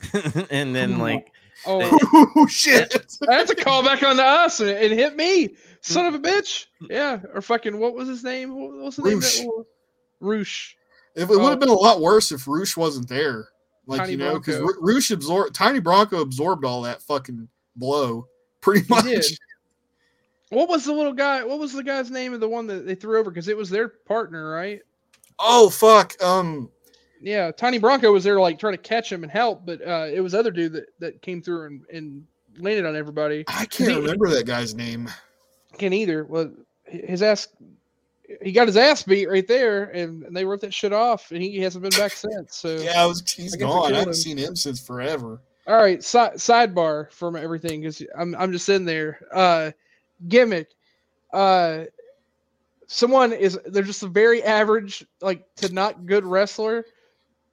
[0.50, 1.32] and then like
[1.64, 2.90] Oh, oh shit.
[3.20, 6.66] that's a callback on to us and it hit me, son of a bitch.
[6.90, 8.54] Yeah, or fucking what was his name?
[8.54, 9.14] What was the name?
[9.18, 9.36] Roosh.
[9.38, 9.66] that little-
[10.20, 10.74] Roosh.
[11.14, 13.48] If it would have been a lot worse if Roosh wasn't there.
[13.86, 18.26] Like, Tiny you know, because Roosh absorbed Tiny Bronco absorbed all that fucking blow
[18.60, 19.04] pretty He much.
[19.04, 19.24] did.
[20.50, 21.42] What was the little guy?
[21.44, 23.30] What was the guy's name of the one that they threw over?
[23.30, 24.80] Because it was their partner, right?
[25.38, 26.20] Oh fuck.
[26.22, 26.70] Um
[27.20, 30.20] Yeah, Tiny Bronco was there, like trying to catch him and help, but uh, it
[30.20, 32.26] was other dude that, that came through and, and
[32.58, 33.44] landed on everybody.
[33.48, 35.08] I can't he- remember that guy's name.
[35.78, 36.24] Can't either.
[36.24, 36.50] Well,
[36.84, 37.48] his ass,
[38.42, 41.42] he got his ass beat right there, and, and they wrote that shit off, and
[41.42, 42.56] he hasn't been back since.
[42.56, 43.92] So, Yeah, was, he's I gone.
[43.92, 44.14] I haven't him.
[44.14, 45.40] seen him since forever.
[45.66, 49.18] all right, si- sidebar from everything because I'm I'm just in there.
[49.32, 49.70] Uh,
[50.28, 50.68] gimmick.
[51.32, 51.84] Uh,
[52.86, 56.84] someone is they're just a very average, like to not good wrestler,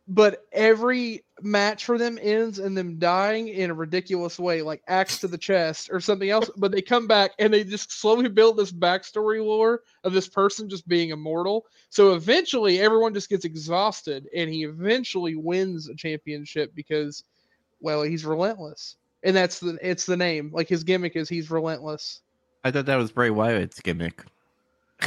[0.08, 5.20] but every match for them ends in them dying in a ridiculous way, like axe
[5.20, 6.50] to the chest or something else.
[6.58, 10.70] But they come back and they just slowly build this backstory lore of this person
[10.70, 11.66] just being immortal.
[11.90, 17.24] So eventually, everyone just gets exhausted, and he eventually wins a championship because,
[17.80, 20.52] well, he's relentless, and that's the it's the name.
[20.54, 22.22] Like his gimmick is he's relentless.
[22.66, 24.24] I thought that was Bray Wyatt's gimmick.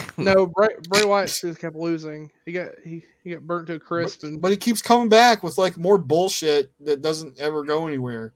[0.19, 2.31] No, Bray, Bray Wyatt just kept losing.
[2.47, 5.43] He got he, he got burnt to a crisp, and But he keeps coming back
[5.43, 8.33] with like more bullshit that doesn't ever go anywhere.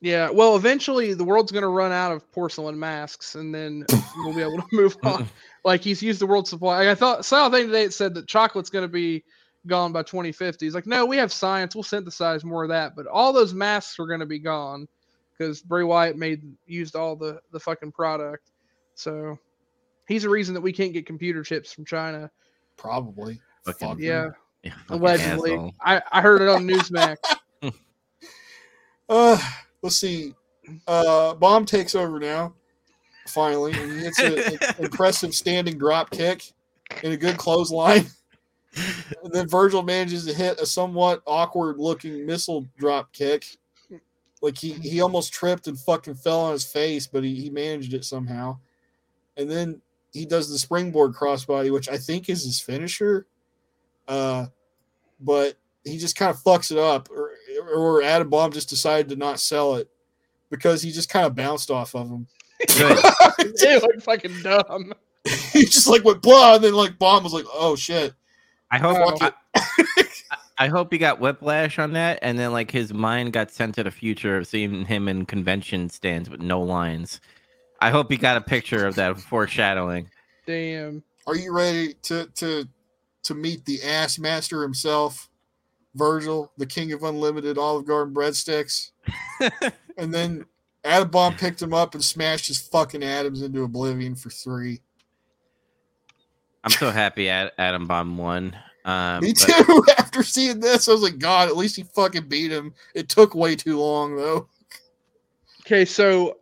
[0.00, 3.86] Yeah, well, eventually the world's going to run out of porcelain masks, and then
[4.18, 5.28] we'll be able to move on.
[5.64, 6.90] Like he's used the world supply.
[6.90, 9.24] I thought saw a thing today that said that chocolate's going to be
[9.66, 10.66] gone by 2050.
[10.66, 11.74] He's like, no, we have science.
[11.74, 14.86] We'll synthesize more of that, but all those masks are going to be gone
[15.32, 18.50] because Bray Wyatt made used all the the fucking product.
[18.94, 19.38] So
[20.08, 22.30] he's the reason that we can't get computer chips from China.
[22.76, 23.40] Probably.
[23.64, 24.30] Fucking- Yeah,
[24.62, 25.52] Yeah, allegedly.
[25.52, 25.74] asshole.
[25.80, 27.16] I I heard it on Newsmax.
[29.08, 29.38] Uh,
[29.82, 30.34] let's see.
[30.86, 32.54] Uh, Bomb takes over now.
[33.28, 36.52] Finally, and he hits an impressive standing drop kick
[37.02, 38.06] and a good clothesline.
[39.22, 43.44] And then Virgil manages to hit a somewhat awkward looking missile drop kick.
[44.42, 47.94] Like he, he almost tripped and fucking fell on his face, but he, he managed
[47.94, 48.58] it somehow.
[49.36, 49.80] And then
[50.16, 53.26] he does the springboard crossbody, which I think is his finisher.
[54.08, 54.46] Uh,
[55.20, 57.32] but he just kind of fucks it up, or,
[57.74, 59.88] or Adam Bomb just decided to not sell it
[60.50, 62.26] because he just kind of bounced off of him.
[62.76, 62.98] Good.
[63.60, 64.94] they look fucking dumb.
[65.52, 68.14] he just like went blah, and then like Bomb was like, "Oh shit!"
[68.70, 69.18] I hope.
[69.20, 69.32] I,
[70.58, 73.82] I hope he got whiplash on that, and then like his mind got sent to
[73.82, 77.20] the future of seeing him in convention stands with no lines.
[77.80, 80.08] I hope he got a picture of that foreshadowing.
[80.46, 81.02] Damn.
[81.26, 82.68] Are you ready to to
[83.24, 85.28] to meet the ass master himself,
[85.94, 88.90] Virgil, the king of unlimited Olive Garden breadsticks?
[89.98, 90.46] and then
[90.84, 94.80] Adam Bomb picked him up and smashed his fucking atoms into oblivion for three.
[96.64, 98.56] I'm so happy Ad- Adam Bomb won.
[98.84, 99.84] Um, Me but- too.
[99.98, 102.72] After seeing this, I was like, God, at least he fucking beat him.
[102.94, 104.48] It took way too long though.
[105.62, 106.38] Okay, so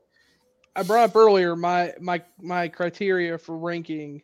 [0.77, 4.23] I brought up earlier my my my criteria for ranking.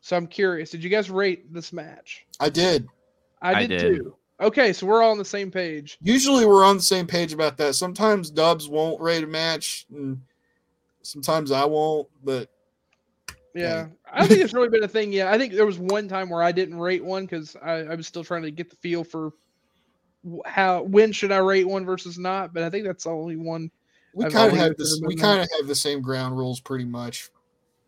[0.00, 2.26] So I'm curious, did you guys rate this match?
[2.40, 2.88] I did.
[3.40, 3.96] I I did, did.
[3.96, 4.16] too.
[4.40, 5.98] Okay, so we're all on the same page.
[6.02, 7.74] Usually we're on the same page about that.
[7.76, 10.20] Sometimes Dubs won't rate a match, and
[11.02, 12.08] sometimes I won't.
[12.24, 12.50] But
[13.54, 15.28] Yeah, I don't think it's really been a thing yet.
[15.28, 18.08] I think there was one time where I didn't rate one because I, I was
[18.08, 19.32] still trying to get the feel for
[20.44, 22.52] how when should I rate one versus not.
[22.52, 23.70] But I think that's the only one.
[24.14, 25.00] We kind of have this.
[25.04, 27.30] We kind of have the same ground rules, pretty much.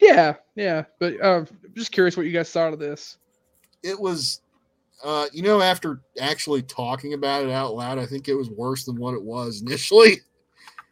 [0.01, 0.85] Yeah, yeah.
[0.99, 1.45] But uh,
[1.75, 3.19] just curious what you guys thought of this.
[3.83, 4.41] It was,
[5.03, 8.85] uh, you know, after actually talking about it out loud, I think it was worse
[8.85, 10.21] than what it was initially.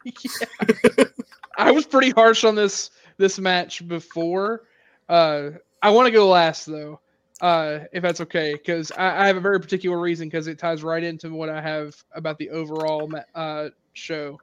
[0.03, 0.45] Yeah.
[1.57, 4.63] I was pretty harsh on this this match before.
[5.09, 5.51] Uh,
[5.81, 6.99] I want to go last though,
[7.41, 10.83] uh, if that's okay, because I, I have a very particular reason because it ties
[10.83, 14.39] right into what I have about the overall ma- uh, show.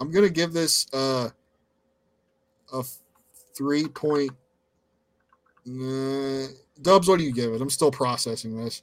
[0.00, 1.28] I'm gonna give this uh,
[2.72, 2.84] a
[3.54, 4.32] three point.
[5.66, 6.46] Uh,
[6.80, 7.60] Dubs, what do you give it?
[7.60, 8.82] I'm still processing this.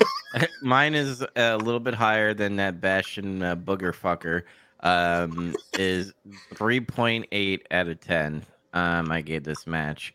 [0.62, 4.42] Mine is a little bit higher than that Bastion uh, booger fucker.
[4.80, 6.12] Um, is
[6.54, 8.44] three point eight out of ten.
[8.72, 10.14] Um, I gave this match.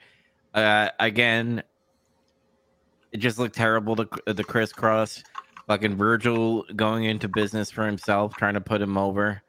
[0.53, 1.63] Uh, again,
[3.11, 3.95] it just looked terrible.
[3.95, 5.23] The the crisscross,
[5.67, 9.41] fucking Virgil going into business for himself, trying to put him over,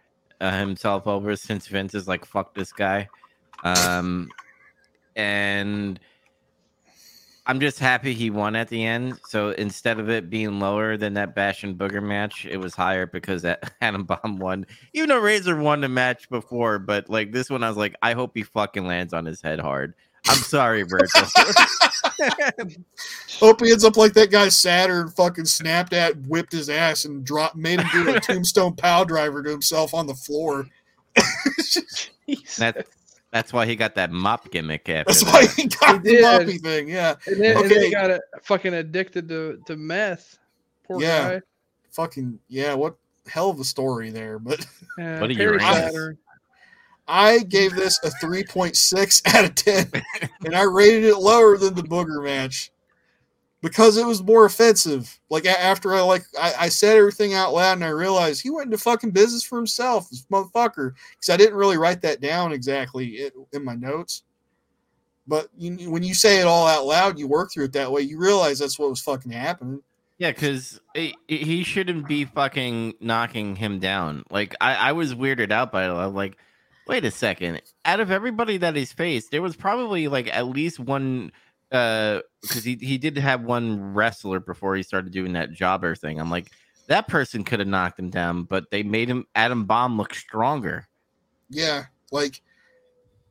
[0.43, 1.37] uh, himself over.
[1.37, 3.09] Since Vince is like, fuck this guy.
[3.65, 4.29] Um,
[5.17, 5.99] and
[7.47, 9.19] I'm just happy he won at the end.
[9.29, 13.43] So instead of it being lower than that Bastion Booger match, it was higher because
[13.43, 14.67] that Adam Bomb won.
[14.93, 18.13] Even though Razor won the match before, but like this one, I was like, I
[18.13, 19.95] hope he fucking lands on his head hard.
[20.29, 21.23] I'm sorry, Virgil.
[23.41, 27.25] Hope he ends up like that guy Saturn fucking snapped at, whipped his ass, and
[27.25, 30.67] dropped, made him do a tombstone power driver to himself on the floor.
[32.59, 32.87] that,
[33.33, 35.05] that's why he got that mop gimmick after.
[35.13, 35.33] That's that.
[35.33, 36.89] why he got He the moppy thing.
[36.89, 40.39] Yeah, And then, and then he got a, fucking addicted to, to meth.
[40.85, 41.35] Poor Yeah.
[41.35, 41.41] guy.
[41.91, 42.75] fucking yeah.
[42.75, 42.97] What
[43.27, 44.65] hell of a story there, but.
[44.99, 45.77] Yeah, What are you Perry rating this?
[45.79, 46.19] Saturn.
[47.13, 50.03] I gave this a 3.6 out of 10,
[50.47, 52.73] and I rated it lower than the booger match
[53.61, 55.21] because it was more offensive.
[55.29, 58.67] Like after I like I, I said everything out loud and I realized he went
[58.67, 60.93] into fucking business for himself, this motherfucker.
[61.11, 64.23] Because I didn't really write that down exactly in, my notes.
[65.27, 68.01] But you, when you say it all out loud, you work through it that way.
[68.01, 69.83] You realize that's what was fucking happening.
[70.17, 70.81] Yeah, because
[71.29, 74.25] he shouldn't be fucking knocking him down.
[74.31, 75.91] Like I, I was weirded out by it.
[75.91, 76.39] I'm like,
[76.87, 77.61] wait a second.
[77.85, 81.33] Out of everybody that he's faced, there was probably like at least one
[81.71, 86.21] uh because he, he did have one wrestler before he started doing that jobber thing.
[86.21, 86.51] I'm like,
[86.89, 90.87] that person could have knocked him down, but they made him Adam Bomb look stronger.
[91.49, 92.43] Yeah, like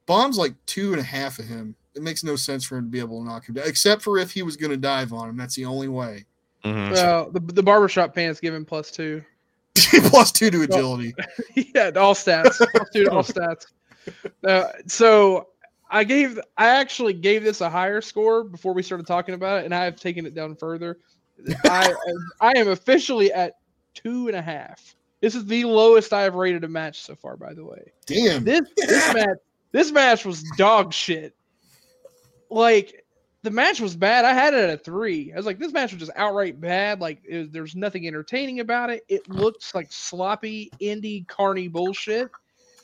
[0.05, 1.75] Bomb's like two and a half of him.
[1.93, 4.17] It makes no sense for him to be able to knock him down, except for
[4.17, 5.37] if he was going to dive on him.
[5.37, 6.25] That's the only way.
[6.63, 6.93] Mm-hmm.
[6.93, 9.23] Well, the, the barbershop pants give him plus two.
[9.75, 11.13] Plus two to agility.
[11.55, 12.57] yeah, all stats.
[12.57, 13.67] plus two to all stats.
[14.43, 15.47] Uh, so
[15.89, 19.65] I gave I actually gave this a higher score before we started talking about it,
[19.65, 20.99] and I have taken it down further.
[21.65, 21.93] I
[22.39, 23.55] I am officially at
[23.93, 24.95] two and a half.
[25.21, 27.91] This is the lowest I have rated a match so far, by the way.
[28.05, 28.43] Damn.
[28.43, 29.37] This this match
[29.71, 31.35] this match was dog shit.
[32.49, 33.00] Like
[33.43, 34.23] the match was bad.
[34.23, 35.33] I had it at a three.
[35.33, 36.99] I was like, this match was just outright bad.
[36.99, 39.03] Like there's nothing entertaining about it.
[39.07, 42.29] It looks like sloppy indie carny bullshit,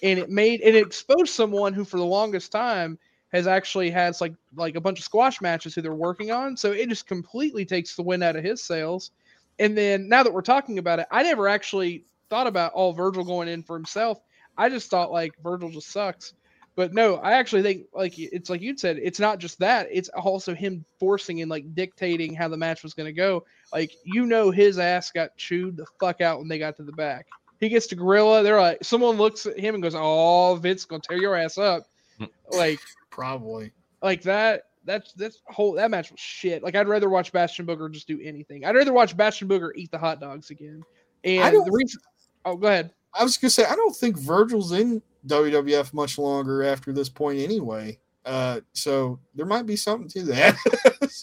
[0.01, 2.97] and it made it exposed someone who for the longest time
[3.31, 6.57] has actually has like like a bunch of squash matches who they're working on.
[6.57, 9.11] So it just completely takes the wind out of his sails.
[9.59, 13.23] And then now that we're talking about it, I never actually thought about all Virgil
[13.23, 14.21] going in for himself.
[14.57, 16.33] I just thought like Virgil just sucks.
[16.77, 20.09] But no, I actually think like it's like you said, it's not just that; it's
[20.09, 23.43] also him forcing and like dictating how the match was going to go.
[23.73, 26.91] Like you know, his ass got chewed the fuck out when they got to the
[26.91, 27.25] back.
[27.59, 28.43] He gets to gorilla.
[28.43, 31.87] They're like, someone looks at him and goes, "Oh, Vince gonna tear your ass up."
[32.19, 32.25] Hmm.
[32.51, 32.79] like
[33.09, 33.71] probably
[34.03, 34.65] like that.
[34.85, 36.61] That's that's whole that match was shit.
[36.61, 38.65] Like I'd rather watch Bastion Booger just do anything.
[38.65, 40.83] I'd rather watch Bastion Booger eat the hot dogs again.
[41.23, 42.01] And the reason,
[42.45, 42.93] oh, go ahead.
[43.15, 47.39] I was gonna say I don't think Virgil's in WWF much longer after this point
[47.39, 47.99] anyway.
[48.25, 50.55] Uh, so there might be something to that.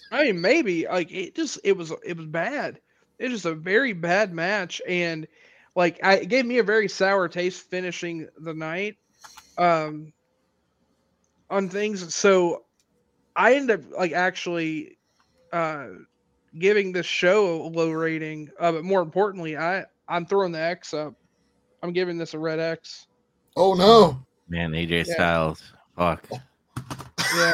[0.10, 2.80] I mean, maybe like it just it was it was bad.
[3.18, 5.26] It was a very bad match, and
[5.76, 8.96] like I it gave me a very sour taste finishing the night
[9.58, 10.12] um
[11.50, 12.14] on things.
[12.14, 12.64] So
[13.36, 14.96] I ended up like actually
[15.52, 15.88] uh
[16.58, 18.50] giving this show a low rating.
[18.58, 21.14] Uh, but more importantly, I I'm throwing the X up.
[21.82, 23.06] I'm giving this a red X.
[23.56, 24.24] Oh no.
[24.48, 25.14] Man, AJ yeah.
[25.14, 25.62] Styles.
[25.96, 26.26] Fuck.
[27.36, 27.52] Yeah.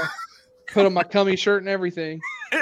[0.73, 2.21] Put on my cummy shirt and everything.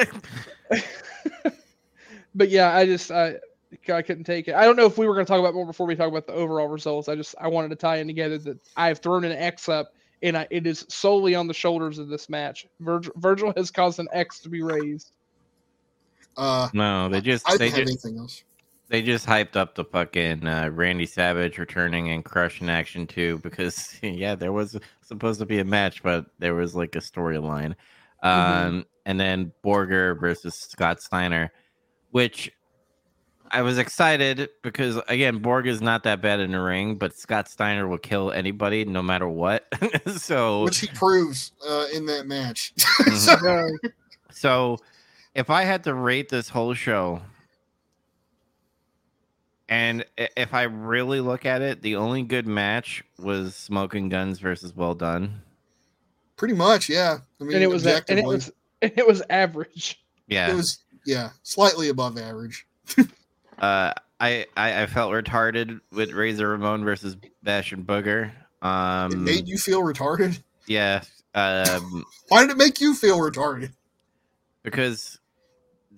[2.34, 3.36] but yeah, I just I
[3.88, 4.54] I couldn't take it.
[4.54, 6.26] I don't know if we were going to talk about more before we talk about
[6.26, 7.08] the overall results.
[7.08, 9.92] I just I wanted to tie in together that I've thrown an X up,
[10.22, 12.66] and I, it is solely on the shoulders of this match.
[12.80, 15.12] Virgil, Virgil has caused an X to be raised.
[16.36, 18.42] Uh, no, they just I they just, anything else.
[18.88, 23.98] They just hyped up the fucking uh, Randy Savage returning and crushing action too because
[24.02, 27.74] yeah, there was supposed to be a match, but there was like a storyline.
[28.24, 28.66] Mm-hmm.
[28.66, 31.52] Um, and then Borger versus Scott Steiner,
[32.10, 32.52] which
[33.50, 37.48] I was excited because again, Borg is not that bad in the ring, but Scott
[37.48, 39.66] Steiner will kill anybody no matter what.
[40.16, 42.74] so which he proves uh, in that match.
[43.00, 43.88] mm-hmm.
[44.30, 44.78] so
[45.34, 47.22] if I had to rate this whole show,
[49.68, 54.74] and if I really look at it, the only good match was Smoking Gunns versus
[54.74, 55.42] Well Dunn.
[56.36, 57.18] Pretty much, yeah.
[57.40, 58.50] I mean, and it was and it was
[58.80, 60.02] it was average.
[60.26, 62.66] Yeah, it was yeah, slightly above average.
[62.98, 68.30] uh, I, I I felt retarded with Razor Ramon versus Bastion Booger.
[68.62, 70.40] Um, it made you feel retarded.
[70.66, 71.02] Yeah.
[71.34, 73.72] Um, Why did it make you feel retarded?
[74.62, 75.17] Because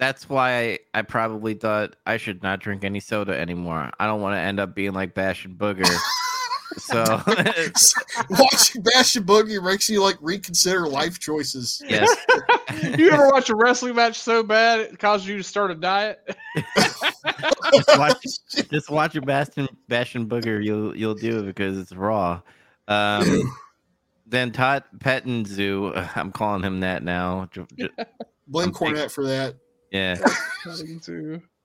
[0.01, 3.91] that's why I probably thought I should not drink any soda anymore.
[4.01, 5.87] I don't want to end up being like Bastion Booger.
[6.79, 7.05] so
[8.31, 11.83] watching Bastion Booger makes you like reconsider life choices.
[11.87, 12.17] Yes.
[12.99, 16.19] you ever watch a wrestling match so bad it causes you to start a diet?
[17.75, 18.27] just watch,
[18.71, 20.65] just watch a Bastion Bastion Booger.
[20.65, 22.41] You'll you'll do it because it's raw.
[22.89, 23.55] Um,
[24.27, 27.51] then Todd Pettenzu, I'm calling him that now.
[28.49, 29.57] Blame Cornette for that.
[29.91, 30.19] Yeah.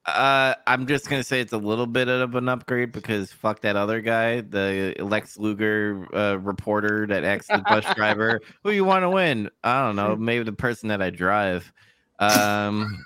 [0.06, 3.74] Uh, I'm just gonna say it's a little bit of an upgrade because fuck that
[3.74, 8.40] other guy, the Lex Luger uh, reporter that acts the bus driver.
[8.62, 9.50] Who you want to win?
[9.64, 10.14] I don't know.
[10.18, 11.72] Maybe the person that I drive.
[12.20, 13.04] Um,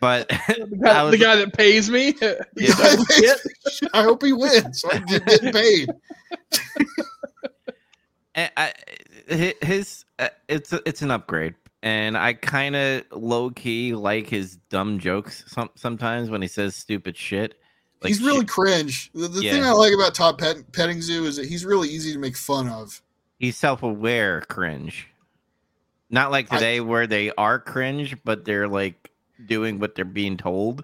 [0.00, 2.16] but the guy, was, the guy that pays me.
[2.56, 3.34] Yeah,
[3.94, 4.80] I hope he wins.
[4.80, 5.88] So I get paid.
[8.34, 8.72] and I,
[9.28, 11.54] his uh, it's it's an upgrade
[11.86, 16.74] and I kind of low key like his dumb jokes some, sometimes when he says
[16.74, 17.60] stupid shit.
[18.02, 18.48] Like he's really shit.
[18.48, 19.10] cringe.
[19.14, 19.52] The, the yeah.
[19.52, 22.68] thing I like about Todd Pet- Pettingzoo is that he's really easy to make fun
[22.68, 23.00] of.
[23.38, 25.06] He's self aware cringe.
[26.10, 29.12] Not like today I, where they are cringe, but they're like
[29.46, 30.82] doing what they're being told.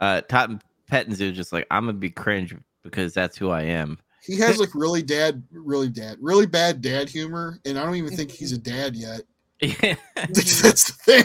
[0.00, 3.98] Uh, Todd Pettin's is just like I'm gonna be cringe because that's who I am.
[4.22, 8.16] He has like really dad, really dad, really bad dad humor, and I don't even
[8.16, 9.20] think he's a dad yet.
[9.60, 9.96] Yeah.
[10.16, 11.24] That's the thing.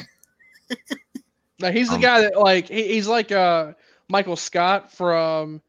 [1.60, 3.74] Now he's the Um, guy that like he, he's like uh
[4.10, 5.62] Michael Scott from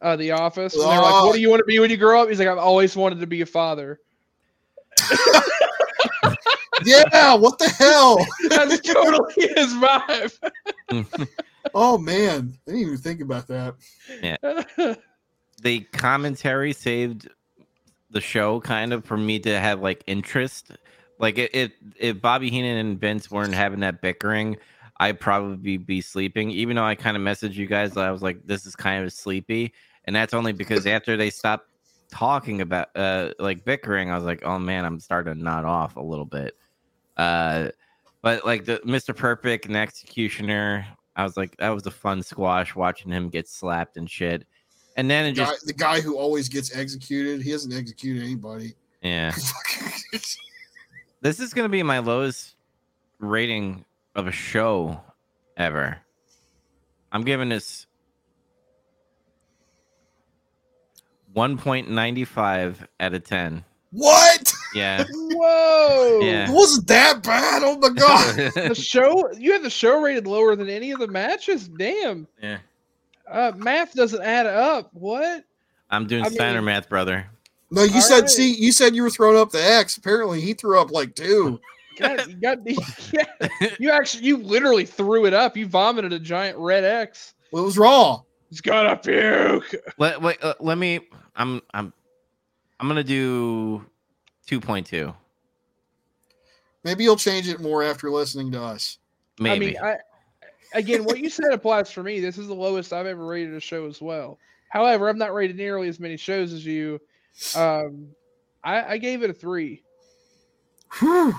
[0.00, 0.74] uh The Office.
[0.74, 1.26] And they're like, Oh.
[1.26, 3.20] "What do you want to be when you grow up?" He's like, "I've always wanted
[3.20, 4.00] to be a father."
[6.84, 8.18] Yeah, what the hell?
[8.48, 11.28] That's totally his vibe.
[11.74, 13.74] Oh man, I didn't even think about that.
[14.22, 14.36] Yeah.
[15.62, 17.28] the commentary saved
[18.10, 20.70] the show kind of for me to have like interest.
[21.18, 24.56] Like it, it if Bobby Heenan and Vince weren't having that bickering,
[24.98, 26.50] I'd probably be sleeping.
[26.50, 29.12] Even though I kind of messaged you guys, I was like, "This is kind of
[29.12, 29.72] sleepy,"
[30.04, 31.68] and that's only because after they stopped
[32.10, 35.96] talking about uh like bickering, I was like, "Oh man, I'm starting to nod off
[35.96, 36.54] a little bit."
[37.16, 37.68] Uh,
[38.22, 39.16] but like the Mr.
[39.16, 43.96] Perfect and Executioner, I was like, that was a fun squash watching him get slapped
[43.96, 44.46] and shit.
[44.96, 48.74] And then it Guy, just the guy who always gets executed, he hasn't executed anybody.
[49.02, 49.34] yeah.
[51.26, 52.54] This is gonna be my lowest
[53.18, 53.84] rating
[54.14, 55.00] of a show
[55.56, 55.98] ever.
[57.10, 57.88] I'm giving this
[61.34, 63.64] 1.95 out of 10.
[63.90, 64.52] what?
[64.72, 65.02] Yeah.
[65.12, 66.20] Whoa!
[66.22, 66.48] Yeah.
[66.48, 67.62] It wasn't that bad.
[67.64, 68.52] Oh my god.
[68.68, 71.66] The show you had the show rated lower than any of the matches.
[71.66, 72.28] Damn.
[72.40, 72.58] yeah.
[73.28, 74.90] Uh, math doesn't add up.
[74.92, 75.42] What?
[75.90, 77.26] I'm doing I Steiner mean- math, brother.
[77.70, 78.20] No, you All said.
[78.20, 78.30] right.
[78.30, 79.96] See, you said you were throwing up the X.
[79.96, 81.60] Apparently, he threw up like two.
[81.98, 82.58] God, you got
[83.12, 83.48] yeah,
[83.78, 85.56] you actually you literally threw it up.
[85.56, 87.34] You vomited a giant red X.
[87.50, 88.20] Well, it was raw.
[88.50, 89.74] It's got a puke.
[89.98, 91.00] Let wait, uh, let me
[91.34, 91.92] I'm I'm
[92.78, 93.84] I'm going to do
[94.48, 95.14] 2.2.
[96.84, 98.98] Maybe you'll change it more after listening to us.
[99.40, 99.78] Maybe.
[99.78, 99.98] I mean,
[100.74, 102.20] I again, what you said applies for me.
[102.20, 104.38] This is the lowest I've ever rated a show as well.
[104.68, 107.00] However, I've not rated nearly as many shows as you.
[107.54, 108.08] Um,
[108.64, 109.82] I, I gave it a three.
[110.98, 111.34] Whew.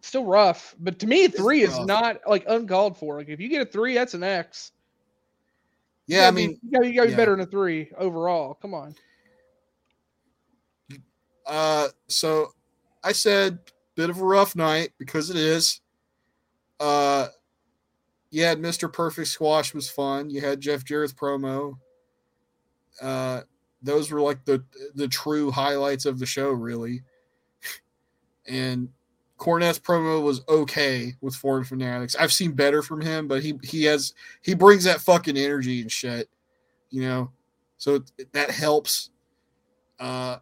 [0.00, 3.18] Still rough, but to me, three is not like uncalled for.
[3.18, 4.70] Like if you get a three, that's an X.
[6.06, 7.16] You Yeah, I mean, you gotta, you gotta yeah.
[7.16, 8.54] be better than a three overall.
[8.54, 8.94] Come on.
[11.46, 12.52] uh, so
[13.02, 13.58] I said
[13.96, 15.80] bit of a rough night because it is.
[16.78, 17.28] Uh,
[18.30, 18.92] you had Mr.
[18.92, 20.30] Perfect Squash was fun.
[20.30, 21.78] You had Jeff Jarrett's promo.
[23.00, 23.40] Uh,
[23.86, 24.62] those were like the
[24.94, 27.02] the true highlights of the show, really.
[28.48, 28.90] And
[29.38, 32.14] Cornette's promo was okay with Foreign Fanatics.
[32.14, 35.90] I've seen better from him, but he he has he brings that fucking energy and
[35.90, 36.28] shit,
[36.90, 37.30] you know.
[37.76, 38.02] So
[38.32, 39.10] that helps.
[40.00, 40.36] Uh,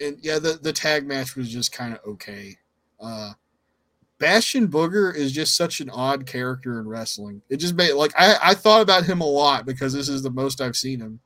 [0.00, 2.56] and yeah, the the tag match was just kind of okay.
[3.00, 3.32] Uh,
[4.18, 7.42] Bastion Booger is just such an odd character in wrestling.
[7.50, 10.30] It just made like I I thought about him a lot because this is the
[10.30, 11.20] most I've seen him,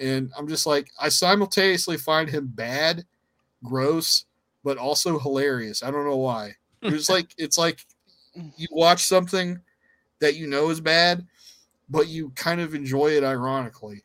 [0.00, 3.04] and I'm just like I simultaneously find him bad,
[3.62, 4.24] gross,
[4.64, 5.82] but also hilarious.
[5.82, 6.54] I don't know why.
[6.82, 7.84] It's like it's like
[8.56, 9.60] you watch something
[10.20, 11.26] that you know is bad,
[11.90, 14.02] but you kind of enjoy it ironically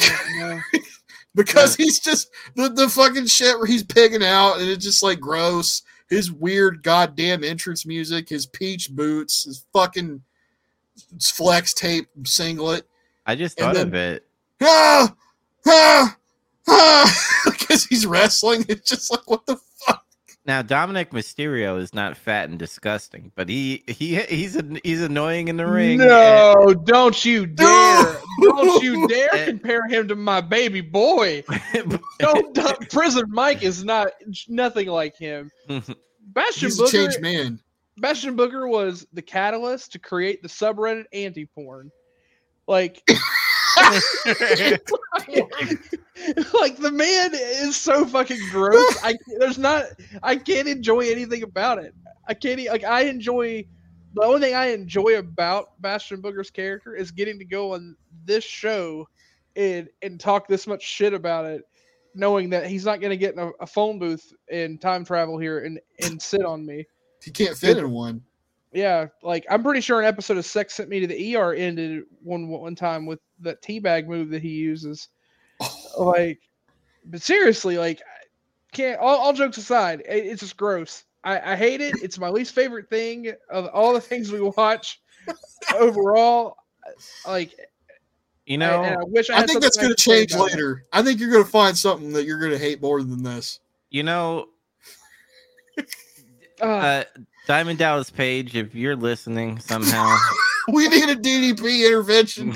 [0.00, 0.60] uh, Yeah.
[1.34, 5.18] because he's just the, the fucking shit where he's pigging out and it's just like
[5.18, 5.82] gross.
[6.08, 10.22] His weird goddamn entrance music, his peach boots, his fucking
[11.20, 12.86] flex tape singlet.
[13.26, 14.26] I just thought then- of it.
[14.62, 15.14] Ah,
[15.66, 16.16] ah,
[16.68, 18.64] ah, because he's wrestling.
[18.68, 19.56] It's just like what the
[19.86, 20.04] fuck.
[20.46, 25.56] Now Dominik Mysterio is not fat and disgusting, but he he he's he's annoying in
[25.56, 25.98] the ring.
[25.98, 28.16] No, don't you dare!
[28.42, 31.42] don't you dare compare him to my baby boy.
[31.72, 34.08] And- Don't, don't Prison Mike is not
[34.48, 35.50] nothing like him.
[36.28, 37.60] Bastion He's a changed man.
[37.98, 41.90] Bastion Booger was the catalyst to create the subreddit anti-porn.
[42.66, 43.02] Like,
[46.60, 48.96] like the man is so fucking gross.
[49.02, 49.84] I there's not
[50.22, 51.94] I can't enjoy anything about it.
[52.26, 53.66] I can't like I enjoy
[54.14, 58.44] the only thing I enjoy about Bastion Booger's character is getting to go on this
[58.44, 59.08] show
[59.56, 61.62] and and talk this much shit about it,
[62.14, 65.60] knowing that he's not gonna get in a, a phone booth and time travel here
[65.60, 66.86] and and sit on me.
[67.22, 68.22] He can't fit in one.
[68.74, 72.02] Yeah, like I'm pretty sure an episode of Sex Sent Me to the ER ended
[72.22, 75.08] one one time with that teabag move that he uses.
[75.96, 76.40] Like,
[77.04, 78.02] but seriously, like,
[78.72, 78.98] can't.
[78.98, 81.04] All, all jokes aside, it, it's just gross.
[81.22, 81.94] I, I hate it.
[82.02, 85.00] It's my least favorite thing of all the things we watch.
[85.76, 86.56] Overall,
[87.28, 87.54] like,
[88.44, 90.54] you know, and I wish I, I think that's going to change about it.
[90.54, 90.82] later.
[90.92, 93.60] I think you're going to find something that you're going to hate more than this.
[93.90, 94.48] you know,
[96.60, 97.04] uh,
[97.46, 100.16] Diamond Dallas Page, if you're listening somehow.
[100.72, 102.54] we need a DDP intervention.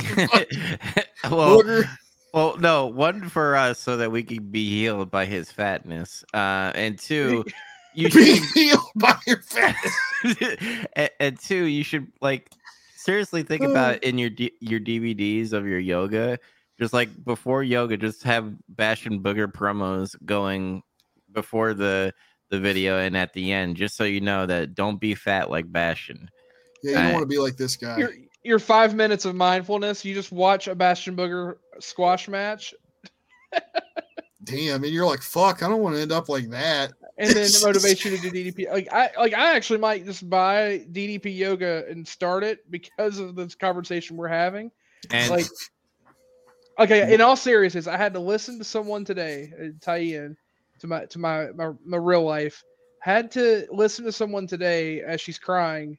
[1.31, 1.85] well,
[2.32, 6.73] well, no, one for us so that we can be healed by his fatness, uh,
[6.74, 7.44] and two,
[7.94, 9.77] you Be should, healed by your fat.
[10.97, 12.51] and, and two, you should like
[12.97, 16.39] seriously think about in your D- your DVDs of your yoga,
[16.78, 20.82] just like before yoga, just have Bastion Booger promos going
[21.32, 22.15] before the
[22.51, 25.70] the video and at the end, just so you know that don't be fat like
[25.70, 26.31] Bastion.
[26.83, 27.99] Yeah, you don't I- want to be like this guy.
[27.99, 28.11] Your
[28.45, 32.73] your five minutes of mindfulness, you just watch a Bastion Booger squash match,
[34.45, 36.93] Damn, and you're like, fuck, I don't want to end up like that.
[37.19, 38.70] and then the motivation to do DDP.
[38.70, 43.35] Like I like I actually might just buy DDP yoga and start it because of
[43.35, 44.70] this conversation we're having.
[45.11, 45.47] And Like
[46.79, 50.37] okay, in all seriousness, I had to listen to someone today, uh, tie in
[50.81, 52.63] to my to my, my my real life.
[53.01, 55.97] Had to listen to someone today as she's crying.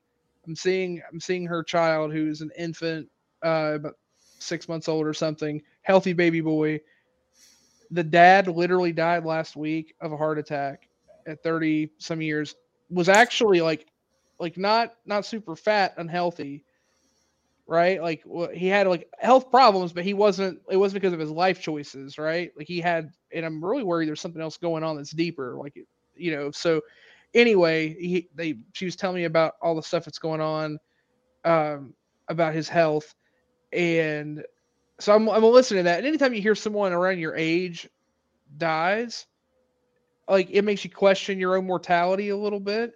[0.47, 3.07] I'm seeing I'm seeing her child who's an infant,
[3.43, 3.95] uh, about
[4.39, 6.79] six months old or something, healthy baby boy.
[7.91, 10.87] The dad literally died last week of a heart attack
[11.27, 12.55] at 30 some years.
[12.89, 13.87] Was actually like
[14.39, 16.63] like not not super fat, unhealthy,
[17.69, 18.01] right?
[18.01, 18.23] Like
[18.53, 20.59] he had like health problems, but he wasn't.
[20.69, 22.51] It wasn't because of his life choices, right?
[22.57, 25.55] Like he had, and I'm really worried there's something else going on that's deeper.
[25.57, 25.77] Like
[26.15, 26.81] you know, so
[27.35, 30.79] anyway, he they she was telling me about all the stuff that's going on,
[31.45, 31.93] um,
[32.27, 33.15] about his health,
[33.73, 34.43] and
[34.99, 35.99] so I'm I'm listening to that.
[35.99, 37.89] And anytime you hear someone around your age
[38.57, 39.27] dies,
[40.27, 42.93] like it makes you question your own mortality a little bit.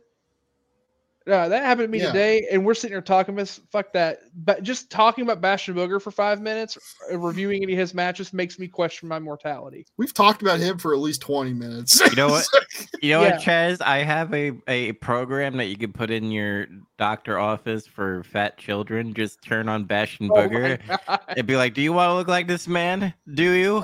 [1.26, 2.08] Uh, that happened to me Yeah.
[2.08, 4.20] today, and we're sitting here talking about fuck that.
[4.36, 6.78] But just talking about Bastion Booger for five minutes,
[7.12, 9.86] uh, reviewing any of his matches makes me question my mortality.
[9.98, 12.02] We've talked about him for at least 20 minutes.
[12.10, 12.46] You know what?
[13.02, 13.32] You know Yeah.
[13.32, 13.82] what, Chaz?
[13.82, 16.68] I have a, a program that you can put in your
[16.98, 19.14] doctor office for fat children.
[19.14, 20.80] Just turn on Bash and Oh Booger.
[20.88, 21.20] God.
[21.32, 23.14] It'd be like, do you want to look like this man?
[23.34, 23.84] Do you?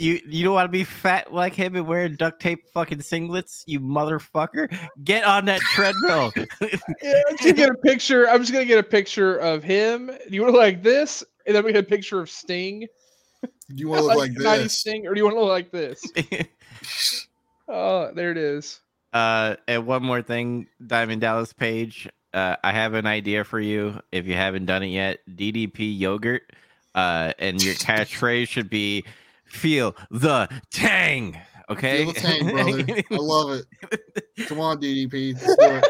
[0.00, 3.62] You you don't want to be fat like him and wearing duct tape fucking singlets,
[3.66, 4.74] you motherfucker?
[5.04, 6.32] Get on that treadmill.
[7.02, 8.28] Yeah, I'm just gonna get a picture.
[8.28, 10.06] I'm just gonna get a picture of him.
[10.06, 11.22] Do you want to look like this?
[11.46, 12.86] And then we get a picture of Sting.
[13.42, 14.78] Do you want to look like 90s this?
[14.78, 16.02] Sting, or do you want to look like this?
[17.68, 18.80] Oh, there it is.
[19.12, 22.08] uh, and one more thing, Diamond Dallas Page.
[22.34, 24.00] Uh, I have an idea for you.
[24.12, 26.42] If you haven't done it yet, DDP yogurt.
[26.94, 29.04] Uh, and your catchphrase should be
[29.50, 32.04] "Feel the tang." Okay.
[32.04, 33.02] Feel the tang, brother.
[33.10, 33.66] I love it.
[34.48, 35.34] Come on, DDP.
[35.34, 35.80] Let's do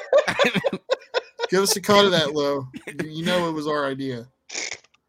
[0.72, 0.80] it.
[1.50, 2.66] Give us a cut of that, Low.
[3.04, 4.26] You- know it was our idea.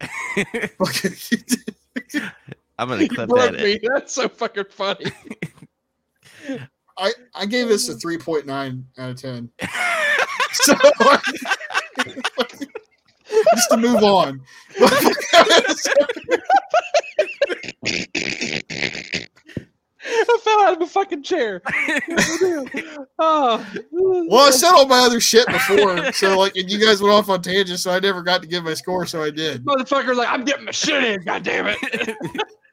[2.78, 3.54] I'm gonna clip that.
[3.62, 3.78] me.
[3.94, 5.06] That's so fucking funny.
[6.98, 9.50] I, I gave this a 3.9 out of 10.
[10.52, 10.74] So,
[13.54, 14.40] just to move on.
[20.04, 21.62] I fell out of a fucking chair.
[23.18, 26.12] oh, well, I said all my other shit before.
[26.12, 28.64] So, like, and you guys went off on tangents, so I never got to give
[28.64, 29.64] my score, so I did.
[29.64, 31.22] motherfucker's like, I'm getting my shit in.
[31.22, 31.78] God damn it!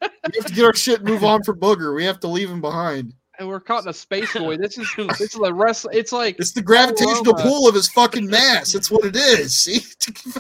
[0.02, 1.96] We have to get our shit and move on for Booger.
[1.96, 3.14] We have to leave him behind.
[3.40, 4.62] And we're caught in a space void.
[4.62, 4.88] This is
[5.18, 5.88] this is a rest.
[5.92, 7.42] It's like It's the gravitational Roma.
[7.42, 8.74] pull of his fucking mass.
[8.74, 9.58] That's what it is.
[9.58, 9.82] See?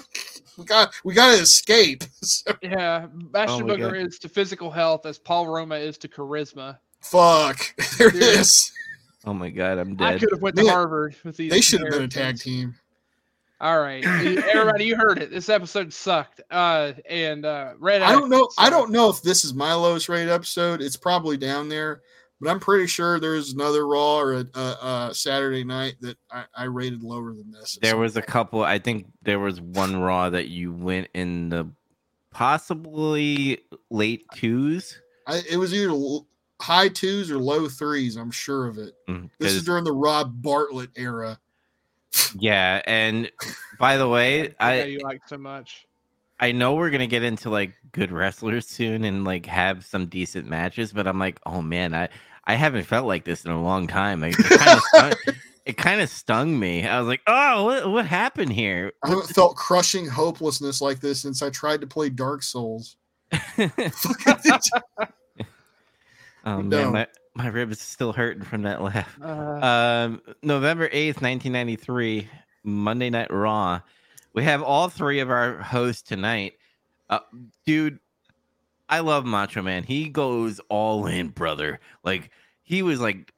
[0.57, 2.03] We got we got to escape.
[2.21, 3.95] So, yeah, Bastion Oh my Booger God.
[3.95, 6.77] is to physical health as Paul Roma is to charisma.
[6.99, 7.73] fuck.
[7.97, 8.23] There it Dude.
[8.23, 8.69] is.
[9.23, 10.15] oh my god, I'm dead.
[10.15, 11.49] I could have went to Man, Harvard with these.
[11.49, 12.75] They should have been a tag team.
[13.61, 15.31] All right, everybody, you heard it.
[15.31, 16.41] This episode sucked.
[16.51, 18.01] Uh, and uh, Red.
[18.01, 18.49] I don't know.
[18.57, 20.81] I don't know if this is my lowest rated episode.
[20.81, 22.01] It's probably down there,
[22.41, 26.45] but I'm pretty sure there's another Raw or a, a, a Saturday night that I,
[26.55, 27.77] I rated lower than this.
[27.81, 28.63] There was a couple.
[28.63, 31.69] I think there was one Raw that you went in the
[32.31, 33.59] possibly
[33.89, 34.99] late twos.
[35.27, 35.93] I, it was either
[36.61, 38.15] high twos or low threes.
[38.15, 38.93] I'm sure of it.
[39.07, 41.39] Mm, This is during the Rob Bartlett era.
[42.37, 43.31] yeah, and
[43.77, 45.85] by the way, That I you like so much.
[46.39, 50.47] I know we're gonna get into like good wrestlers soon and like have some decent
[50.47, 52.09] matches, but I'm like, oh man, I
[52.49, 54.21] I haven't felt like this in a long time.
[54.21, 55.13] Like, it kind of stung,
[55.67, 56.87] it kind of stung me.
[56.87, 58.91] I was like, oh, what, what happened here?
[59.03, 62.97] I haven't felt crushing hopelessness like this since I tried to play Dark Souls.
[63.31, 63.71] oh
[66.63, 67.05] man, my
[67.35, 69.15] my rib is still hurting from that laugh.
[69.21, 72.27] Uh, Um, November 8th, 1993,
[72.63, 73.81] Monday Night Raw.
[74.33, 76.53] We have all three of our hosts tonight.
[77.11, 77.19] Uh,
[77.67, 77.99] dude,
[78.89, 79.83] I love Macho Man.
[79.83, 81.79] He goes all in, brother.
[82.03, 82.31] Like,
[82.69, 83.33] he was like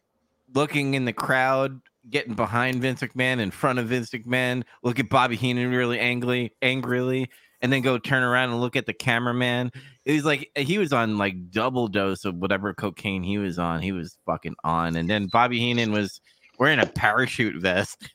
[0.53, 1.79] looking in the crowd
[2.09, 6.53] getting behind Vince McMahon, in front of Vince McMahon, look at Bobby Heenan really angry,
[6.61, 7.29] angrily,
[7.61, 9.71] and then go turn around and look at the cameraman.
[10.03, 13.81] It was like he was on like double dose of whatever cocaine he was on.
[13.81, 16.19] He was fucking on, and then Bobby Heenan was
[16.59, 18.09] wearing a parachute vest.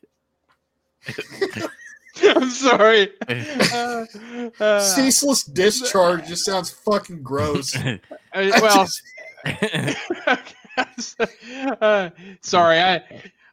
[2.22, 3.10] I'm sorry.
[3.72, 4.04] Uh,
[4.60, 7.76] uh, Ceaseless discharge just sounds fucking gross.
[8.32, 9.02] I well, just-
[11.80, 13.02] uh, sorry, I,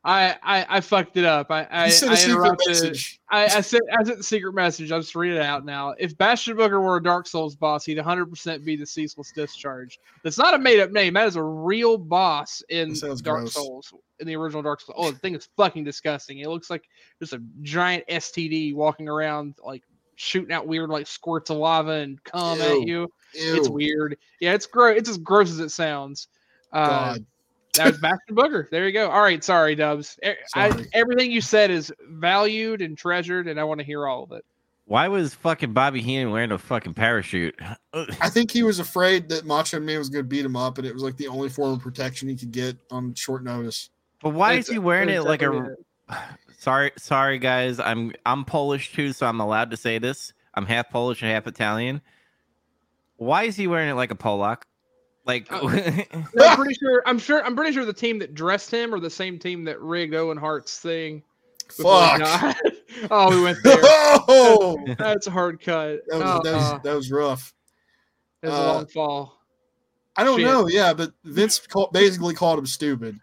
[0.06, 1.50] I, I, I fucked it up.
[1.50, 2.68] I, I, sent I a secret interrupted.
[2.68, 3.22] message.
[3.30, 4.91] I, I sent, I sent the secret message.
[4.91, 5.95] I'll just read it out now.
[5.98, 10.00] If Bastion Booger were a Dark Souls boss, he'd 100% be the Ceaseless Discharge.
[10.24, 11.14] That's not a made up name.
[11.14, 13.54] That is a real boss in Dark gross.
[13.54, 14.98] Souls, in the original Dark Souls.
[15.00, 16.40] Oh, the thing is fucking disgusting.
[16.40, 16.84] It looks like
[17.20, 19.84] just a giant STD walking around, like
[20.16, 22.86] shooting out weird, like squirts of lava and cum at Ew.
[22.86, 23.12] you.
[23.34, 24.18] It's weird.
[24.41, 24.98] Yeah, it's gross.
[24.98, 26.28] It's as gross as it sounds.
[26.74, 27.26] Uh, God.
[27.76, 28.70] that was Bastion Booger.
[28.70, 29.10] There you go.
[29.10, 30.18] All right, sorry, Dubs.
[30.24, 30.88] E- I- Sorry.
[30.94, 34.44] everything you said is valued and treasured, and I want to hear all of it.
[34.86, 37.58] Why was fucking Bobby Heenan wearing a fucking parachute?
[37.94, 40.86] I think he was afraid that Macho Man was going to beat him up, and
[40.86, 43.90] it was like the only form of protection he could get on short notice.
[44.22, 45.76] But why That's- is he wearing it like a?
[46.60, 47.78] Sorry, sorry guys.
[47.80, 50.32] I'm I'm Polish too, so I'm allowed to say this.
[50.54, 52.02] I'm half Polish and half Italian.
[53.18, 54.64] Why is he wearing it like a Polak?
[55.26, 55.62] Like, Uh,
[56.34, 57.02] No, I'm pretty sure.
[57.06, 57.44] I'm sure.
[57.45, 60.38] I'm pretty sure the team that dressed him are the same team that rigged Owen
[60.38, 61.24] Hart's thing.
[61.72, 62.22] Fuck.
[63.12, 63.80] oh, we went there.
[63.82, 66.02] oh, That's a hard cut.
[66.08, 67.54] that was, Uh, that, uh, was, that was rough.
[68.41, 69.40] it was a uh, long fall.
[70.16, 70.45] I don't Shit.
[70.48, 70.68] know.
[70.68, 73.18] Yeah, but Vince call, basically called him stupid.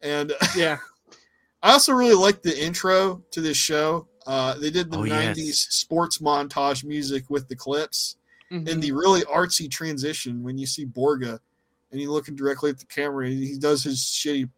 [0.00, 0.78] And Yeah.
[1.62, 4.08] I also really liked the intro to this show.
[4.26, 5.56] Uh, they did the Oh, 90s yes.
[5.70, 8.16] sports montage music with the clips
[8.52, 8.68] Mhm.
[8.68, 11.38] and the really artsy transition when you see Borga
[11.90, 14.48] and you looking directly at the camera and he does his shitty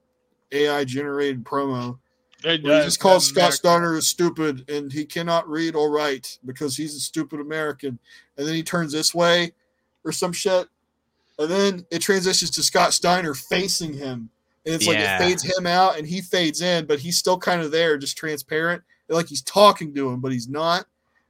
[0.52, 1.98] AI generated promo.
[2.62, 6.94] Where he just calls Scott Steiner stupid and he cannot read or write because he's
[6.94, 7.98] a stupid American.
[8.36, 9.52] And then he turns this way
[10.04, 10.68] or some shit.
[11.38, 14.28] And then it transitions to Scott Steiner facing him.
[14.66, 17.60] And it's like it fades him out and he fades in, but he's still kind
[17.62, 18.82] of there, just transparent.
[19.08, 20.86] Like he's talking to him, but he's not.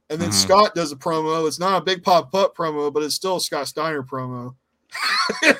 [0.09, 0.33] And then Mhm.
[0.33, 1.47] Scott does a promo.
[1.47, 4.55] It's not a big pop up promo, but it's still a Scott Steiner promo.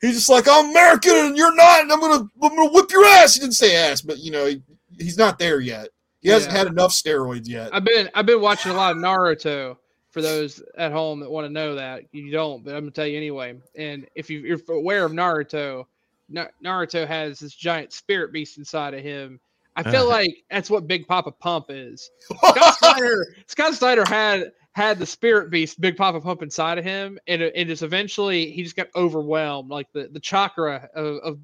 [0.00, 3.04] He's just like, I'm American and you're not, and I'm gonna I'm gonna whip your
[3.04, 3.34] ass.
[3.34, 4.60] He didn't say ass, but you know, he,
[4.98, 5.88] he's not there yet.
[6.20, 7.70] He hasn't had enough steroids yet.
[7.72, 9.76] I've been I've been watching a lot of Naruto.
[10.10, 13.06] For those at home that want to know that, you don't, but I'm gonna tell
[13.06, 13.54] you anyway.
[13.76, 15.86] And if you, you're aware of Naruto,
[16.30, 19.40] Naruto has this giant spirit beast inside of him.
[19.76, 20.06] I feel Uh.
[20.06, 22.10] like that's what Big Papa Pump is.
[22.38, 27.18] Scott Snyder, Scott Steiner had had the spirit beast, Big Papa Pump, inside of him,
[27.26, 29.70] and it, it just eventually he just got overwhelmed.
[29.70, 31.38] Like the the chakra of of,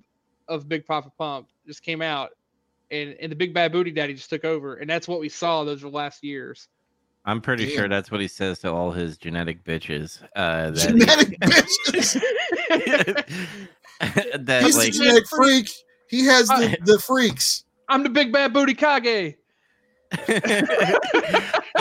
[0.49, 2.31] of Big Papa Pump just came out,
[2.91, 5.65] and and the Big Bad Booty Daddy just took over, and that's what we saw
[5.65, 6.69] those last years.
[7.25, 7.75] I'm pretty Damn.
[7.77, 10.23] sure that's what he says to all his genetic bitches.
[10.35, 12.23] Uh, that Genetic bitches.
[14.47, 15.69] that He's like the genetic freak.
[16.09, 17.65] He has the, the freaks.
[17.89, 19.37] I'm the Big Bad Booty Kage.
[20.13, 20.19] I'm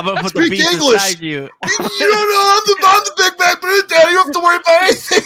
[0.05, 0.93] gonna put the Speak beast English.
[0.93, 1.49] inside you.
[1.99, 4.09] You don't know I'm the, I'm the big bad booty daddy.
[4.11, 5.23] You don't have to worry about anything.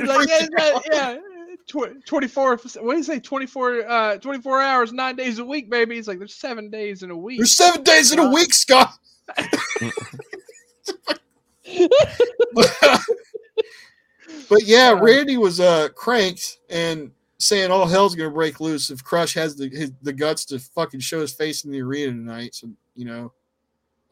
[0.00, 1.16] He's like, yeah, yeah, yeah.
[1.66, 5.96] Tw- 24 what do you say 24 uh 24 hours nine days a week baby
[5.96, 8.92] it's like there's seven days in a week There's seven days in a week, Scott.
[12.54, 12.70] but
[14.62, 19.56] yeah, Randy was uh cranked and saying all hell's gonna break loose if Crush has
[19.56, 22.54] the his, the guts to fucking show his face in the arena tonight.
[22.54, 23.32] So you know,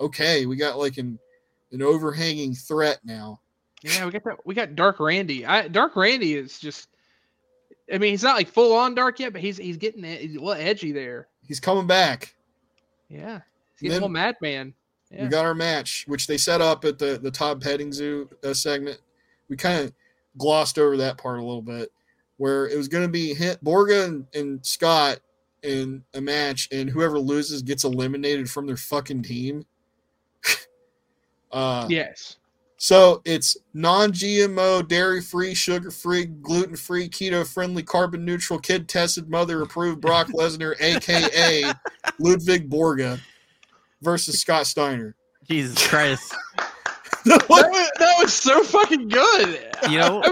[0.01, 1.19] okay, we got like an
[1.73, 3.41] an overhanging threat now.
[3.83, 6.89] yeah we got that we got dark randy i dark randy is just
[7.93, 10.39] i mean he's not like full on dark yet but he's he's getting he's a
[10.39, 12.35] little edgy there He's coming back.
[13.09, 13.41] yeah
[13.81, 14.75] he's getting a little madman
[15.11, 15.25] yeah.
[15.25, 18.55] We got our match, which they set up at the the Todd Petting Zoo uh,
[18.55, 18.99] segment.
[19.51, 19.93] We kind of
[20.39, 21.93] glossed over that part a little bit,
[22.43, 25.21] where it was going to be hit Borga and, and Scott
[25.63, 29.65] in a match, and whoever loses gets eliminated from their fucking team.
[31.53, 32.39] uh, yes
[32.79, 41.73] So it's non-GMO, dairy-free, sugar-free, gluten-free, keto-friendly, carbon-neutral, kid-tested, mother-approved Brock Lesnar, aka
[42.19, 43.21] Ludwig Borga,
[44.01, 45.15] versus Scott Steiner.
[45.49, 46.35] Jesus Christ.
[47.25, 50.25] that was, that was so fucking good You know,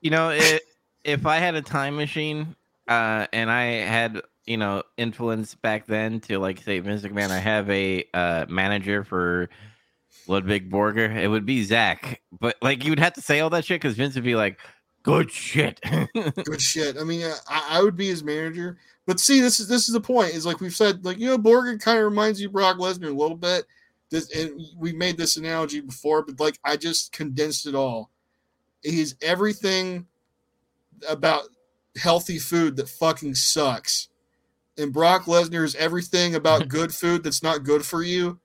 [0.00, 0.62] you know, it,
[1.04, 2.56] if I had a time machine,
[2.88, 7.38] uh, and I had you know influence back then to like say Vince McMahon, I
[7.38, 9.48] have a uh, manager for
[10.26, 12.20] Ludwig Borga, it would be Zach.
[12.38, 14.58] But like you would have to say all that shit because Vince would be like,
[15.02, 15.80] Good shit.
[16.44, 16.96] Good shit.
[16.96, 18.78] I mean, I, I would be his manager.
[19.06, 20.34] But see, this is this is the point.
[20.34, 23.08] Is like we've said, like you know, Borga kind of reminds you of Brock Lesnar
[23.08, 23.64] a little bit.
[24.10, 28.10] This and we made this analogy before, but like I just condensed it all.
[28.82, 30.06] He's everything
[31.08, 31.42] about
[32.00, 34.08] healthy food that fucking sucks.
[34.78, 38.38] And Brock Lesnar is everything about good food that's not good for you,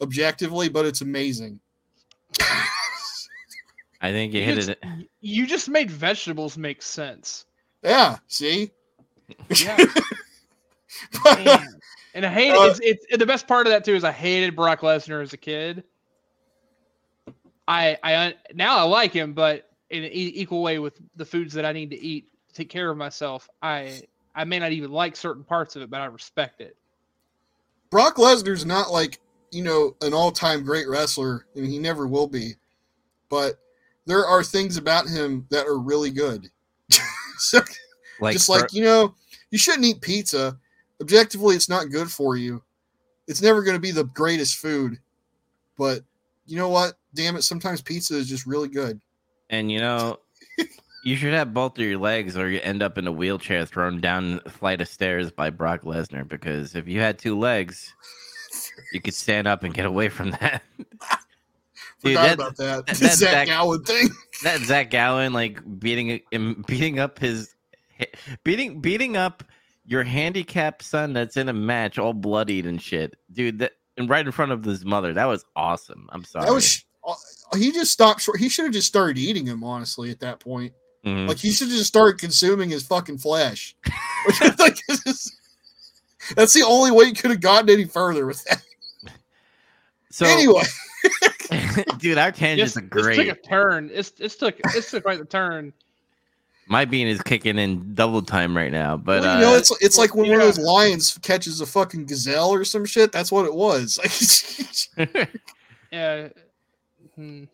[0.00, 1.60] objectively, but it's amazing.
[4.00, 4.78] I think you You hit just- it.
[5.20, 7.46] You just made vegetables make sense.
[7.82, 8.70] Yeah, see?
[9.48, 9.78] Yeah.
[12.16, 12.70] And I hate Uh, it.
[12.70, 15.32] It's, it's and the best part of that too is I hated Brock Lesnar as
[15.32, 15.82] a kid.
[17.66, 21.52] I I now I like him, but in an e- equal way with the foods
[21.54, 24.02] that I need to eat to take care of myself, I
[24.34, 26.76] I may not even like certain parts of it, but I respect it.
[27.90, 29.20] Brock Lesnar's not like,
[29.52, 32.54] you know, an all time great wrestler, and he never will be.
[33.28, 33.60] But
[34.06, 36.50] there are things about him that are really good.
[37.38, 37.60] so,
[38.20, 39.14] Like, just like, you know,
[39.50, 40.58] you shouldn't eat pizza.
[41.00, 42.62] Objectively, it's not good for you.
[43.26, 44.98] It's never going to be the greatest food.
[45.78, 46.02] But
[46.46, 46.94] you know what?
[47.14, 49.00] Damn it, sometimes pizza is just really good.
[49.50, 50.18] And you know,
[51.04, 54.00] you should have both of your legs, or you end up in a wheelchair thrown
[54.00, 56.26] down a flight of stairs by Brock Lesnar.
[56.26, 57.92] Because if you had two legs,
[58.92, 60.62] you could stand up and get away from that.
[62.02, 62.86] Dude, Forgot that- about that.
[62.86, 64.08] that- that Zach Zach- Gowen thing.
[64.42, 66.20] that Zach Gowen like beating
[66.66, 67.54] beating up his
[68.44, 69.42] beating beating up
[69.86, 73.58] your handicapped son that's in a match all bloodied and shit, dude.
[73.60, 75.12] That and right in front of his mother.
[75.14, 76.08] That was awesome.
[76.12, 76.46] I'm sorry.
[76.46, 76.84] That was.
[77.06, 78.38] Uh, He just stopped short.
[78.38, 80.72] He should have just started eating him, honestly, at that point.
[81.04, 81.28] Mhm.
[81.28, 83.76] Like he should have just started consuming his fucking flesh.
[84.58, 85.36] like, this is-
[86.34, 88.62] that's the only way you could have gotten any further with that.
[90.10, 90.62] so anyway,
[91.98, 93.16] dude, our tangents This, are this great.
[93.16, 93.90] took a turn.
[93.92, 95.74] It's it's took it's took quite the turn.
[96.66, 99.70] My bean is kicking in double time right now, but well, uh, you know, it's
[99.82, 103.12] it's like when one of those lions catches a fucking gazelle or some shit.
[103.12, 104.00] That's what it was.
[105.92, 106.28] Yeah.
[107.14, 107.44] Hmm.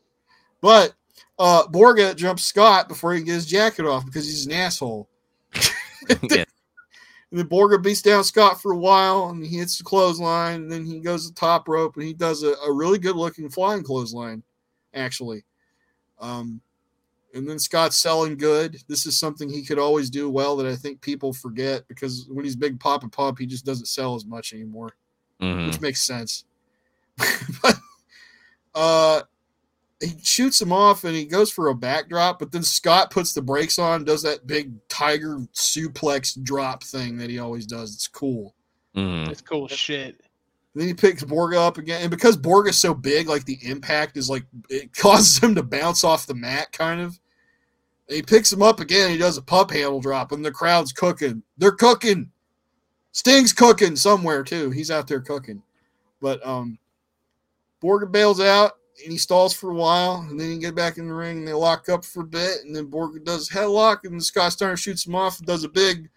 [0.61, 0.95] but
[1.39, 5.09] uh Borga jumps Scott before he can get his jacket off because he's an asshole.
[6.31, 6.45] yeah,
[7.31, 10.73] And then Borga beats down Scott for a while, and he hits the clothesline, and
[10.73, 13.49] then he goes to the top rope, and he does a, a really good looking
[13.49, 14.43] flying clothesline,
[14.95, 15.45] actually.
[16.21, 16.61] Um,
[17.35, 18.83] and then Scott's selling good.
[18.89, 22.45] This is something he could always do well that I think people forget because when
[22.45, 24.97] he's big pop and pop, he just doesn't sell as much anymore,
[25.41, 25.69] mhm.
[25.69, 26.45] which makes sense.
[27.63, 27.77] but
[28.75, 29.23] uh,
[30.01, 33.43] he shoots him off and he goes for a backdrop, but then Scott puts the
[33.43, 37.95] brakes on, does that big tiger suplex drop thing that he always does.
[37.95, 38.55] It's cool.
[38.97, 39.29] Mhm.
[39.29, 40.21] It's cool shit.
[40.75, 44.31] then he picks Borga up again, and because Borga's so big, like the impact is
[44.31, 47.19] like it causes him to bounce off the mat, kind of.
[48.09, 49.11] And he picks him up again.
[49.11, 51.43] He does a pumphandle drop, and the crowd's cooking.
[51.59, 52.31] They're cooking.
[53.13, 54.71] Sting's cooking somewhere too.
[54.71, 55.61] He's out there cooking,
[56.21, 56.79] but um,
[57.83, 58.73] Borga bails out
[59.03, 61.39] and he stalls for a while, and then he get back in the ring.
[61.39, 64.77] and They lock up for a bit, and then Borga does headlock, and Scott Steiner
[64.77, 66.09] shoots him off and does a big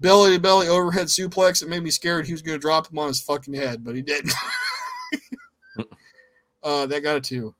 [0.00, 1.62] belly to belly overhead suplex.
[1.62, 3.94] It made me scared he was going to drop him on his fucking head, but
[3.94, 4.32] he didn't.
[6.62, 7.54] uh, that got a two.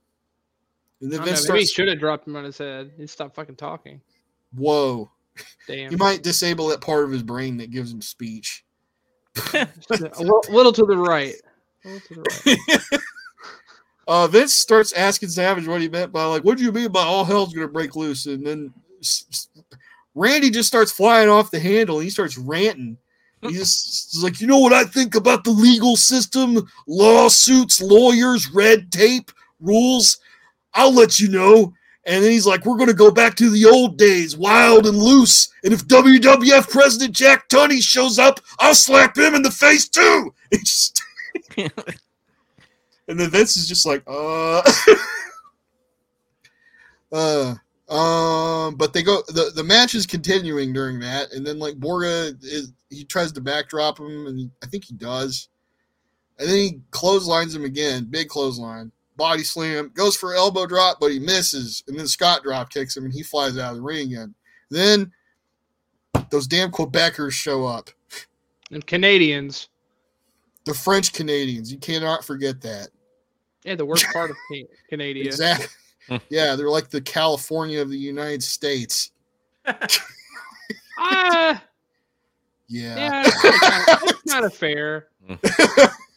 [1.00, 2.92] And then don't know, Vince maybe he should have dropped him on his head.
[2.96, 4.00] He stopped fucking talking.
[4.54, 5.10] Whoa.
[5.66, 5.90] Damn.
[5.90, 8.64] He might disable that part of his brain that gives him speech.
[9.54, 11.34] a little, little to the right.
[11.84, 12.58] A little to the
[12.90, 13.00] right.
[14.06, 17.02] Uh, Vince starts asking Savage what he meant by like, "What do you mean by
[17.02, 18.72] all hell's gonna break loose?" And then
[20.14, 21.98] Randy just starts flying off the handle.
[21.98, 22.96] He starts ranting.
[23.42, 28.50] He's just he's like, "You know what I think about the legal system, lawsuits, lawyers,
[28.52, 30.18] red tape, rules?
[30.74, 31.72] I'll let you know."
[32.04, 35.48] And then he's like, "We're gonna go back to the old days, wild and loose.
[35.64, 40.32] And if WWF President Jack Tunney shows up, I'll slap him in the face too."
[43.08, 44.62] It's just and then Vince is just like, uh,
[47.12, 47.54] uh,
[47.92, 51.32] um, but they go, the, the match is continuing during that.
[51.32, 55.48] And then, like, Borga is, he tries to backdrop him, and I think he does.
[56.38, 61.12] And then he clotheslines him again, big clothesline, body slam, goes for elbow drop, but
[61.12, 61.84] he misses.
[61.86, 64.34] And then Scott drop kicks him, and he flies out of the ring again.
[64.68, 65.12] Then
[66.30, 67.90] those damn Quebecers show up.
[68.70, 69.68] And Canadians.
[70.64, 72.88] The French Canadians, you cannot forget that.
[73.66, 75.20] Yeah, the worst part of Ca- Canada.
[75.20, 75.66] Exactly.
[76.30, 79.10] yeah, they're like the California of the United States.
[80.98, 81.62] Ah,
[82.68, 82.96] Yeah.
[82.96, 85.08] yeah, it's kinda- it's kind of fair.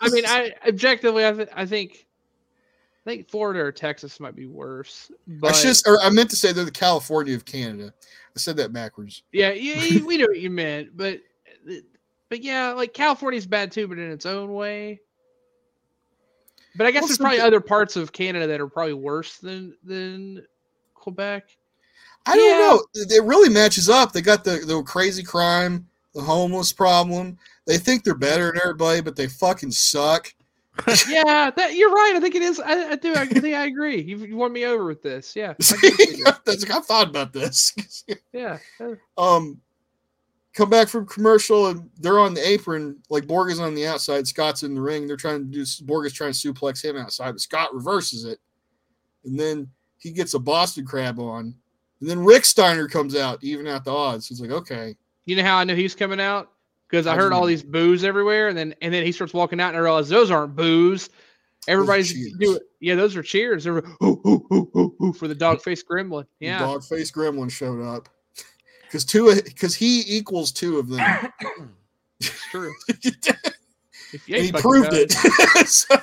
[0.02, 2.06] I mean, I objectively, I, th- I think
[3.06, 5.12] I think Florida or Texas might be worse.
[5.28, 7.94] But I just, or I meant to say they're the California of Canada.
[8.36, 9.24] I said that backwards.
[9.34, 11.20] yeah, yeah, we know what you meant, but
[12.30, 15.02] but yeah, like California's bad too, but in its own way.
[16.76, 19.76] But I guess Well, there's probably other parts of Canada that are probably worse than
[19.84, 20.46] than
[20.94, 21.50] Quebec.
[22.26, 22.84] I don't know.
[22.94, 24.12] It really matches up.
[24.12, 27.38] They got the, the crazy crime, the homeless problem.
[27.66, 30.34] They think they're better than everybody, but they fucking suck.
[31.10, 32.14] yeah, that you're right.
[32.16, 32.60] I think it is.
[32.60, 33.14] I, I do.
[33.14, 34.02] I think I agree.
[34.02, 35.36] You, you won me over with this.
[35.36, 36.42] Yeah, I can see that.
[36.46, 37.74] That's like, I thought about this.
[38.34, 38.60] yeah.
[38.80, 39.60] uh, um,
[40.54, 42.98] come back from commercial and they're on the apron.
[43.10, 45.08] Like Borg is on the outside, Scott's in the ring.
[45.08, 45.66] They're trying to do.
[45.84, 48.40] Borg is trying to suplex him outside, but Scott reverses it,
[49.26, 51.54] and then he gets a Boston Crab on,
[52.00, 54.28] and then Rick Steiner comes out even at the odds.
[54.28, 54.96] He's like, okay,
[55.26, 56.52] You know how I knew he's coming out?
[56.90, 57.48] Because I How'd heard all know?
[57.48, 60.32] these boos everywhere, and then and then he starts walking out, and I realized those
[60.32, 61.10] aren't boos.
[61.68, 63.68] Everybody's doing, yeah, those are cheers.
[63.68, 66.26] Were ooh, for the dog face gremlin.
[66.40, 68.10] Yeah, dog face gremlin showed up
[68.90, 71.00] because two because he equals two of them.
[72.20, 72.74] it's true.
[73.04, 73.18] and
[74.12, 75.12] If you ain't he proved it.
[75.68, 75.96] So-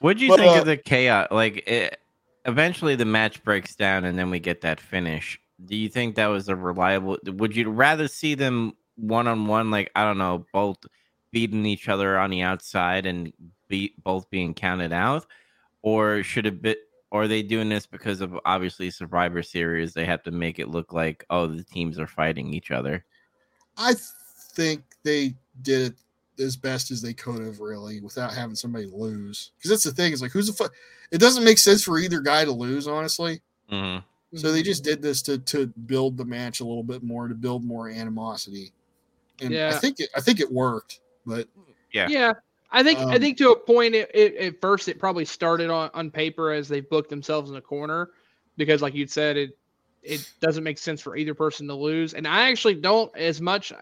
[0.00, 1.28] what do you But, think uh, of the chaos?
[1.30, 2.00] Like, it,
[2.44, 5.38] eventually the match breaks down, and then we get that finish.
[5.64, 7.18] Do you think that was a reliable?
[7.24, 10.78] Would you rather see them one on one, like I don't know, both
[11.30, 13.32] beating each other on the outside and
[13.68, 15.24] be, both being counted out,
[15.82, 16.74] or should it be?
[17.12, 19.92] Or are they doing this because of obviously Survivor Series?
[19.92, 23.04] They have to make it look like oh the teams are fighting each other.
[23.76, 23.94] I
[24.54, 29.52] think they did it as best as they could have, really, without having somebody lose.
[29.58, 30.14] Because that's the thing.
[30.14, 30.72] Is like, who's the fuck?
[31.10, 33.42] It doesn't make sense for either guy to lose, honestly.
[33.70, 34.38] Mm-hmm.
[34.38, 37.34] So they just did this to to build the match a little bit more, to
[37.34, 38.72] build more animosity.
[39.42, 41.00] And I think it, I think it worked.
[41.26, 41.46] But
[41.92, 42.08] Yeah.
[42.08, 42.32] Yeah,
[42.72, 45.70] I think I Um, think to a point, it, it at first it probably started
[45.70, 48.10] on on paper as they booked themselves in a corner,
[48.56, 49.58] because like you said, it
[50.02, 53.72] it doesn't make sense for either person to lose, and I actually don't as much,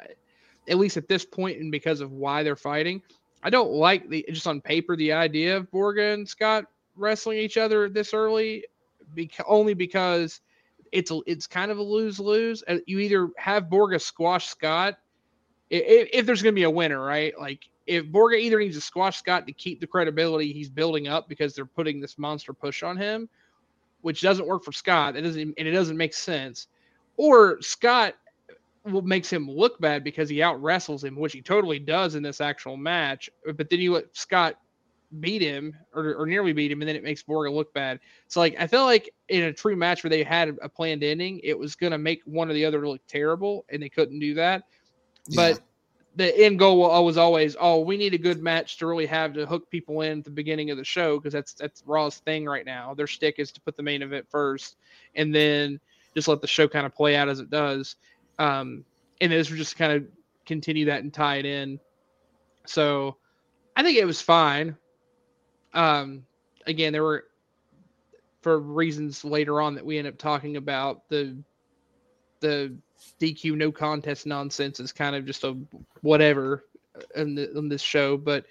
[0.69, 3.01] at least at this point, and because of why they're fighting,
[3.43, 7.57] I don't like the just on paper the idea of Borga and Scott wrestling each
[7.57, 8.67] other this early,
[9.15, 10.41] because only because
[10.93, 12.63] it's a, it's kind of a lose lose.
[12.87, 14.99] You either have Borga squash Scott
[15.71, 17.33] if, if there's going to be a winner, right?
[17.41, 21.29] Like if Borga either needs to squash Scott to keep the credibility he's building up
[21.29, 23.29] because they're putting this monster push on him,
[24.03, 25.17] which doesn't work for Scott.
[25.17, 26.69] It doesn't, and it doesn't make sense.
[27.17, 28.15] Or Scott
[28.85, 32.41] makes him look bad because he out wrestles him, which he totally does in this
[32.41, 33.29] actual match.
[33.45, 34.55] But then you let Scott
[35.19, 37.99] beat him or, or nearly beat him, and then it makes Borga look bad.
[38.29, 41.41] So like I feel like in a true match where they had a planned ending,
[41.43, 44.63] it was gonna make one or the other look terrible, and they couldn't do that.
[45.35, 45.61] But.
[46.17, 49.33] The end goal wa- was always, oh, we need a good match to really have
[49.35, 52.47] to hook people in at the beginning of the show because that's that's Raw's thing
[52.47, 52.95] right now.
[52.95, 54.77] Their stick is to put the main event first,
[55.15, 55.81] and then
[56.15, 57.97] just let the show kind of play out as it does.
[58.39, 58.85] Um,
[59.21, 60.05] and this would just kind of
[60.47, 61.79] continue that and tie it in.
[62.67, 63.17] So
[63.77, 64.77] I think it was fine.
[65.73, 66.27] Um,
[66.67, 67.27] again, there were
[68.43, 71.37] for reasons later on that we end up talking about the
[72.41, 72.75] the
[73.21, 75.57] DQ no contest nonsense is kind of just a
[76.01, 76.65] whatever
[77.15, 78.47] in, the, in this show, but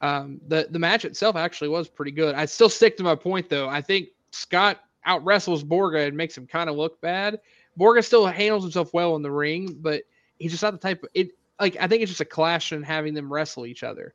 [0.00, 2.34] um, the the match itself actually was pretty good.
[2.34, 3.68] I still stick to my point though.
[3.68, 7.40] I think Scott out wrestles Borga and makes him kind of look bad.
[7.78, 10.02] Borga still handles himself well in the ring, but
[10.38, 11.30] he's just not the type of it.
[11.60, 14.14] Like I think it's just a clash in having them wrestle each other.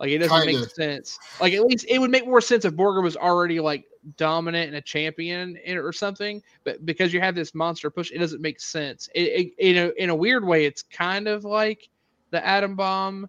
[0.00, 0.70] Like it doesn't make Kinda.
[0.70, 1.18] sense.
[1.40, 4.76] Like at least it would make more sense if Borga was already like dominant and
[4.76, 6.42] a champion in- or something.
[6.64, 9.08] But because you have this monster push, it doesn't make sense.
[9.14, 11.88] It, it in a in a weird way, it's kind of like
[12.30, 13.28] the Adam Bomb.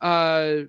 [0.00, 0.62] Uh,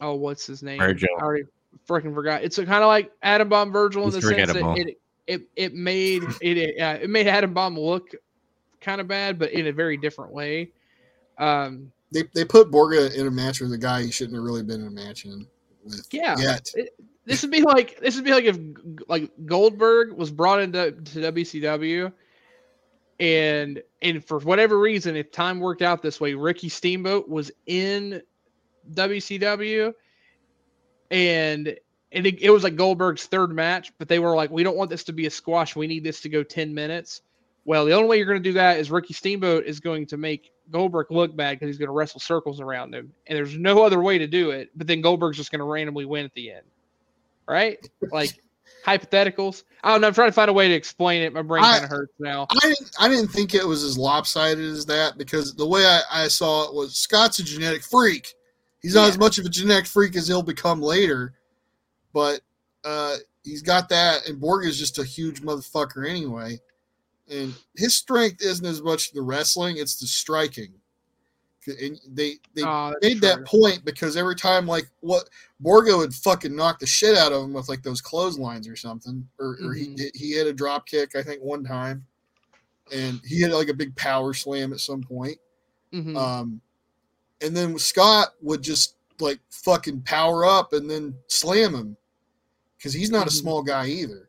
[0.00, 0.78] oh, what's his name?
[0.78, 1.08] Virgil.
[1.18, 1.44] I already
[1.88, 2.42] freaking forgot.
[2.42, 5.74] It's kind of like Adam Bomb Virgil in He's the sense that it it it
[5.74, 8.10] made it it, uh, it made Adam Bomb look
[8.80, 10.70] kind of bad, but in a very different way.
[11.38, 14.62] Um, they, they put Borga in a match with a guy he shouldn't have really
[14.62, 15.46] been in a match in
[15.84, 16.38] with Yeah.
[16.38, 16.70] yet.
[17.26, 18.58] this would be like this would be like if
[19.08, 22.12] like Goldberg was brought into to WCW,
[23.20, 28.22] and and for whatever reason, if time worked out this way, Ricky Steamboat was in
[28.92, 29.92] WCW,
[31.10, 31.76] and
[32.12, 34.88] and it, it was like Goldberg's third match, but they were like, we don't want
[34.88, 35.74] this to be a squash.
[35.74, 37.22] We need this to go ten minutes.
[37.64, 40.16] Well, the only way you're going to do that is Ricky Steamboat is going to
[40.16, 43.82] make Goldberg look bad because he's going to wrestle circles around him, and there's no
[43.84, 44.70] other way to do it.
[44.76, 46.64] But then Goldberg's just going to randomly win at the end,
[47.46, 47.78] right?
[48.10, 48.40] Like
[48.86, 49.64] hypotheticals.
[49.82, 50.06] I don't know.
[50.08, 51.32] I'm trying to find a way to explain it.
[51.32, 52.46] My brain kind of hurts now.
[52.50, 56.00] I didn't, I didn't think it was as lopsided as that because the way I,
[56.10, 58.34] I saw it was Scott's a genetic freak.
[58.80, 59.08] He's not Yeah.
[59.08, 61.34] as much of a genetic freak as he'll become later,
[62.12, 62.40] but
[62.84, 66.58] uh, he's got that, and Borg is just a huge motherfucker anyway.
[67.30, 70.72] And his strength isn't as much the wrestling; it's the striking.
[71.66, 73.60] And they they Oh, made that true.
[73.62, 75.30] point because every time like what
[75.60, 79.26] Borgo would fucking knock the shit out of him with like those clotheslines or something,
[79.38, 82.04] or, or he did- he had a drop kick I think one time,
[82.92, 85.38] and he had like a big power slam at some point.
[85.94, 86.14] Mhm.
[86.18, 86.60] Um,
[87.40, 91.96] and then Scott would just like fucking power up and then slam him
[92.76, 93.40] because he's not a Mhm.
[93.40, 94.28] small guy either.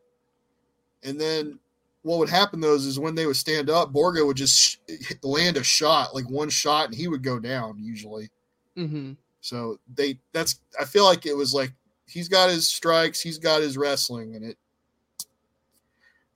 [1.02, 1.58] And then
[2.06, 4.76] what would happen though is, is when they would stand up, Borgo would just sh-
[5.24, 8.30] land a shot, like one shot, and he would go down usually.
[8.76, 9.16] Mhm.
[9.40, 11.72] So they that's I feel like it was like
[12.08, 14.56] he's got his strikes, he's got his wrestling, and it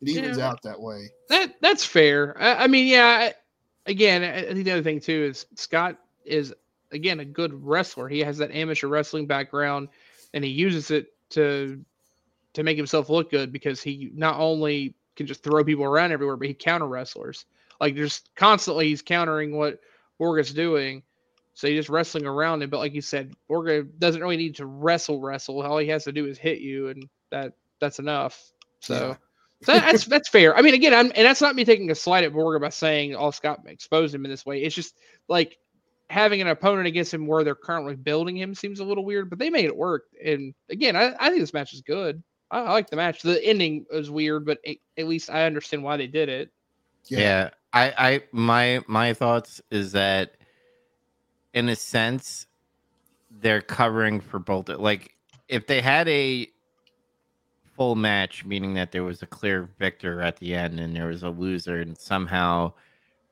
[0.03, 0.49] it evens Yeah.
[0.49, 1.09] out that way.
[1.29, 2.37] That that's fair.
[2.41, 3.07] I, I mean, yeah.
[3.07, 3.35] I-
[3.87, 6.53] Again, I think the other thing too is Scott is
[6.93, 8.09] again a good wrestler.
[8.09, 9.89] He has that amateur wrestling background,
[10.35, 11.83] and he uses it to
[12.53, 16.39] to make himself look good because he not only can just throw people around everywhere,
[16.39, 17.45] but he counter wrestlers.
[17.79, 19.79] Like just constantly, he's countering what
[20.19, 21.03] Borga's doing.
[21.53, 22.71] So he's just wrestling around him.
[22.71, 25.61] But like you said, Borga doesn't really need to wrestle wrestle.
[25.61, 28.43] All he has to do is hit you, and that that's enough.
[28.81, 28.95] So.
[28.95, 29.17] Yeah.
[29.63, 30.57] So that's that's fair.
[30.57, 33.15] I mean, again, I'm and that's not me taking a slight at Borga by saying,
[33.15, 34.95] "Oh, Scott exposed him in this way." It's just
[35.29, 35.59] like
[36.09, 39.39] having an opponent against him where they're currently building him seems a little weird, but
[39.39, 40.05] they made it work.
[40.25, 42.23] And again, I, I think this match is good.
[42.51, 43.23] I, I like the match.
[43.23, 46.51] The ending was weird, but it, at least I understand why they did it.
[47.07, 47.51] Yeah.
[47.73, 50.35] I, I, my, my thoughts is that,
[51.55, 52.47] in a sense,
[53.31, 54.69] they're covering for both.
[54.69, 55.15] Like,
[55.49, 56.49] if they had a
[57.77, 61.23] full match, meaning that there was a clear victor at the end and there was
[61.23, 62.73] a loser, and somehow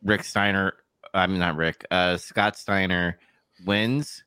[0.03, 0.74] Rick Steiner,
[1.12, 3.19] I mean not Rick, uh, Scott Steiner
[3.66, 4.24] wins.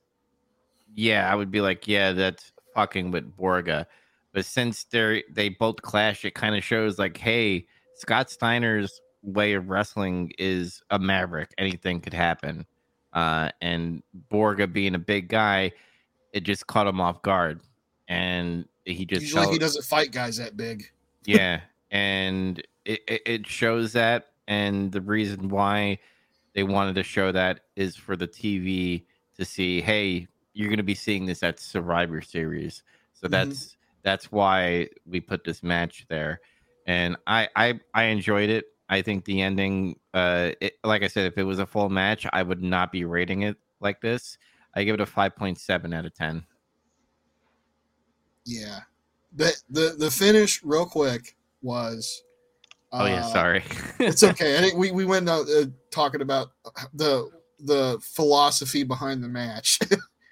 [0.94, 3.86] Yeah, I would be like, yeah, that's fucking with Borga.
[4.34, 9.54] But since they're they both clash, it kind of shows like, hey, Scott Steiner's way
[9.54, 11.54] of wrestling is a maverick.
[11.58, 12.66] Anything could happen.
[13.14, 14.02] Uh, and
[14.32, 15.74] Borga being a big guy,
[16.34, 17.60] it just caught him off guard,
[18.08, 20.90] and he just Usually he doesn't fight guys that big.
[21.26, 26.00] yeah and it, it, shows that and the reason why
[26.54, 29.04] they wanted to show that is for the tv
[29.38, 32.82] to see hey you're going to be seeing this at survivor series
[33.14, 33.32] so Mhm.
[33.32, 36.40] that's that's why we put this match there
[36.88, 41.26] and i i i enjoyed it i think the ending uh it, like i said
[41.26, 44.38] if it was a full match i would not be rating it like this
[44.76, 46.44] i give it a 5.7 out of 10
[48.46, 48.80] Yeah.
[49.34, 52.22] The the the finish, real quick, was.
[52.92, 53.64] oh yeah uh, sorry
[54.00, 54.58] it's okay.
[54.58, 56.50] I think we we went out uh, talking about
[56.94, 57.30] the
[57.60, 59.80] the philosophy behind the match,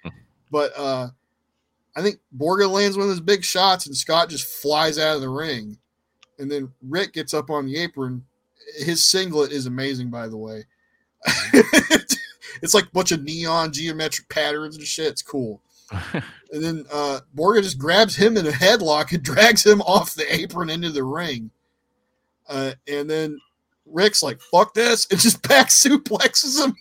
[0.50, 1.08] but uh,
[1.96, 5.22] I think Borga lands one of those big shots, and Scott just flies out of
[5.22, 5.78] the ring,
[6.38, 8.24] and then Rick gets up on the apron.
[8.78, 10.64] His singlet is amazing, by the way.
[12.62, 15.08] it's like a bunch of neon geometric patterns and shit.
[15.08, 15.62] It's cool.
[16.52, 20.34] And then uh, Borga just grabs him in a headlock and drags him off the
[20.34, 21.50] apron into the ring.
[22.48, 23.38] Uh, and then
[23.86, 26.74] Rick's like, fuck this, and just back suplexes him.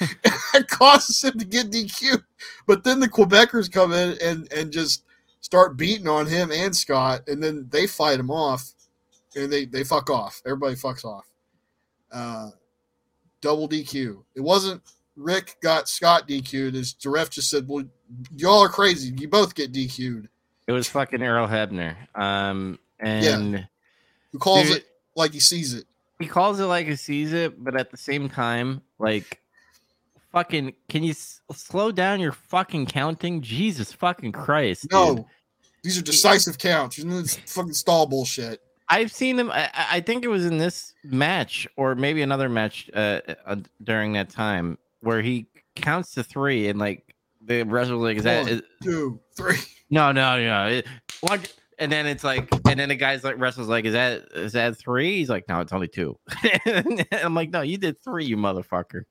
[0.54, 2.22] and causes him to get DQ.
[2.66, 5.04] But then the Quebecers come in and, and just
[5.40, 8.72] start beating on him and Scott, and then they fight him off,
[9.36, 10.42] and they, they fuck off.
[10.44, 11.26] Everybody fucks off.
[12.10, 12.50] Uh,
[13.40, 14.22] double DQ.
[14.34, 14.82] It wasn't
[15.16, 17.02] Rick got Scott DQ'd.
[17.02, 17.84] The ref just said, well,
[18.36, 19.14] y'all are crazy.
[19.18, 20.28] You both get DQ'd.
[20.66, 21.96] It was fucking Earl Hebner.
[22.14, 23.66] Um, and
[24.32, 24.78] Who calls Dude.
[24.78, 24.86] it
[25.16, 25.84] like he sees it?
[26.18, 29.40] he calls it like he sees it, but at the same time, like,
[30.32, 33.40] fucking, can you s- slow down your fucking counting?
[33.42, 34.82] Jesus fucking Christ!
[34.82, 34.92] dude.
[34.92, 35.26] No.
[35.84, 36.98] These are decisive counts.
[36.98, 38.60] You know, this fucking stall bullshit.
[38.90, 39.50] I've seen him.
[39.50, 44.12] I, I- think it was in this match or maybe another match uh, uh, during
[44.14, 45.46] that time where he
[45.76, 48.48] counts to three and like the wrestler like is that One.
[48.48, 49.56] is, Two, three.
[49.90, 50.86] no no no it,
[51.20, 51.40] one
[51.78, 54.76] and then it's like and then the guy's like wrestles like is that is that
[54.76, 55.18] three?
[55.18, 56.18] He's like no it's only two.
[57.12, 59.02] I'm like no you did three you motherfucker.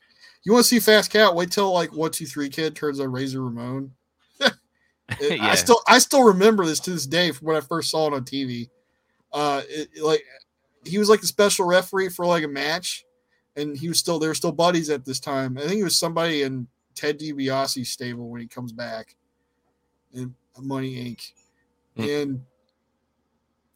[0.47, 1.35] You want to see fast Cat?
[1.35, 3.91] Wait till like one, two, three kid turns on Razor Ramon.
[4.39, 5.45] It- Yeah.
[5.49, 8.13] I still I still remember this to this day from when I first saw it
[8.13, 8.69] on TV.
[9.33, 10.23] Uh, it, like
[10.85, 13.03] he was like the special referee for like a match,
[13.57, 15.57] and he was still they were still buddies at this time.
[15.57, 16.65] I think it was somebody in
[16.95, 19.17] Ted DiBiase's stable when he comes back,
[20.13, 21.33] in Money Inc.
[21.97, 22.21] Mm.
[22.23, 22.45] And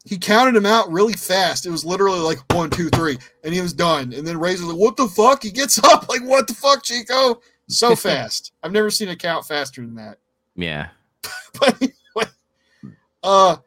[0.06, 1.66] he counted him out really fast.
[1.66, 4.14] It was literally like one, two, three, and he was done.
[4.14, 7.42] And then Razor's like, "What the fuck?" He gets up like, "What the fuck, Chico?"
[7.68, 8.54] So fast.
[8.64, 10.18] I've never seen a count faster than that
[10.56, 10.90] Yeah.
[11.60, 12.32] but anyway,
[13.24, 13.58] uh,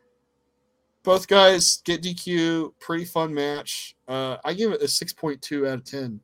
[1.05, 2.73] both guys get DQ.
[2.81, 3.95] Pretty fun match.
[4.09, 6.21] Uh, I give it a six point two out of ten.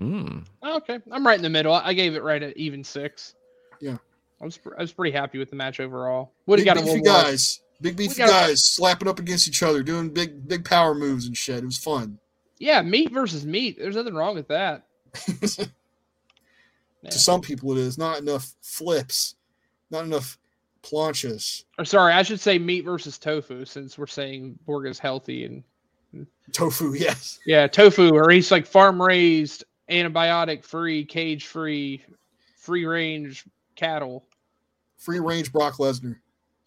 [0.00, 0.46] Mm.
[0.64, 1.74] Okay, I'm right in the middle.
[1.74, 3.34] I gave it right at even six.
[3.80, 3.98] Yeah.
[4.40, 6.32] I was I was pretty happy with the match overall.
[6.46, 7.22] Would have Big got a little more.
[7.24, 11.26] guys, big beefy got- guys slapping up against each other, doing big big power moves
[11.26, 11.58] and shit.
[11.62, 12.18] It was fun.
[12.58, 13.78] Yeah, meat versus meat.
[13.78, 14.86] There's nothing wrong with that.
[17.08, 19.36] To some people, it is not enough flips,
[19.90, 20.36] not enough
[20.82, 21.64] planches.
[21.78, 26.92] Or sorry, I should say meat versus tofu since we're saying Borga's healthy and Tofu,
[26.98, 27.38] yes.
[27.46, 32.04] yeah, tofu or he's like farm raised, antibiotic free, cage free,
[32.58, 33.44] free range
[33.76, 34.26] cattle,
[34.98, 36.16] Free range Brock Lesnar.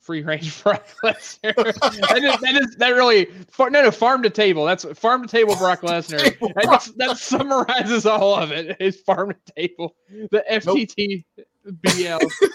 [0.03, 1.55] Free range Brock Lesnar.
[1.55, 4.65] that, is, that is that really far, no no farm to table.
[4.65, 6.37] That's farm to table Brock Lesnar.
[6.39, 8.71] That, that summarizes all of it.
[8.71, 8.77] it.
[8.79, 11.23] Is farm to table the FTT
[11.65, 12.27] BL.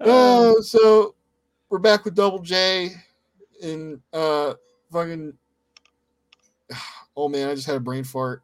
[0.00, 1.14] Uh, so
[1.70, 2.90] we're back with Double J
[3.62, 4.52] and uh
[4.92, 5.32] fucking
[7.16, 8.42] oh man, I just had a brain fart.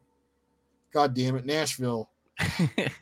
[0.91, 2.09] God damn it, Nashville.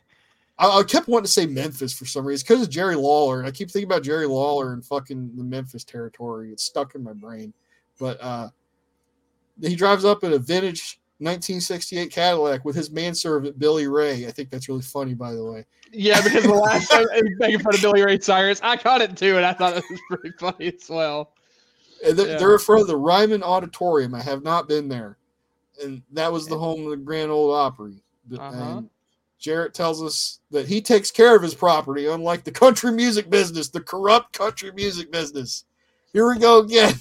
[0.60, 3.48] I, I kept wanting to say Memphis for some reason because of Jerry Lawler, and
[3.48, 6.52] I keep thinking about Jerry Lawler and fucking the Memphis territory.
[6.52, 7.52] It's stuck in my brain.
[7.98, 8.48] But uh
[9.62, 14.26] he drives up in a vintage 1968 Cadillac with his manservant Billy Ray.
[14.26, 15.66] I think that's really funny, by the way.
[15.92, 19.02] Yeah, because the last time I was making fun of Billy Ray Cyrus, I caught
[19.02, 21.32] it too, and I thought it was pretty funny as well.
[22.06, 22.38] And they're, Yeah.
[22.38, 24.14] they're in front of the Ryman Auditorium.
[24.14, 25.18] I have not been there,
[25.84, 28.02] and that was the home of the Grand Old Opry.
[28.28, 28.78] But- Uh-huh.
[28.78, 28.90] And
[29.40, 33.68] Jarrett tells us that he takes care of his property, unlike the country music business,
[33.68, 35.64] the corrupt country music business.
[36.12, 36.94] Here we go again.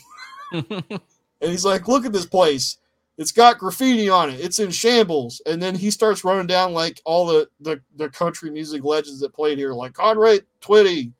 [1.41, 2.77] And he's like, "Look at this place.
[3.17, 4.39] It's got graffiti on it.
[4.39, 8.51] It's in shambles." And then he starts running down like all the the, the country
[8.51, 11.11] music legends that played here, like Conway Twitty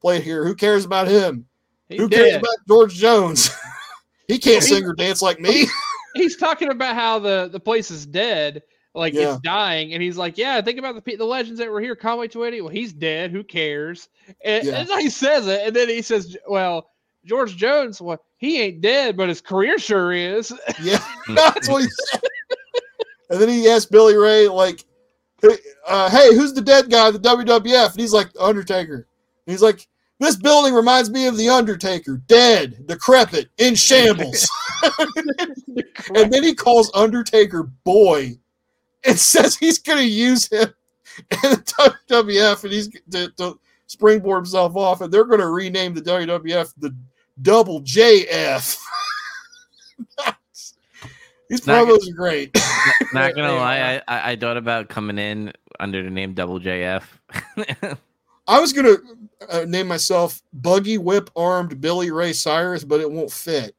[0.00, 0.44] played here.
[0.46, 1.46] Who cares about him?
[1.88, 3.50] He Who cares about George Jones?
[4.28, 5.66] he can't sing or dance like me.
[6.14, 8.62] He's talking about how the the place is dead,
[8.96, 9.34] like Yeah.
[9.34, 11.94] it's dying, and he's like, "Yeah, think about the the legends that were here.
[11.94, 12.60] Conway Twitty.
[12.60, 13.30] Well, he's dead.
[13.30, 14.08] Who cares?"
[14.44, 14.80] And, Yeah.
[14.80, 16.90] and he says it, and then he says, "Well,
[17.24, 18.00] George Jones.
[18.00, 20.52] Well, he ain't dead, but his career sure is."
[20.82, 22.22] yeah, that's what he said.
[23.30, 24.84] And then he asked Billy Ray, like,
[25.42, 25.56] "Hey,
[25.86, 27.92] uh, hey, who's the dead guy, the WWF?
[27.92, 29.06] And he's like, Undertaker.
[29.46, 29.86] And he's like,
[30.18, 34.48] this building reminds me of The Undertaker, dead, decrepit, in shambles.
[36.14, 38.36] and then he calls Undertaker boy
[39.06, 40.72] and says he's going to use him
[41.30, 45.94] in the WWF and he's to, to springboard himself off, and they're going to rename
[45.94, 46.94] the WWF the
[47.40, 48.76] Double JF.
[51.48, 52.56] These Not promos are great.
[53.12, 54.02] Not gonna lie.
[54.08, 57.04] I, I thought about coming in under the name Double JF.
[58.48, 59.02] I was going to
[59.50, 63.74] uh, name myself Buggy Whip Armed Billy Ray Cyrus, but it won't fit.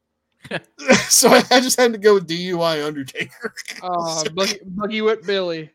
[1.10, 3.54] so I, I just had to go with DUI Undertaker.
[3.82, 5.72] Oh, Buggy, Buggy Whip Billy.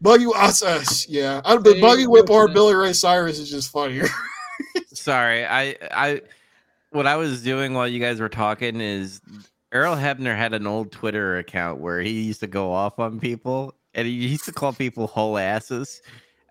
[0.00, 1.40] Buggy, us, us, yeah.
[1.44, 2.36] I, but Hey, Buggy Whip listen.
[2.36, 4.08] Armed Billy Ray Cyrus is just funnier.
[4.92, 6.22] Sorry, I I
[6.90, 9.20] what I was doing while you guys were talking is
[9.72, 13.74] Earl Hebner had an old Twitter account where he used to go off on people
[13.94, 16.02] and he used to call people whole asses.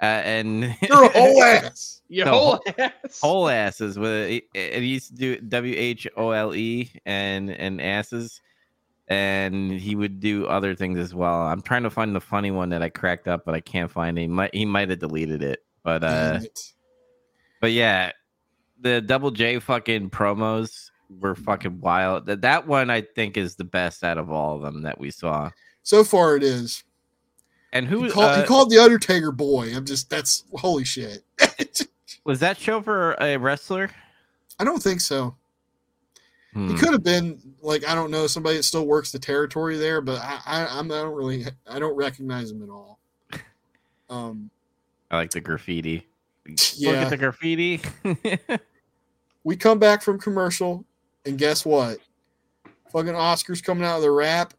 [0.02, 2.01] Uh, and You're a whole ass.
[2.12, 3.20] Your No, whole ass.
[3.22, 4.84] whole asses with it.
[4.84, 8.42] Used to do W H O L E and and asses,
[9.08, 11.44] and he would do other things as well.
[11.44, 14.18] I'm trying to find the funny one that I cracked up, but I can't find
[14.18, 14.24] it.
[14.24, 16.74] He might he might have deleted it, but uh, it.
[17.62, 18.12] but yeah,
[18.82, 20.90] the Double J fucking promos
[21.22, 22.26] were fucking wild.
[22.26, 25.12] That that one I think is the best out of all of them that we
[25.12, 25.50] saw.
[25.84, 26.84] So far, it is.
[27.72, 29.74] And who He called, uh, he called the Undertaker boy.
[29.74, 31.24] I'm just that's holy shit.
[32.24, 33.90] was that show for a wrestler?
[34.60, 35.36] I don't think so.
[36.54, 36.70] Hmm.
[36.70, 40.02] He could have been like I don't know somebody that still works the territory there,
[40.02, 43.00] but I, I I'm I don't really I don't recognize him at all.
[44.10, 44.50] Um,
[45.10, 46.06] I like the graffiti.
[46.46, 47.80] Look yeah, at the graffiti.
[49.46, 50.84] we come back from commercial,
[51.26, 52.00] and guess what?
[52.92, 54.54] Fucking Oscar's coming out of the rap,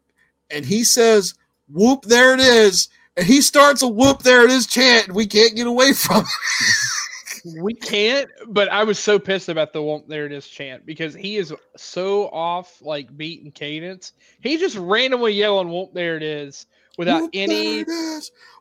[0.49, 1.35] and he says,
[1.69, 5.27] "Whoop, there it is," and he starts a "Whoop, there it is" chant, and we
[5.27, 6.27] can't get away from it.
[7.45, 11.13] We can't, but I was so pissed about the won't there it is chant because
[11.13, 14.13] he is so off like beat and cadence.
[14.41, 16.67] He just randomly yelling won't there it is
[16.97, 17.85] without Whoop, there any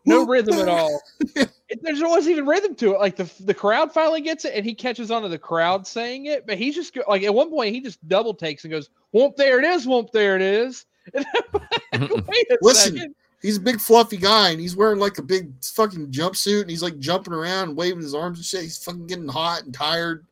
[0.05, 1.01] no Whoop, rhythm at all.
[1.35, 2.99] There's there wasn't even rhythm to it.
[2.99, 6.27] Like the the crowd finally gets it, and he catches on to the crowd saying
[6.27, 6.47] it.
[6.47, 9.59] But he's just like at one point he just double takes and goes, "Whoop, there
[9.59, 11.25] it is, whoop, there it is." And
[11.93, 13.15] I'm like, Wait a Listen, second.
[13.43, 16.83] He's a big fluffy guy, and he's wearing like a big fucking jumpsuit, and he's
[16.83, 18.63] like jumping around, and waving his arms and shit.
[18.63, 20.25] He's fucking getting hot and tired.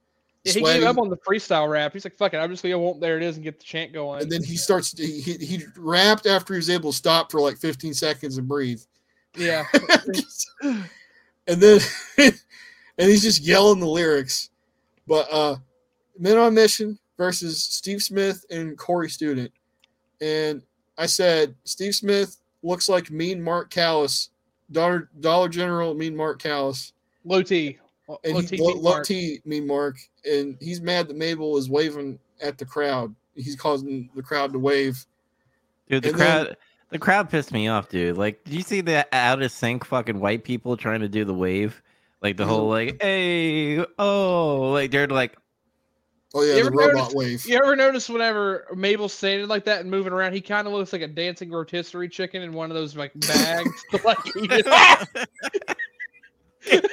[0.45, 1.93] Yeah, he gave up on the freestyle rap.
[1.93, 2.97] He's like, "Fuck it, I'm just gonna go.
[2.99, 4.97] There it is, and get the chant going." and then he starts.
[4.97, 8.49] He, he he rapped after he was able to stop for like 15 seconds and
[8.49, 8.81] breathe.
[9.37, 9.65] yeah,
[10.63, 10.87] and
[11.47, 11.81] then
[12.19, 12.33] and
[12.97, 14.51] he's just yelling the lyrics.
[15.07, 15.57] But uh
[16.19, 19.51] Men on Mission versus Steve Smith and Corey Student.
[20.21, 20.63] And
[20.99, 24.31] I said Steve Smith looks like mean Mark Callous,
[24.71, 26.93] Dollar Dollar General mean Mark Callous.
[27.25, 27.79] low T.
[28.25, 29.07] And Low he, T, low, Pete low Mark.
[29.07, 29.97] T mean Mark.
[30.25, 33.15] And he's mad that Mabel is waving at the crowd.
[33.37, 35.07] He's causing the crowd to wave.
[35.89, 36.57] Dude, the And then- crowd
[36.91, 38.17] the crowd pissed me off, dude.
[38.17, 41.35] Like, did you see the out of sync fucking white people trying to do the
[41.35, 41.81] wave?
[42.21, 42.53] Like the mm-hmm.
[42.53, 45.37] whole like, hey, oh, like they're like,
[46.33, 47.47] Oh yeah, You the ever robot notice- wave.
[47.47, 50.93] You ever notice whenever Mabel's standing like that and moving around, he kind of looks
[50.93, 53.85] like a dancing rotisserie chicken in one of those like bags.
[54.05, 54.67] like, just-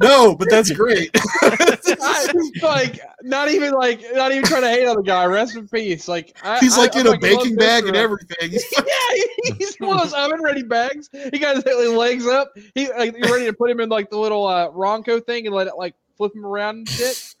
[0.00, 1.10] No, but that's great.
[1.42, 2.32] I-
[2.62, 5.24] like not even like not even trying to hate on the guy.
[5.26, 6.08] Rest in peace.
[6.08, 8.50] Like I, He's I- like I in a fucking love baking bag and everything.
[8.52, 11.08] yeah, he's one of those oven ready bags.
[11.32, 12.52] He got his like, legs up.
[12.74, 15.54] He like you're ready to put him in like the little uh, Ronco thing and
[15.54, 17.34] let it like flip him around and shit.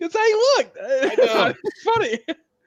[0.00, 0.76] That's how he looked.
[0.80, 2.18] it's funny.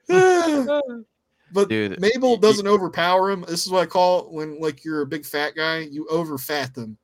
[1.52, 3.44] but Dude, Mabel doesn't overpower him.
[3.48, 6.74] This is what I call it when like you're a big fat guy, you overfat
[6.74, 6.96] them.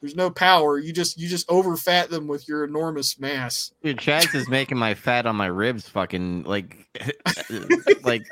[0.00, 0.78] There's no power.
[0.78, 3.72] You just you just overfat them with your enormous mass.
[3.82, 6.76] dude, Chaz is making my fat on my ribs fucking like,
[8.02, 8.22] like,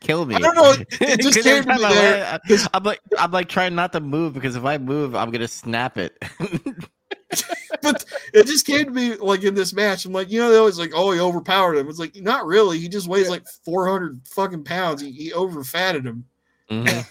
[0.00, 0.36] kill me.
[0.36, 2.40] I don't know, it just 'Cause came every to me time I there,
[2.72, 5.98] I'm like, I'm like trying not to move because if I move, I'm gonna snap
[5.98, 6.16] it.
[7.82, 10.06] But it just came to me like in this match.
[10.06, 11.88] I'm like, you know, they always like, oh, he overpowered him.
[11.88, 12.78] It's like not really.
[12.78, 15.02] He just weighs like 400 fucking pounds.
[15.02, 16.24] He, he overfatted him.
[16.70, 17.06] Mhm.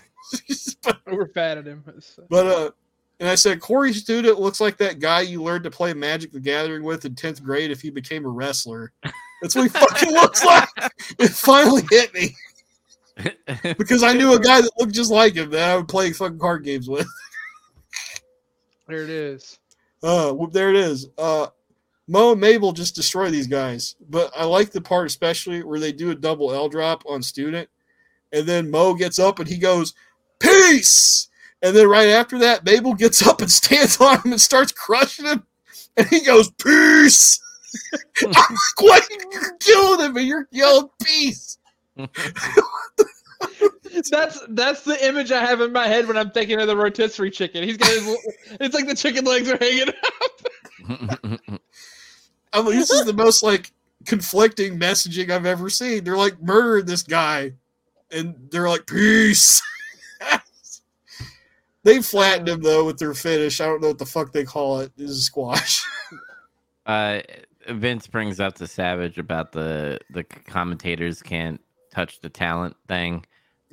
[0.83, 1.83] but Overfatted him.
[2.29, 2.71] But uh
[3.19, 6.39] and I said Corey Student looks like that guy you learned to play Magic the
[6.39, 8.91] Gathering with in 10th grade if he became a wrestler.
[9.41, 10.67] That's what he fucking looks like.
[11.19, 12.35] It finally hit me
[13.77, 16.39] because I knew a guy that looked just like him that I would play fucking
[16.39, 17.07] card games with.
[18.87, 19.59] There it is.
[20.03, 21.07] Uh whoop, there it is.
[21.17, 21.47] Uh
[22.07, 23.95] Mo and Mabel just destroy these guys.
[24.09, 27.69] But I like the part especially where they do a double L drop on student,
[28.31, 29.93] and then Mo gets up and he goes,
[30.39, 31.29] Peace!
[31.61, 35.25] And then right after that, Mabel gets up and stands on him and starts crushing
[35.25, 35.43] him.
[35.95, 37.39] And he goes, Peace!
[38.21, 39.03] I'm like, what?
[39.31, 41.57] You're killing him and you're yelling peace.
[44.09, 47.29] That's that's the image I have in my head when I'm thinking of the rotisserie
[47.29, 47.63] chicken.
[47.63, 48.17] He's got his.
[48.59, 49.89] it's like the chicken legs are hanging.
[49.89, 51.59] up.
[52.53, 53.71] I'm like, this is the most like
[54.05, 56.03] conflicting messaging I've ever seen.
[56.03, 57.53] They're like murdering this guy,
[58.11, 59.61] and they're like peace.
[61.83, 63.61] they flattened him though with their finish.
[63.61, 64.91] I don't know what the fuck they call it.
[64.97, 65.83] This is squash.
[66.85, 67.21] uh,
[67.69, 71.61] Vince brings up the Savage about the the commentators can't
[71.93, 73.25] touch the talent thing,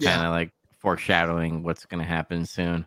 [0.02, 2.86] kind of like foreshadowing what's going to happen soon.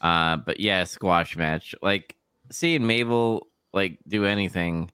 [0.00, 1.74] Uh, but yeah, squash match.
[1.82, 2.16] Like
[2.50, 4.90] seeing Mabel like do anything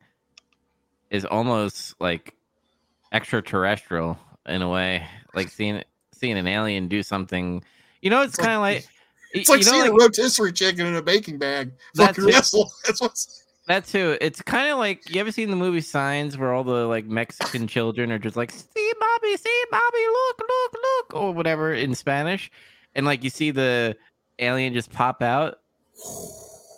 [1.10, 2.34] is almost like
[3.12, 5.06] extraterrestrial in a way.
[5.34, 5.82] Like seeing
[6.12, 7.62] seeing an alien do something.
[8.02, 8.86] You know, it's kind of like
[9.32, 11.72] it's like you know, seeing like- a rotisserie chicken in a baking bag.
[11.94, 12.24] That's it.
[12.86, 13.44] That's what's.
[13.70, 14.18] That too.
[14.20, 17.68] It's kind of like you ever seen the movie Signs, where all the like Mexican
[17.68, 22.50] children are just like, "See, Bobby, see, Bobby, look, look, look," or whatever in Spanish,
[22.96, 23.96] and like you see the
[24.40, 25.60] alien just pop out.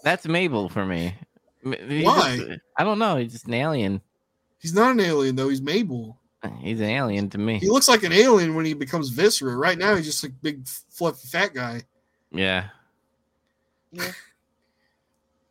[0.04, 1.14] That's Mabel for me.
[1.64, 2.36] He's Why?
[2.36, 3.16] just- I don't know.
[3.16, 4.02] He's just an alien.
[4.58, 5.48] He's not an alien though.
[5.48, 6.18] He's Mabel.
[6.60, 7.58] He's an alien to me.
[7.58, 9.56] He looks like an alien when he becomes Viscera.
[9.56, 11.84] Right now, he's just a big, fluffy, fat guy.
[12.30, 12.68] Yeah.
[13.92, 14.12] Yeah.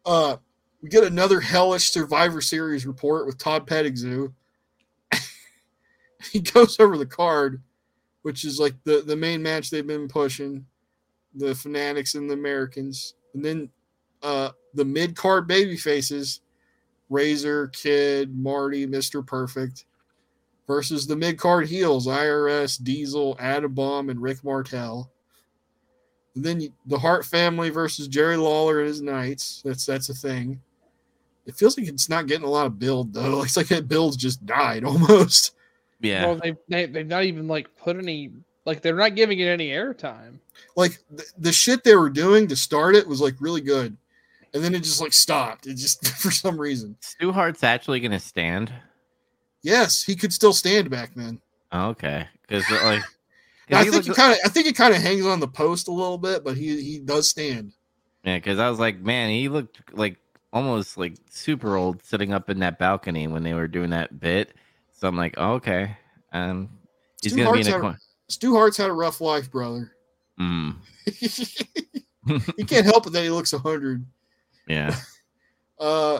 [0.05, 0.37] Uh,
[0.81, 4.33] we get another hellish Survivor Series report with Todd Pettengill.
[6.31, 7.61] he goes over the card,
[8.23, 10.65] which is like the, the main match they've been pushing,
[11.35, 13.69] the Fanatics and the Americans, and then
[14.23, 16.41] uh, the mid card baby faces,
[17.09, 19.85] Razor, Kid, Marty, Mister Perfect,
[20.65, 25.11] versus the mid card heels, IRS, Diesel, Adam Bomb, and Rick Martel.
[26.33, 29.61] And then the Hart family versus Jerry Lawler and his Knights.
[29.65, 30.61] That's that's a thing.
[31.51, 33.41] It feels like it's not getting a lot of build though.
[33.43, 35.53] It's like that build's just died almost.
[35.99, 36.25] Yeah.
[36.25, 38.31] Well, they they they've not even like put any
[38.65, 40.39] like they're not giving it any airtime.
[40.75, 43.97] Like the, the shit they were doing to start it was like really good,
[44.53, 45.67] and then it just like stopped.
[45.67, 46.95] It just for some reason.
[47.01, 48.71] Stu Hart's actually gonna stand.
[49.61, 51.39] Yes, he could still stand back then.
[51.71, 52.27] Oh, okay.
[52.47, 53.09] Because uh, like, 'cause
[53.73, 55.47] I he think looked- he kind of I think he kind of hangs on the
[55.47, 57.73] post a little bit, but he he does stand.
[58.23, 60.17] Yeah, because I was like, man, he looked like
[60.53, 64.53] almost like super old sitting up in that balcony when they were doing that bit.
[64.93, 65.97] So I'm like, oh, okay.
[66.33, 66.69] Um,
[67.21, 67.99] he's Stu gonna be in a had- corner.
[68.27, 69.91] Stu Hart's had a rough life, brother.
[70.39, 70.75] Mm,
[72.57, 74.05] he can't help it that he looks 100.
[74.67, 74.95] yeah.
[75.79, 76.19] Uh,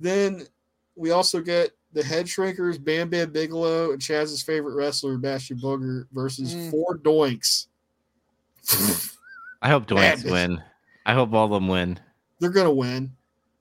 [0.00, 0.46] then
[0.94, 6.06] we also get the head shrinkers, Bam Bam Bigelow, and Chaz's favorite wrestler, Bastion Booger,
[6.12, 6.70] versus Mm.
[6.70, 7.66] four doinks.
[9.60, 10.30] I hope Doinks Madness.
[10.32, 10.62] win.
[11.04, 12.00] I hope all of them win.
[12.40, 13.12] They're gonna win.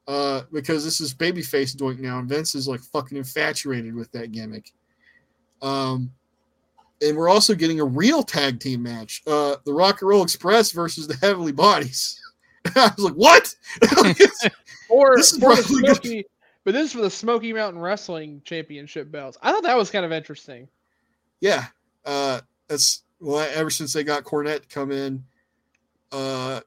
[0.07, 4.31] Uh, because this is babyface doink now, and Vince is like fucking infatuated with that
[4.31, 4.71] gimmick.
[5.61, 6.11] Um,
[7.01, 9.23] and we're also getting a real tag team match.
[9.25, 12.21] Uh, the Rock and Roll Express versus the Heavenly Bodies.
[12.75, 13.55] I was like, what?
[14.87, 16.25] Or This is probably good.
[16.63, 19.37] But this is for the Smoky Mountain Wrestling Championship belts.
[19.41, 20.67] I thought that was kind of interesting.
[21.41, 21.65] yeah,
[22.05, 23.47] uh, that's well.
[23.53, 25.23] Ever since they got Cornette to come in,
[26.11, 26.61] uh,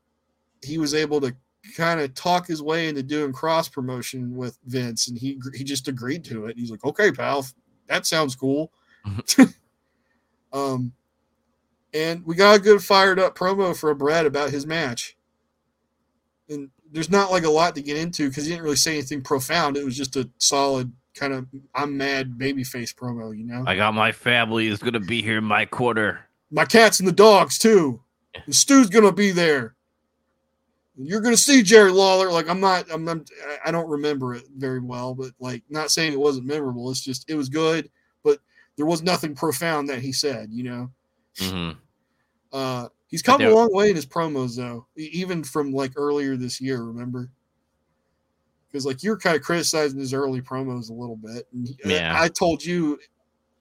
[0.63, 1.35] he was able to
[1.75, 5.89] kind of talk his way into doing cross promotion with Vince, and he he just
[5.89, 6.57] agreed to it.
[6.57, 7.47] He's like, "Okay, pal,
[7.87, 8.73] that sounds cool."
[10.53, 10.93] um,
[11.95, 15.17] and we got a good fired up promo from Bret about his match,
[16.49, 19.23] and there's not like a lot to get into because he didn't really say anything
[19.23, 19.77] profound.
[19.77, 23.65] It was just a solid kind of I'm mad babyface promo, you know.
[23.67, 26.21] I got my family is gonna be here in my quarter.
[26.51, 28.01] my cats and the dogs too.
[28.35, 29.75] And Stu's gonna be there.
[31.01, 32.31] You're gonna see Jerry Lawler.
[32.33, 32.87] Like I'm not.
[32.91, 33.07] I'm.
[33.09, 33.25] I'm
[33.65, 36.91] I don't remember it very well, but like not saying it wasn't memorable.
[36.91, 37.89] It's just it was good,
[38.25, 38.41] but
[38.77, 40.49] there was nothing profound that he said.
[40.51, 40.91] You know.
[41.39, 41.71] hmm
[42.53, 46.61] Uh, he's come a long way in his promos though, even from like earlier this
[46.61, 46.83] year.
[46.83, 47.31] Remember?
[48.67, 51.47] Because like you're kind of criticizing his early promos a little bit.
[51.53, 52.15] And he- Yeah.
[52.21, 52.99] I told you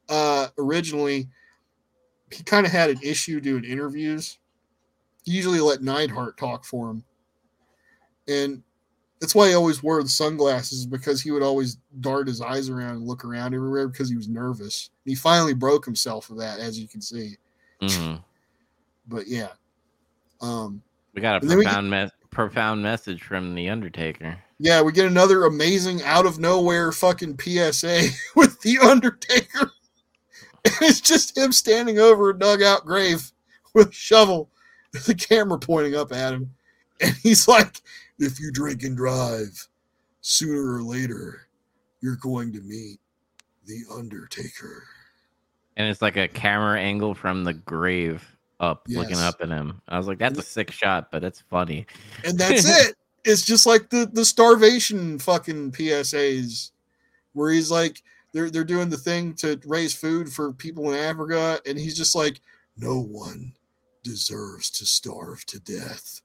[0.10, 1.30] uh, originally
[2.32, 4.40] he kind of had an issue doing interviews.
[5.24, 7.04] He usually let Neidhart talk for him,
[8.28, 8.62] and
[9.20, 12.98] that's why he always wore the sunglasses because he would always dart his eyes around
[12.98, 14.92] and look around everywhere because he was nervous.
[15.06, 17.36] He finally broke himself of that, as you can see
[17.82, 18.16] hmm
[19.08, 19.50] but yeah.
[20.42, 20.82] Um,
[21.14, 24.38] We got a And we get- profound me- profound message from the Undertaker.
[24.60, 29.72] yeah, we get another amazing out of nowhere fucking PSA with the Undertaker.
[30.66, 33.32] And it's just him standing over a dugout grave
[33.74, 34.50] with a shovel,
[35.08, 36.54] the camera pointing up at him.
[37.02, 37.82] And he's like,
[38.20, 39.68] if you drink and drive,
[40.22, 41.48] sooner or later,
[42.02, 43.00] you're going to meet
[43.66, 44.84] the Undertaker.
[45.76, 48.26] And it's like a camera angle from the grave
[48.60, 49.82] up, looking up at him.
[49.88, 51.86] I was like, that's a sick shot, but it's funny.
[52.26, 52.96] and that's it.
[53.24, 56.72] It's just like the the starvation fucking PSAs,
[57.34, 58.02] where he's like
[58.34, 62.16] they're they're doing the thing to raise food for people in Africa, and he's just
[62.16, 62.40] like,
[62.78, 63.54] no one
[64.04, 66.22] deserves to starve to death.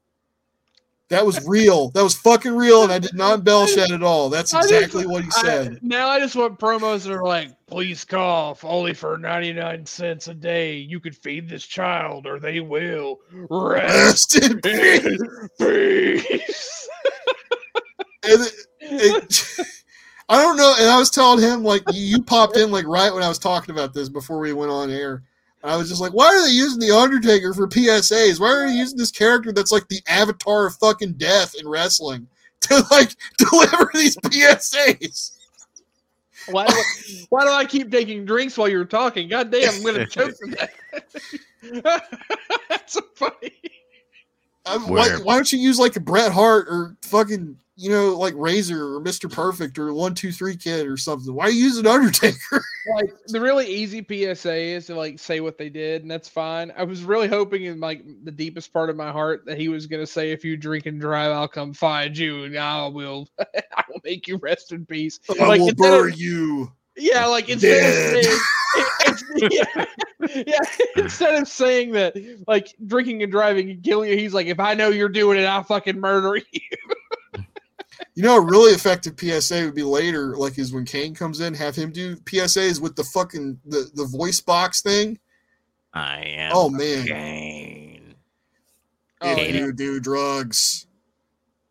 [1.09, 1.91] That was real.
[1.91, 4.31] That was fucking real, and I did not embellish that at all.
[4.31, 5.79] That's I just- exactly what he I- said.
[5.83, 10.35] now I just want promos that are like, please cough, only for 99 cents a
[10.35, 10.77] day.
[10.77, 13.21] You could feed this child or they will
[13.51, 15.21] rest Rest in peace.
[15.61, 16.89] peace.
[18.25, 19.47] And it- it-
[20.29, 20.75] I don't know.
[20.79, 23.75] And I was telling him like you popped in like right when I was talking
[23.75, 25.25] about this before we went on air.
[25.65, 28.41] I was just like, why are they using the Undertaker for PSAs?
[28.41, 32.27] Why are they using this character that's like the avatar of fucking death in wrestling
[32.63, 35.33] to like deliver these PSAs?
[36.51, 36.85] Why do, I,
[37.29, 39.29] why do I keep taking drinks while you're talking?
[39.29, 40.73] God damn, I'm gonna choke from that.
[42.69, 43.53] That's so funny.
[44.67, 48.35] I, why, why don't you use like a Bret Hart or fucking you know like
[48.37, 51.35] Razor or Mister Perfect or One Two Three Kid or something?
[51.35, 52.65] Why are you using Undertaker?
[52.97, 56.73] Like the really easy PSA is to like say what they did, and that's fine.
[56.77, 59.87] I was really hoping in like the deepest part of my heart that he was
[59.87, 63.85] gonna say, "If you drink and drive, I'll come find you, and I will, I
[63.89, 66.73] will make you rest in peace." I Like, will instead of- you.
[66.97, 68.41] Yeah, like instead of saying,
[69.53, 69.85] yeah,
[70.47, 70.59] yeah,
[70.97, 72.17] instead of saying that,
[72.49, 75.45] like drinking and driving can kill you, he's like, if I know you're doing it,
[75.45, 76.61] I'll fucking murder you.
[78.15, 81.55] You know, a really effective PSA would be later, like is when Kane comes in,
[81.55, 85.19] have him do PSAs with the fucking the, the voice box thing.
[85.95, 86.53] I am.
[86.55, 88.15] Oh man, Kane.
[89.21, 89.61] Oh, if yeah.
[89.61, 90.87] you do drugs,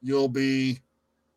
[0.02, 0.80] you'll be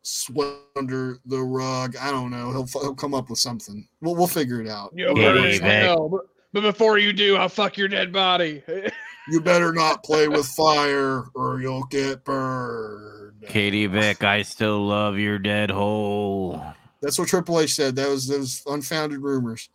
[0.03, 1.95] swept under the rug.
[1.97, 2.51] I don't know.
[2.51, 3.87] He'll he'll come up with something.
[4.01, 4.93] We'll we'll figure it out.
[4.95, 5.81] Yeah, burn in yeah.
[5.81, 6.21] hell, but,
[6.53, 8.63] but before you do, I'll fuck your dead body.
[9.27, 13.14] You better not play with fire, or you'll get burned.
[13.47, 16.61] Katie Vick, I still love your dead hole.
[17.01, 17.95] That's what Triple H said.
[17.95, 19.69] That was those unfounded rumors.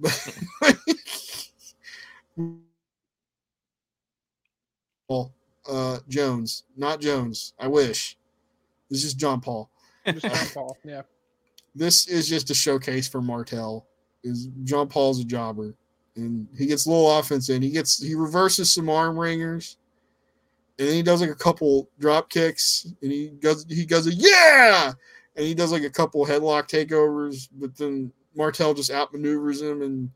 [5.08, 5.32] Paul
[5.68, 7.54] uh, Jones, not Jones.
[7.58, 8.16] I wish.
[8.90, 9.70] This is John Paul.
[10.06, 10.76] Just John Paul.
[10.84, 11.02] Yeah.
[11.74, 13.86] this is just a showcase for Martel.
[14.24, 15.74] Is John Paul's a jobber,
[16.16, 17.62] and he gets a little offense in.
[17.62, 19.78] He gets he reverses some arm wringers,
[20.82, 24.12] and then he does like a couple drop kicks, and he goes he goes a
[24.12, 24.92] yeah,
[25.36, 30.10] and he does like a couple headlock takeovers, but then Martel just outmaneuvers him and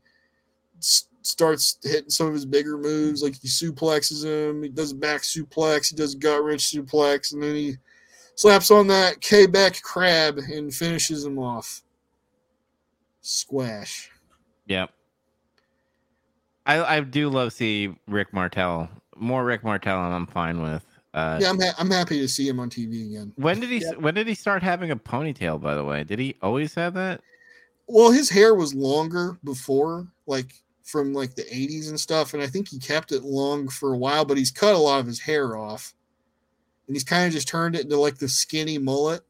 [0.79, 4.95] s- starts hitting some of his bigger moves, like he suplexes him, he does a
[4.95, 7.77] back suplex, he does a gut wrench suplex, and then he
[8.35, 11.81] slaps on that K back crab and finishes him off.
[13.21, 14.11] Squash.
[14.65, 14.89] Yep.
[16.65, 18.89] I I do love see Rick Martel.
[19.19, 20.83] More Rick Martel, and I'm fine with.
[21.13, 23.33] Uh, Yeah, I'm ha- I'm happy to see him on TV again.
[23.35, 25.61] When did he when did he start having a ponytail?
[25.61, 27.21] By the way, did he always have that?
[27.87, 30.53] Well, his hair was longer before, like
[30.83, 33.97] from like the 80s and stuff, and I think he kept it long for a
[33.97, 35.93] while, but he's cut a lot of his hair off.
[36.87, 39.21] And he's kind of just turned it into like the skinny mullet.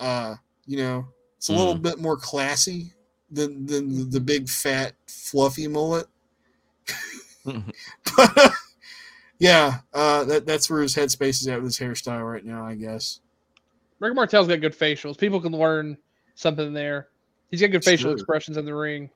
[0.00, 0.34] Uh,
[0.66, 1.06] you know,
[1.36, 2.92] it's a little bit more classy
[3.30, 6.06] than than the, the big fat fluffy mullet.
[7.44, 8.52] But
[9.38, 12.74] yeah, uh, that that's where his headspace is at with his hairstyle right now, I
[12.74, 13.20] guess.
[14.00, 15.18] Rick Martel's got good facials.
[15.18, 15.96] People can learn
[16.34, 17.08] something there.
[17.50, 19.10] He's got good facial expressions in the ring.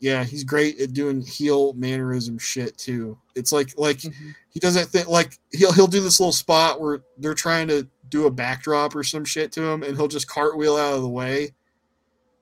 [0.00, 3.18] Yeah, he's great at doing heel mannerism shit too.
[3.34, 7.02] It's like like he does that thing like he'll he'll do this little spot where
[7.18, 10.76] they're trying to do a backdrop or some shit to him, and he'll just cartwheel
[10.76, 11.54] out of the way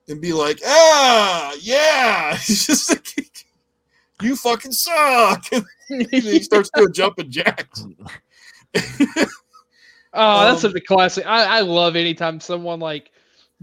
[0.07, 2.35] and be like, ah, yeah.
[2.37, 3.45] He's just like,
[4.21, 5.45] you fucking suck.
[5.89, 7.85] And he starts doing jumping jacks.
[10.15, 11.25] Oh, that's Um, such a classic.
[11.25, 13.11] I, I love anytime someone like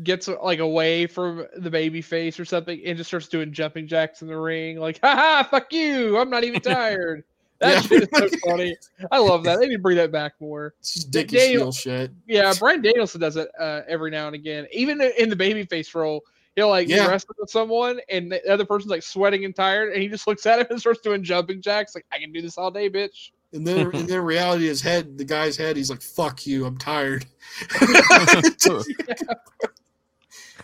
[0.03, 4.23] gets like away from the baby face or something and just starts doing jumping jacks
[4.23, 4.79] in the ring.
[4.79, 6.19] Like, haha, fuck you.
[6.19, 7.23] I'm not even tired.
[7.61, 7.81] That Yeah.
[7.83, 8.77] shit is so funny.
[9.13, 9.61] I love that.
[9.61, 10.75] They need to bring that back more.
[10.81, 12.11] It's just dicky Daniel- shit.
[12.27, 14.67] Yeah, Bryan Danielson does it uh, every now and again.
[14.73, 16.23] Even in the babyface role,
[16.61, 17.07] he'll like Yeah.
[17.07, 20.45] wrestle with someone and the other person's like sweating and tired, and he just looks
[20.45, 21.95] at him and starts doing jumping jacks.
[21.95, 23.31] Like, I can do this all day, bitch.
[23.53, 26.67] And then, and then in reality, his head, the guy's head, he's like, "Fuck you,
[26.67, 27.27] I'm tired."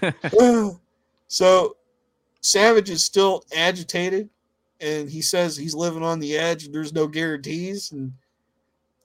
[1.27, 1.77] so,
[2.41, 4.29] Savage is still agitated,
[4.81, 6.67] and he says he's living on the edge.
[6.67, 8.13] And there's no guarantees, and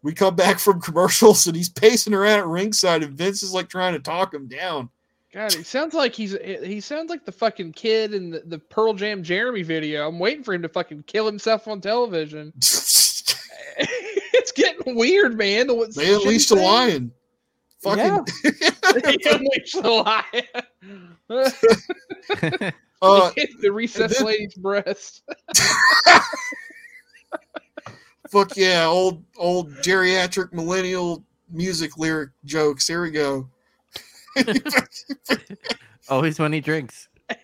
[0.03, 3.67] we come back from commercials, and he's pacing around at ringside, and Vince is like
[3.67, 4.89] trying to talk him down.
[5.33, 8.93] God, he sounds like he's he sounds like the fucking kid in the, the Pearl
[8.93, 10.07] Jam Jeremy video.
[10.07, 12.51] I'm waiting for him to fucking kill himself on television.
[12.57, 15.67] it's getting weird, man.
[15.67, 17.11] The- they unleashed a lion.
[17.81, 18.25] Fucking.
[19.07, 20.23] He unleashed a lion.
[23.01, 23.31] uh,
[23.61, 25.23] the recessed then- lady's breast.
[28.29, 32.85] Fuck yeah, old old geriatric millennial music lyric jokes.
[32.85, 33.49] Here we go.
[36.09, 37.07] Always when he drinks.
[37.29, 37.35] I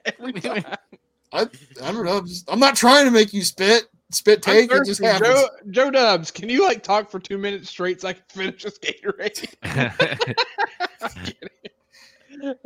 [1.33, 1.45] I
[1.91, 2.17] don't know.
[2.17, 4.71] I'm, just, I'm not trying to make you spit spit I'm take.
[4.71, 5.29] It just happens.
[5.29, 8.63] Joe, Joe Dubs, can you like talk for two minutes straight so I can finish
[8.63, 9.53] this Gatorade?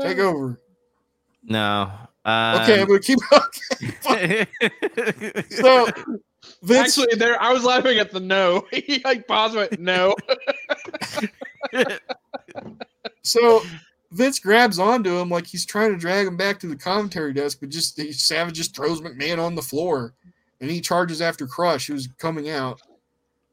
[0.02, 0.60] Take over.
[1.44, 1.92] no.
[2.24, 3.18] Um, Okay, I'm gonna keep.
[4.06, 4.46] Okay.
[5.50, 5.88] So
[6.64, 8.66] Vince, Actually, there I was laughing at the no.
[8.72, 10.16] he like paused and went no.
[13.24, 13.64] so
[14.12, 17.60] Vince grabs onto him like he's trying to drag him back to the commentary desk,
[17.62, 20.14] but just he, Savage just throws McMahon on the floor,
[20.60, 22.82] and he charges after Crush, who's coming out,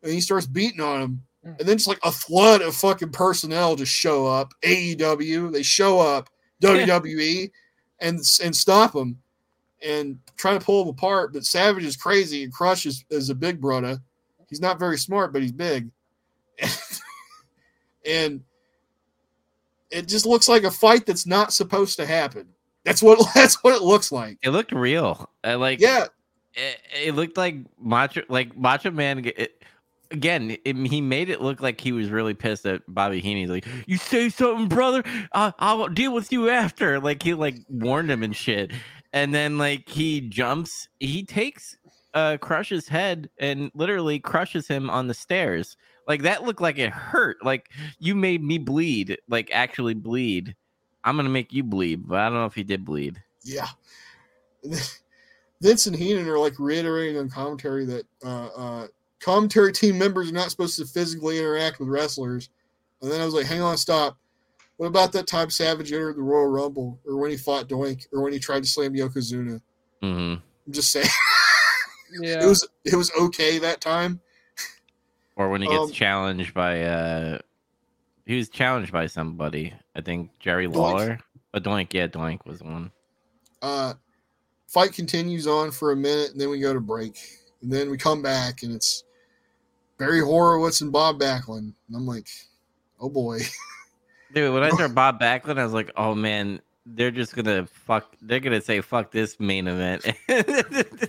[0.02, 1.22] and he starts beating on him.
[1.44, 4.52] And then just like a flood of fucking personnel just show up.
[4.62, 6.28] AEW, they show up.
[6.62, 7.50] WWE,
[8.00, 9.22] and and stop him,
[9.84, 11.32] and try to pull him apart.
[11.32, 13.98] But Savage is crazy, and Crush is, is a big brother.
[14.48, 15.90] He's not very smart, but he's big.
[18.06, 18.42] and
[19.90, 22.48] it just looks like a fight that's not supposed to happen.
[22.84, 24.38] That's what that's what it looks like.
[24.42, 25.28] it looked real.
[25.44, 26.06] Uh, like Yeah,
[26.54, 29.62] it, it looked like Macho like Macho Man it,
[30.10, 33.42] again it, he made it look like he was really pissed at Bobby Heenan.
[33.42, 35.02] He's like, "You say something, brother,
[35.32, 38.72] uh, I'll deal with you after." Like he like warned him and shit.
[39.12, 41.76] And then like he jumps, he takes
[42.14, 45.76] uh Crush's head and literally crushes him on the stairs.
[46.08, 47.44] Like that looked like it hurt.
[47.44, 47.68] Like
[48.00, 50.56] you made me bleed, like actually bleed.
[51.04, 53.22] I'm gonna make you bleed, but I don't know if he did bleed.
[53.44, 53.68] yeah.
[55.60, 58.86] Vince and Heenan are like reiterating on commentary that uh, uh,
[59.20, 62.48] commentary team members are not supposed to physically interact with wrestlers.
[63.02, 64.16] And then I was like, hang on, stop.
[64.76, 68.22] What about that time Savage entered the Royal Rumble, or when he fought Doink, or
[68.22, 69.60] when he tried to slam Yokozuna?
[70.00, 70.34] hmm
[70.66, 71.08] I'm just saying,
[72.20, 72.44] Yeah.
[72.44, 74.20] it was it was okay that time.
[75.38, 77.38] Or when he gets Um, challenged by uh
[78.26, 79.72] he was challenged by somebody.
[79.94, 80.74] I think Jerry Doink.
[80.74, 81.18] Lawler.
[81.54, 82.90] A Doink, yeah, Doink was one.
[83.62, 83.94] Uh,
[84.66, 87.18] fight continues on for a minute, and then we go to break,
[87.62, 89.04] and then we come back, and it's
[89.96, 91.72] Barry Horowitz and Bob Backlund.
[91.88, 92.28] And I'm like,
[93.00, 93.38] oh boy.
[94.34, 98.14] Dude, when I saw Bob Backlund, I was like, oh man, they're just gonna fuck.
[98.20, 100.04] They're gonna say fuck this main event.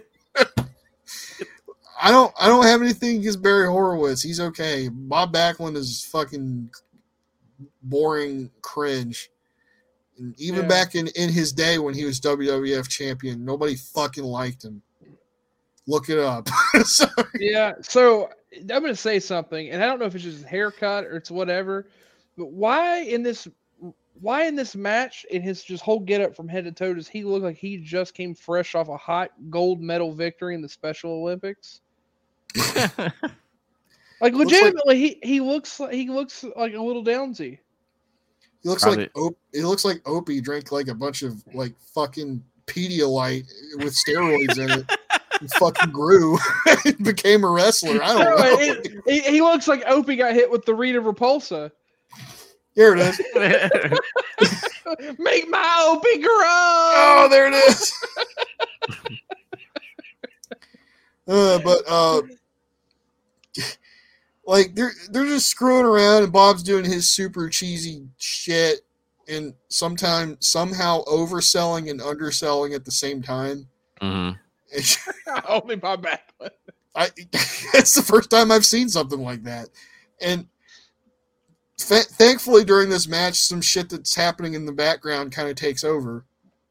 [2.01, 4.21] I don't I don't have anything against Barry Horowitz.
[4.21, 4.89] He's okay.
[4.89, 6.69] Bob Backlund is fucking
[7.83, 9.29] boring cringe.
[10.17, 10.67] And even Yeah.
[10.67, 14.81] back in, in his day when he was WWF champion, nobody fucking liked him.
[15.87, 16.47] Look it up.
[17.39, 17.73] Yeah.
[17.81, 21.17] So I'm gonna say something, and I don't know if it's just his haircut or
[21.17, 21.87] it's whatever,
[22.37, 23.47] but why in this
[24.21, 27.23] why in this match in his just whole getup from head to toe does he
[27.23, 31.11] look like he just came fresh off a hot gold medal victory in the Special
[31.11, 31.81] Olympics?
[34.21, 37.59] Like like- legitimately, he he looks like he looks like a little downsy.
[38.61, 42.43] he looks like Op- it looks like Opie drank like a bunch of like fucking
[42.65, 43.45] Pedialyte
[43.77, 44.91] with steroids in it.
[45.39, 46.37] and fucking grew
[46.85, 48.03] and became a wrestler.
[48.03, 48.59] I don't know.
[48.59, 51.71] it- he, he looks like Opie got hit with the Rita Repulsa.
[52.75, 53.19] Here it is.
[55.17, 56.29] Make my Opie grow.
[56.33, 57.93] Oh, there it is.
[61.27, 62.21] uh, but uh,
[64.45, 68.81] like they're they're just screwing around, and Bob's doing his super cheesy shit,
[69.27, 73.67] and sometimes somehow overselling and underselling at the same time.
[74.01, 74.37] Mhm.
[75.47, 76.31] Only my back.
[76.95, 77.09] I
[77.73, 79.69] it's the first time I've seen something like that,
[80.21, 80.47] and
[81.77, 85.83] fa- thankfully during this match, some shit that's happening in the background kind of takes
[85.83, 86.25] over.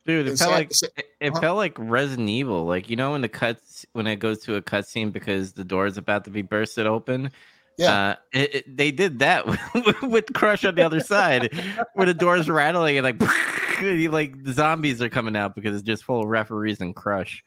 [0.09, 1.40] Dude, it And felt like sa- it, it Huh?
[1.40, 2.64] felt like Resident Evil.
[2.64, 5.86] Like you know when the cuts when it goes to a cutscene because the door
[5.86, 7.30] is about to be bursted open.
[7.76, 7.93] Yeah.
[7.93, 9.60] Uh, it, it- they did that with,
[10.02, 11.52] with Crush on the other side,
[11.94, 13.20] where the door's rattling and like,
[14.10, 17.44] like the zombies are coming out because it's just full of referees and Crush.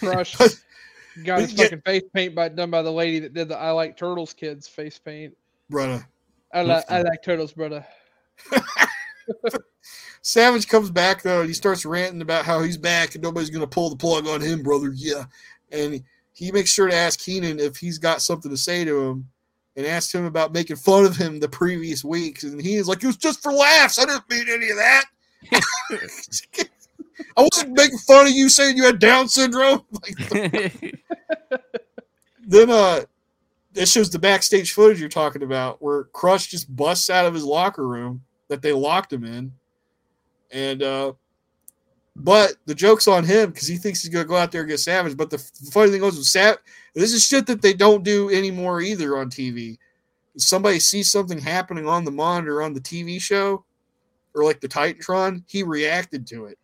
[0.00, 0.34] Crush
[1.24, 1.64] got his Yeah.
[1.64, 4.66] fucking face paint by done by the lady that did the I like turtles kids
[4.66, 5.36] face paint.
[5.70, 6.06] brother.
[6.54, 7.86] I like I like turtles, brother.
[10.22, 13.66] Savage comes back though, and he starts ranting about how he's back and nobody's gonna
[13.66, 14.92] pull the plug on him, brother.
[14.94, 15.24] Yeah,
[15.70, 19.28] and he makes sure to ask Heenan if he's got something to say to him,
[19.76, 23.02] and asked him about making fun of him the previous weeks, and he is like,
[23.02, 23.98] "It was just for laughs.
[23.98, 25.04] I didn't mean any of that.
[27.36, 31.60] I wasn't making fun of you saying you had Down syndrome." Like,
[32.44, 33.02] then uh
[33.72, 37.44] this shows the backstage footage you're talking about where Crush just busts out of his
[37.44, 38.22] locker room
[38.52, 39.52] that they locked him in.
[40.50, 41.12] And uh
[42.14, 44.80] but the joke's on him because he thinks he's gonna go out there and get
[44.80, 45.16] savage.
[45.16, 46.58] But the, the funny thing goes with Sav
[46.94, 49.78] this is shit that they don't do anymore either on TV.
[50.34, 53.64] If somebody sees something happening on the monitor on the TV show
[54.34, 56.58] or like the Titantron, he reacted to it.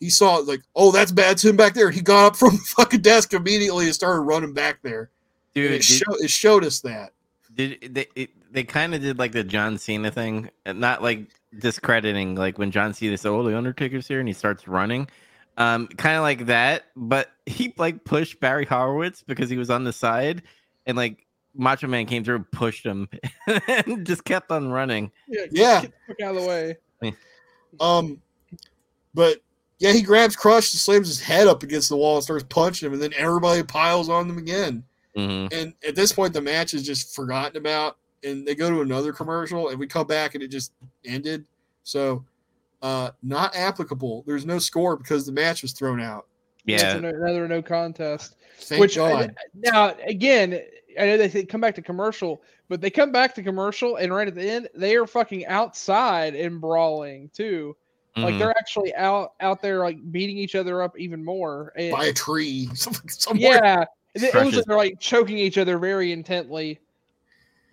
[0.00, 1.32] He saw it like, oh, that's bad.
[1.32, 1.90] It's him back there.
[1.90, 5.10] He got up from the fucking desk immediately and started running back there.
[5.54, 7.12] Dude, it, did, show, it showed us that.
[7.54, 11.28] did they it, they kind of did like the John Cena thing, and not like
[11.58, 15.08] discrediting like when John Cena said, "Oh, the Undertaker's here," and he starts running,
[15.56, 16.84] um, kind of like that.
[16.96, 20.42] But he like pushed Barry Horowitz because he was on the side,
[20.86, 23.08] and like Macho Man came through, and pushed him,
[23.68, 25.10] and just kept on running.
[25.26, 25.80] Yeah, Yeah.
[25.82, 26.76] get the fuck out of the way.
[27.80, 28.20] Um,
[29.14, 29.42] but
[29.78, 32.86] yeah, he grabs Crush and slams his head up against the wall and starts punching
[32.86, 34.84] him, and then everybody piles on them again.
[35.14, 38.80] hmm And at this point, the match is just forgotten about, and they go to
[38.80, 40.72] another commercial, and we come back and it just
[41.04, 41.44] ended.
[41.84, 42.24] So,
[42.82, 44.24] uh, not applicable.
[44.26, 46.26] There's no score because the match was thrown out.
[46.64, 48.36] Yeah, an- another no contest.
[48.60, 49.34] Thank Which God.
[49.54, 50.60] now again,
[50.98, 54.12] I know they say come back to commercial, but they come back to commercial, and
[54.12, 57.76] right at the end, they are fucking outside and brawling too.
[58.16, 58.38] Like mhm.
[58.38, 61.72] they're actually out out there like beating each other up even more.
[61.76, 63.00] And, By a tree somewhere.
[63.36, 63.84] yeah,
[64.14, 66.80] it, it was like they're like choking each other very intently.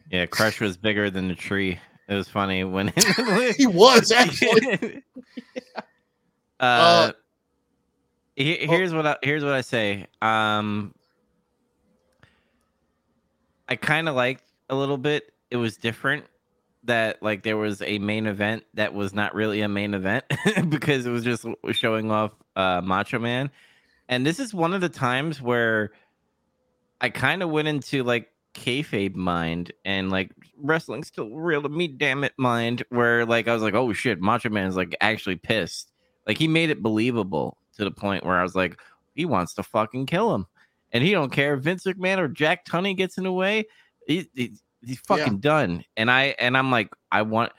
[0.10, 0.26] Yeah.
[0.26, 1.80] Crush was bigger than the tree.
[2.08, 2.94] It was funny when
[3.58, 5.04] He was actually.
[6.60, 7.12] uh, Uh,
[8.36, 10.08] he- here's what I, here's what I say.
[10.22, 10.94] Um,
[13.68, 15.32] I kind of liked a little bit.
[15.50, 16.26] It was different
[16.84, 20.24] that like there was a main event that was not really a main event
[20.70, 23.50] because it was just showing off uh, Macho Man,
[24.08, 25.92] and this is one of the times where
[27.02, 31.88] I kind of went into like kayfabe mind and like wrestling's still real to me,
[31.88, 32.84] damn it, mind.
[32.90, 35.92] Where like I was like, oh shit, Macho Man is like actually pissed.
[36.26, 38.80] Like he made it believable to the point where I was like,
[39.14, 40.48] he wants to fucking kill him,
[40.92, 43.66] and he don't care if Vince McMahon or Jack Tunney gets in the way.
[44.08, 44.54] He, he-
[44.86, 45.84] He's fucking done.
[45.98, 47.52] And I and I'm like, I want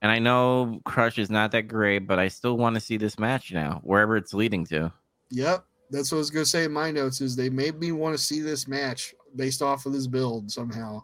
[0.00, 3.18] and I know Crush is not that great, but I still want to see this
[3.20, 4.92] match now, wherever it's leading to.
[5.30, 5.64] Yep.
[5.90, 8.22] That's what I was gonna say in my notes is they made me want to
[8.22, 11.02] see this match based off of this build somehow.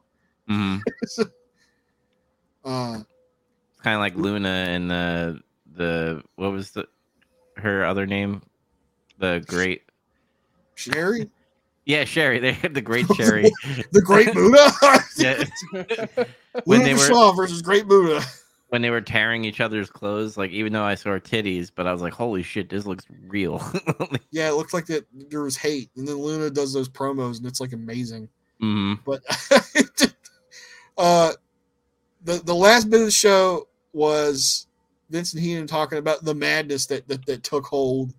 [0.49, 1.23] Mm-hmm.
[2.65, 3.01] uh
[3.83, 5.41] kind of like Luna and the
[5.75, 6.87] the what was the
[7.57, 8.43] her other name?
[9.19, 9.83] The great
[10.75, 11.29] Sherry?
[11.85, 12.39] Yeah, Sherry.
[12.41, 13.51] They had the great Sherry.
[13.93, 14.71] the great Buddha?
[15.17, 15.45] yeah.
[16.65, 18.25] when they were versus Great Buddha.
[18.69, 21.93] When they were tearing each other's clothes, like even though I saw titties, but I
[21.93, 23.63] was like, "Holy shit, this looks real."
[24.31, 27.47] yeah, it looked like that there was hate, and then Luna does those promos, and
[27.47, 28.29] it's like amazing.
[28.63, 28.95] Mm-hmm.
[29.07, 29.23] But
[30.99, 31.33] uh,
[32.25, 34.67] the the last bit of the show was
[35.09, 38.13] Vincent Heenan talking about the madness that that, that took hold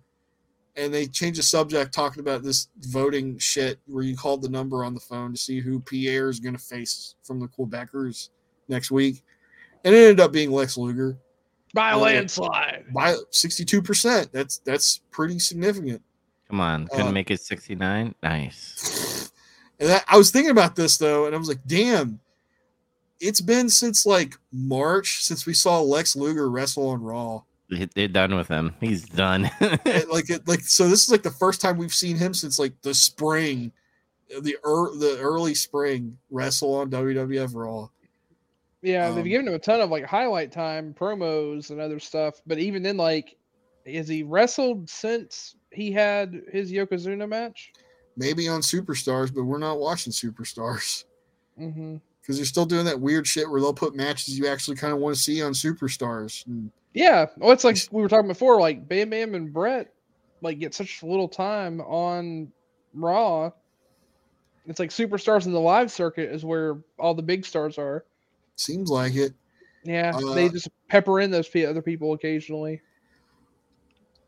[0.76, 4.84] and they changed the subject talking about this voting shit where you called the number
[4.84, 8.30] on the phone to see who Pierre is going to face from the Quebecers
[8.68, 9.22] next week.
[9.84, 11.16] And it ended up being Lex Luger
[11.72, 14.30] by a uh, landslide by 62%.
[14.32, 16.02] That's that's pretty significant.
[16.48, 18.14] Come on, couldn't uh, make it 69.
[18.22, 19.30] Nice.
[19.78, 22.20] And that, I was thinking about this though, and I was like, damn,
[23.20, 27.42] it's been since like March since we saw Lex Luger wrestle on Raw
[27.94, 28.74] they're done with him.
[28.80, 29.42] He's done.
[29.60, 30.88] like it, like so.
[30.88, 33.72] This is like the first time we've seen him since like the spring,
[34.28, 37.88] the er, the early spring wrestle on WWF Raw.
[38.82, 42.40] Yeah, um, they've given him a ton of like highlight time promos and other stuff.
[42.46, 43.36] But even then, like,
[43.86, 47.72] has he wrestled since he had his Yokozuna match?
[48.16, 51.04] Maybe on Superstars, but we're not watching Superstars.
[51.60, 51.96] Mm-hmm
[52.30, 55.00] because they're still doing that weird shit where they'll put matches you actually kind of
[55.00, 56.46] want to see on superstars.
[56.46, 59.92] And yeah, well, it's like we were talking before, like Bam Bam and Bret,
[60.40, 62.52] like get such little time on
[62.94, 63.50] Raw.
[64.66, 68.04] It's like superstars in the live circuit is where all the big stars are.
[68.60, 69.32] Seems like it.
[69.84, 72.80] Yeah, uh, they just pepper in those other people occasionally.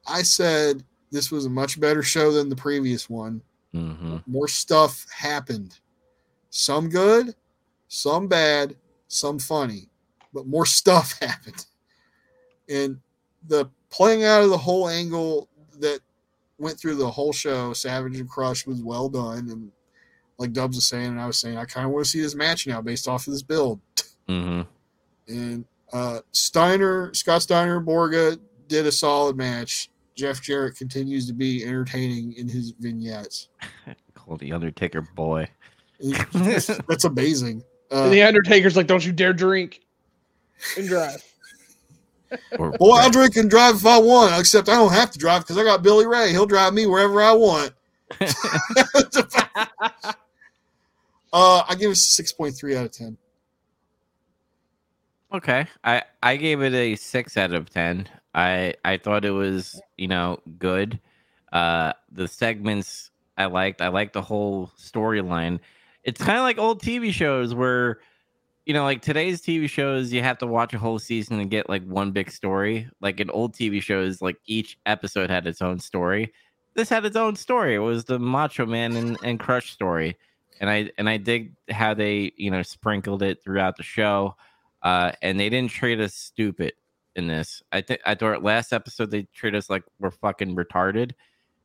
[0.06, 3.42] I said this was a much better show than the previous one.
[3.74, 4.18] Mm-hmm.
[4.26, 5.78] More stuff happened.
[6.50, 7.34] Some good,
[7.88, 8.76] some bad,
[9.08, 9.88] some funny,
[10.32, 11.66] but more stuff happened
[12.68, 12.98] and
[13.48, 15.48] the playing out of the whole angle
[15.78, 16.00] that
[16.58, 19.48] went through the whole show, Savage and Crush was well done.
[19.50, 19.70] And
[20.38, 22.34] like Dubs was saying, and I was saying, I kind of want to see this
[22.34, 23.80] match now based off of this build.
[24.28, 24.62] Mm-hmm.
[25.28, 29.90] And uh, Steiner, Scott Steiner, Borga did a solid match.
[30.14, 33.48] Jeff Jarrett continues to be entertaining in his vignettes.
[34.14, 35.48] Call the Undertaker boy.
[36.32, 37.62] That's amazing.
[37.90, 39.80] Uh, the Undertaker's like, "Don't you dare drink
[40.76, 41.22] and drive."
[42.58, 45.42] Or, well, I'll drink and drive if I want, except I don't have to drive
[45.42, 46.30] because I got Billy Ray.
[46.30, 47.74] He'll drive me wherever I want.
[51.30, 53.18] uh, I give it six point three out of ten.
[55.32, 58.08] Okay, I I gave it a six out of ten.
[58.34, 61.00] I I thought it was you know good.
[61.52, 63.80] Uh, the segments I liked.
[63.80, 65.60] I liked the whole storyline.
[66.04, 68.00] It's kind of like old TV shows where
[68.66, 71.68] you know, like today's TV shows, you have to watch a whole season and get
[71.68, 72.88] like one big story.
[73.00, 76.32] Like in old TV shows, like each episode had its own story.
[76.74, 77.74] This had its own story.
[77.74, 80.16] It was the Macho Man and, and Crush story,
[80.60, 84.36] and I and I dig how they you know sprinkled it throughout the show,
[84.82, 86.72] uh, and they didn't treat us stupid
[87.16, 87.62] in this.
[87.72, 91.12] I think I thought last episode they treated us like we're fucking retarded,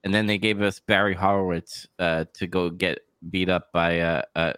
[0.03, 4.21] and then they gave us Barry Horowitz uh, to go get beat up by uh,
[4.35, 4.53] uh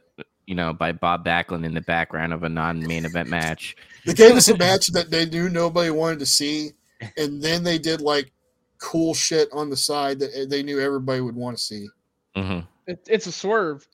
[0.49, 3.75] you know, by Bob Backlund in the background of a non-main event match.
[4.03, 6.71] They gave us a match that they knew nobody wanted to see,
[7.17, 8.31] and then they did like
[8.79, 11.87] cool shit on the side that they knew everybody would want to see.
[12.35, 12.65] Mm-hmm.
[12.87, 13.87] It, it's a swerve.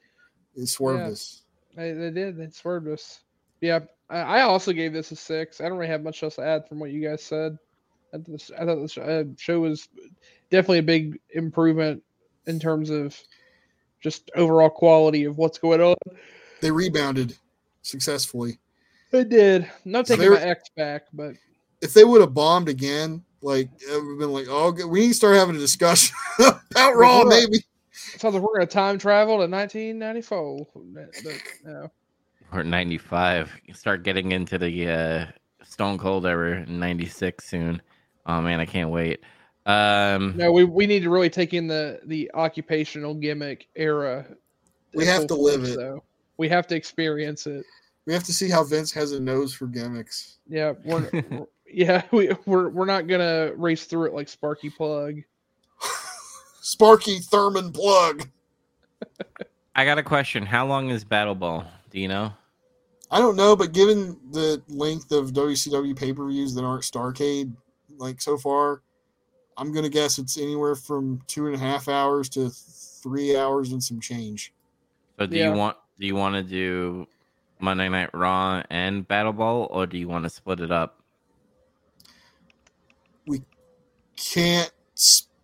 [0.55, 1.09] It swerved yeah.
[1.09, 1.41] us.
[1.75, 2.37] They, they, did.
[2.37, 3.19] They swerved us.
[3.59, 5.59] Yeah, I, also gave this a six.
[5.59, 7.57] I don't really have much else to add from what you guys said.
[8.13, 9.89] I, I thought the uh, show was
[10.51, 12.03] definitely a big improvement
[12.45, 13.19] in terms of
[13.99, 15.95] just overall quality of what's going on
[16.61, 17.37] they rebounded
[17.83, 18.59] successfully.
[19.11, 19.69] They did.
[19.85, 21.35] Not taking my X back, but
[21.81, 25.07] if they would have bombed again, like it would have been like, oh, we need
[25.09, 27.63] to start having a discussion about Raw, maybe.
[27.91, 30.67] Sounds like we're gonna time travel to 1994.
[30.75, 31.91] But, no.
[32.51, 33.51] Or 95.
[33.73, 35.25] Start getting into the uh,
[35.63, 37.81] Stone Cold era 96 soon.
[38.25, 39.21] Oh man, I can't wait.
[39.65, 44.25] Um, no, we, we need to really take in the the occupational gimmick era.
[44.93, 45.77] We have to live it.
[45.77, 46.03] Though.
[46.37, 47.65] We have to experience it.
[48.05, 50.37] We have to see how Vince has a nose for gimmicks.
[50.47, 51.09] Yeah, we're,
[51.71, 55.23] yeah, we, we're we're not gonna race through it like Sparky Plugg.
[56.61, 58.29] Sparky Thurman Plugg.
[59.75, 60.45] I got a question.
[60.45, 61.65] How long is Battle Bowl?
[61.95, 62.33] Do you know?
[63.09, 67.53] I don't know, but given the length of WCW pay per views that aren't Starcade,
[67.97, 68.81] like so far,
[69.55, 73.81] I'm gonna guess it's anywhere from two and a half hours to three hours and
[73.81, 74.51] some change.
[75.17, 75.51] So do Yeah.
[75.51, 77.07] you want do you want to do
[77.61, 81.01] Monday Night Raw and Battle Bowl, or do you want to split it up?
[83.25, 83.41] We
[84.17, 84.73] can't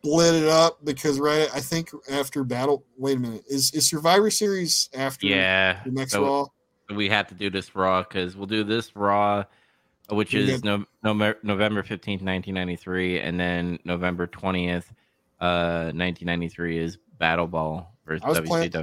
[0.04, 2.84] split it up because right, I think after Battle.
[2.98, 5.80] Wait a minute, is is Survivor Series after Yeah.
[5.86, 6.46] the next so Raw?
[6.96, 9.44] we have to do this Raw because we'll do this Raw,
[10.10, 14.92] which is got- no, no, November fifteenth, nineteen ninety three, and then November twentieth,
[15.40, 18.74] uh, nineteen ninety three is Battle Bowl versus I was playing-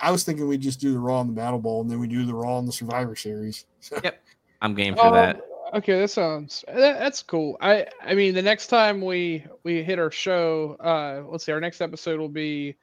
[0.00, 2.06] I was thinking we just do the Raw and the Battle Bowl and then we
[2.06, 3.64] do the Raw and the Survivor Series.
[4.04, 4.22] Yep,
[4.60, 5.40] I'm game for Oh, that.
[5.74, 7.56] Okay, that sounds that, that's cool.
[7.60, 11.60] I I mean, the next time we we hit our show, uh, let's see, our
[11.60, 12.76] next episode will be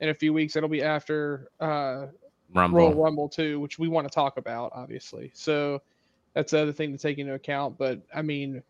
[0.00, 0.56] in a few weeks.
[0.56, 2.06] It'll be after uh
[2.52, 2.78] Rumble.
[2.78, 5.30] Royal Rumble too, which we want to talk about, obviously.
[5.34, 5.82] So
[6.34, 7.78] that's the other thing to take into account.
[7.78, 8.62] But I mean,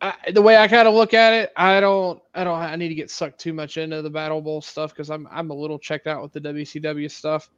[0.00, 2.88] I, the way I kind of look at it, I don't, I don't, I need
[2.88, 5.78] to get sucked too much into the Battle Bowl stuff because I'm, I'm a little
[5.78, 7.50] checked out with the WCW stuff.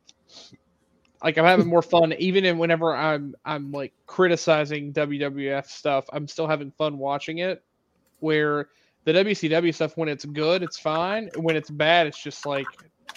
[1.23, 6.05] Like I'm having more fun, even in whenever I'm, I'm like criticizing WWF stuff.
[6.13, 7.63] I'm still having fun watching it.
[8.21, 8.69] Where
[9.05, 11.29] the WCW stuff, when it's good, it's fine.
[11.37, 12.67] When it's bad, it's just like,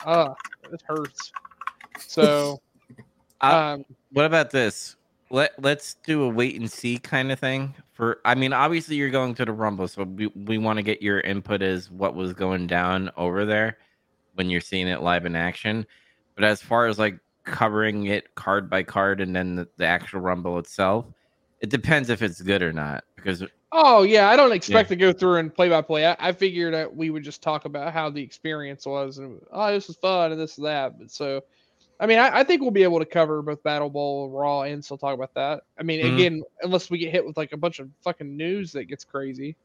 [0.06, 0.34] ah,
[0.72, 1.32] it hurts.
[2.00, 2.62] So,
[3.42, 4.96] I- um, What about this?
[5.32, 7.74] Let Let's do a wait and see kind of thing.
[7.94, 11.02] For I mean, obviously you're going to the Rumble, so we we want to get
[11.02, 13.78] your input as what was going down over there
[14.36, 15.86] when you're seeing it live in action.
[16.36, 20.20] But as far as like covering it card by card and then the, the actual
[20.20, 21.06] Rumble itself,
[21.62, 23.04] it depends if it's good or not.
[23.16, 26.06] Because Oh yeah, I don't expect to go through and play by play.
[26.06, 29.72] I, I figured that we would just talk about how the experience was and oh
[29.72, 30.98] this was fun and this and that.
[30.98, 31.44] But so,
[32.00, 34.84] I mean, I, I think we'll be able to cover both Battle Bowl, Raw, and
[34.84, 35.64] still talk about that.
[35.80, 36.16] I mean, Mhm.
[36.16, 39.56] again, unless we get hit with like a bunch of fucking news that gets crazy.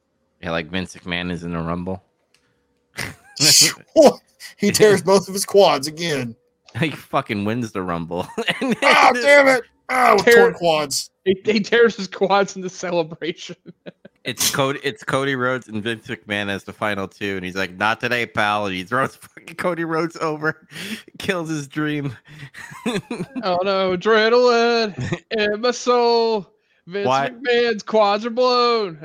[0.43, 2.03] yeah, like Vince McMahon is in the Rumble.
[4.57, 6.35] he tears both of his quads again.
[6.81, 8.27] he fucking wins the Rumble.
[8.39, 9.65] oh damn it!
[9.89, 11.11] Oh, with Tear- torn quads.
[11.25, 13.57] He, he tears his quads in the celebration.
[14.23, 14.81] It's Cody.
[14.85, 18.27] It's Cody Rhodes and Vince McMahon as the final two, and he's like, "Not today,
[18.27, 20.69] pal." And he throws fucking Cody Rhodes over,
[21.19, 22.15] kills his dream.
[22.87, 26.53] oh no, adrenaline in my soul.
[26.87, 29.03] Vince Why- McMahon's quads are blown.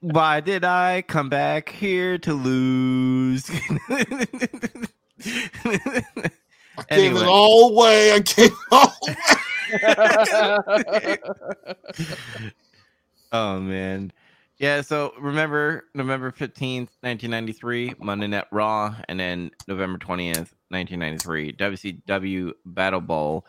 [0.00, 3.50] Why did I come back here to lose?
[5.24, 7.20] I gave Anyway.
[7.20, 8.12] it all away.
[8.12, 8.94] I gave it all
[10.92, 11.18] away.
[13.32, 14.12] oh man.
[14.58, 22.52] Yeah, so remember November 15th, 1993, Monday Night Raw, and then November 20th, 1993, WCW
[22.66, 23.46] Battle Bowl.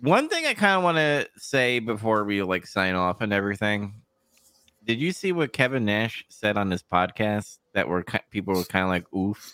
[0.00, 3.94] One thing I kind of want to say before we like sign off and everything.
[4.84, 8.82] Did you see what Kevin Nash said on his podcast that were people were kind
[8.84, 9.52] of like oof?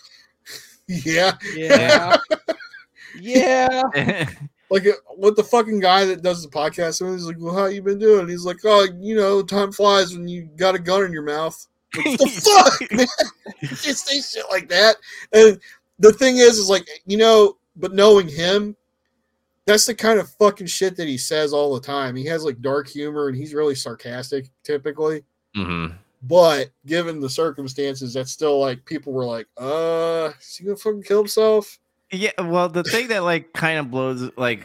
[0.87, 2.17] Yeah, yeah.
[3.19, 3.83] yeah.
[4.69, 7.01] like uh, what the fucking guy that does the podcast.
[7.01, 10.13] And he's like, "Well, how you been doing?" He's like, "Oh, you know, time flies
[10.13, 13.07] when you got a gun in your mouth." Like, what the fuck, man?
[13.61, 14.97] Just say shit like that.
[15.33, 15.59] And
[15.99, 18.75] the thing is, is like you know, but knowing him,
[19.65, 22.15] that's the kind of fucking shit that he says all the time.
[22.15, 25.23] He has like dark humor, and he's really sarcastic typically.
[25.55, 25.87] hmm
[26.21, 31.03] But given the circumstances, that's still like people were like, "Uh, is he gonna fucking
[31.03, 31.79] kill himself?"
[32.11, 34.61] Yeah, well, the thing that like kind of blows, like,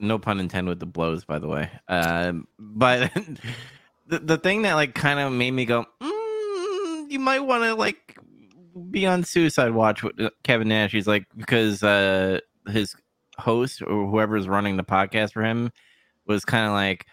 [0.00, 1.70] no pun intended with the blows, by the way.
[1.88, 3.12] Um, but
[4.06, 7.74] the the thing that like kind of made me go, mm, you might want to
[7.74, 8.18] like
[8.90, 10.92] be on suicide watch with uh, Kevin Nash.
[10.92, 12.94] He's like because uh his
[13.38, 15.70] host or whoever's running the podcast for him
[16.26, 17.06] was kind of like,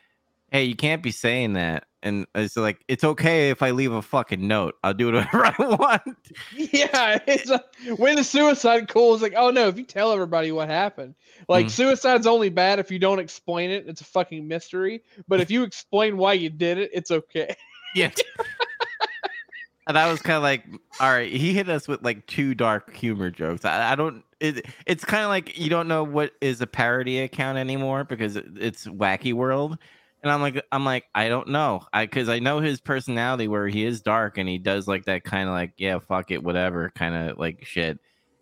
[0.52, 1.86] hey, you can't be saying that.
[2.04, 4.76] And it's like, it's okay if I leave a fucking note.
[4.84, 6.18] I'll do whatever I want.
[6.56, 7.64] Yeah, it's a,
[7.98, 11.14] when the suicide call is like, oh no, if you tell everybody what happened,
[11.48, 11.72] like Mhm.
[11.72, 13.86] suicide's only bad if you don't explain it.
[13.88, 15.04] It's a fucking mystery.
[15.28, 17.56] But if you explain why you did it, it's okay.
[17.96, 18.12] Yeah.
[19.88, 20.64] and I was kind of like,
[21.00, 23.66] all right, he hit us with like two dark humor jokes.
[23.66, 24.24] I, I don't.
[24.40, 28.36] It, it's kind of like you don't know what is a parody account anymore because
[28.36, 29.78] it- it's Wacky World,
[30.24, 33.68] and I'm like, I'm like, I don't know, I because I know his personality where
[33.68, 36.92] he is dark and he does like that kind of like, yeah, fuck it, whatever,
[36.96, 38.00] kind of like shit,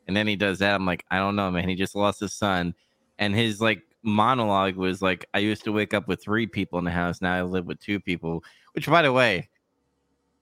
[0.08, 0.76] and then he does that.
[0.76, 1.70] I'm like, I don't know, man.
[1.70, 2.74] He just lost his son,
[3.18, 6.86] and his like monologue was like, I used to wake up with three people in
[6.86, 8.44] the house, now I live with two people.
[8.74, 9.50] Which, by the way,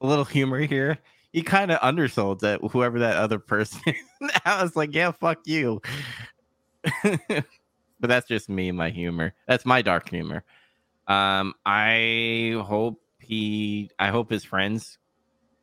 [0.02, 0.98] a little humor here.
[1.34, 3.82] He kind of undersold that whoever that other person.
[4.46, 5.82] I was like, yeah, fuck you.
[7.04, 7.44] but
[8.02, 9.34] that's just me, my humor.
[9.48, 10.44] That's my dark humor.
[11.08, 14.98] Um, I hope he, I hope his friends,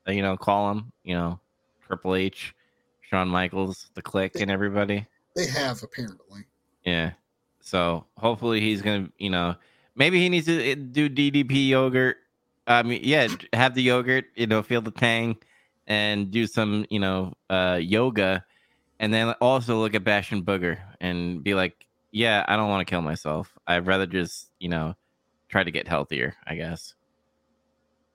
[0.08, 1.40] uh, you know, call him, you know,
[1.86, 2.55] Triple H,
[3.02, 5.06] Shawn Michaels, the Kliq, and everybody.
[5.36, 6.44] They have apparently.
[6.84, 7.12] Yeah.
[7.60, 9.56] So hopefully he's gonna, you know,
[9.97, 12.16] maybe he needs to uh, do DDP yogurt.
[12.66, 15.36] I mean, yeah, have the yogurt, you know, feel the tang,
[15.86, 18.44] and do some, you know, uh, yoga,
[19.00, 22.90] and then also look at Bastion Booger and be like, yeah, I don't want to
[22.90, 23.52] kill myself.
[23.66, 24.94] I'd rather just, you know,
[25.55, 26.34] try to get healthier.
[26.49, 26.94] I guess.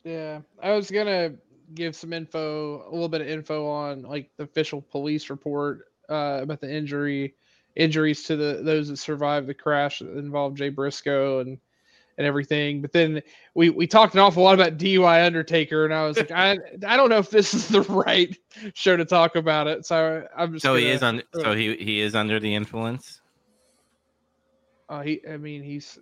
[0.03, 1.35] Yeah, I was gonna
[1.73, 6.39] give some info, a little bit of info on like the official police report uh,
[6.41, 7.33] about the injury,
[7.77, 11.57] injuries to the those that survived the crash that involved Jay Briscoe and
[12.17, 12.81] and everything.
[12.81, 13.21] But then
[13.53, 16.97] we we talked an awful lot about DUI Undertaker, and I was like, I I
[16.97, 18.35] don't know if this is the right
[18.73, 19.85] show to talk about it.
[19.85, 21.23] So I'm just So he gonna- is on.
[21.41, 23.21] So he he is under the influence.
[24.89, 25.99] Uh, he, I mean, he's.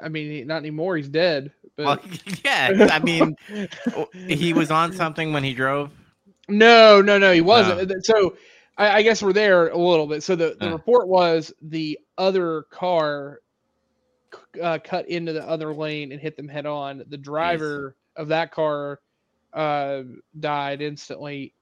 [0.00, 0.96] I mean, not anymore.
[0.96, 1.52] He's dead.
[1.76, 1.98] But Well,
[2.44, 2.88] yeah.
[2.90, 3.36] I mean,
[4.28, 5.90] he was on something when he drove.
[6.48, 8.04] No, no, no, he wasn't.
[8.04, 8.36] So
[8.76, 10.22] I, I guess we're there a little bit.
[10.22, 10.72] So the, the Uh.
[10.72, 13.40] report was the other car
[14.62, 17.04] uh, cut into the other lane and hit them head on.
[17.08, 19.00] The driver of that car
[19.52, 20.02] uh,
[20.38, 21.54] died instantly.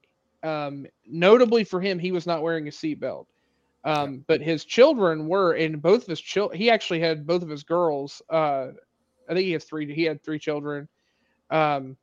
[0.43, 3.27] Um, notably for him, he was not wearing a seatbelt.
[3.83, 7.49] Um, but his children were, and both of his children, he actually had both of
[7.49, 8.21] his girls.
[8.29, 8.67] Uh,
[9.29, 9.91] I think he has three.
[9.93, 10.87] He had three children.
[11.49, 11.97] Um,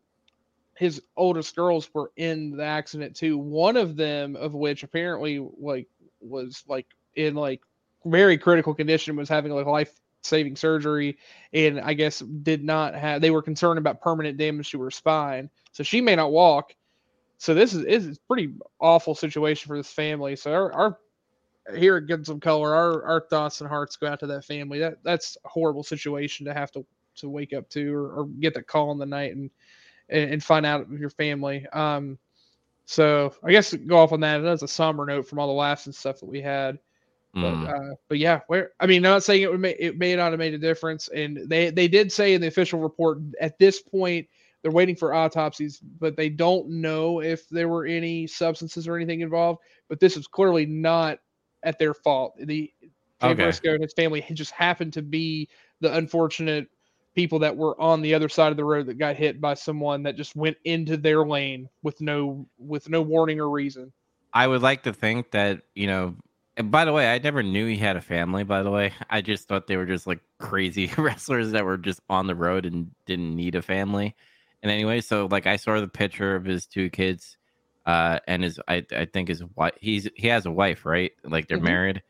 [0.76, 3.36] his oldest girls were in the accident too.
[3.38, 5.88] One of them, of which apparently like
[6.20, 7.60] was like in like
[8.04, 9.92] very critical condition, was having like life
[10.22, 11.18] saving surgery,
[11.52, 13.20] and I guess did not have.
[13.20, 16.74] They were concerned about permanent damage to her spine, so she may not walk.
[17.38, 20.36] So this is is pretty awful situation for this family.
[20.36, 20.98] So our, our
[21.74, 24.78] here at Get Some Color, our our thoughts and hearts go out to that family.
[24.78, 26.84] That that's a horrible situation to have to
[27.16, 29.50] to wake up to or, or get that call in the night and
[30.10, 31.66] and, find out your family.
[31.66, 32.18] Um,
[32.86, 34.38] so I guess to go off on that.
[34.38, 36.78] That's a somber note from all the laughs and stuff that we had.
[37.34, 37.68] But Mm.
[37.68, 40.38] uh, but yeah, where I mean, not saying it would make it may not have
[40.38, 44.26] made a difference, and they they did say in the official report at this point
[44.62, 49.20] they're waiting for autopsies, but they don't know if there were any substances or anything
[49.20, 49.60] involved.
[49.88, 51.20] But this is clearly not
[51.62, 52.34] at their fault.
[52.38, 52.72] The
[53.20, 53.34] Jay Okay.
[53.34, 55.48] Briscoe and his family just happened to be
[55.80, 56.68] the unfortunate
[57.14, 60.04] people that were on the other side of the road that got hit by someone
[60.04, 63.92] that just went into their lane with no with no warning or reason.
[64.32, 66.16] I would like to think that you know.
[66.56, 68.42] And by the way, I never knew he had a family.
[68.42, 72.00] By the way, I just thought they were just like crazy wrestlers that were just
[72.10, 74.16] on the road and didn't need a family.
[74.62, 77.37] And anyway, so like I saw the picture of his two kids,
[77.88, 79.74] uh, and his I I think his wife.
[79.82, 81.12] He's he has a wife, right?
[81.24, 81.78] Like they're Mhm.
[81.78, 82.04] married,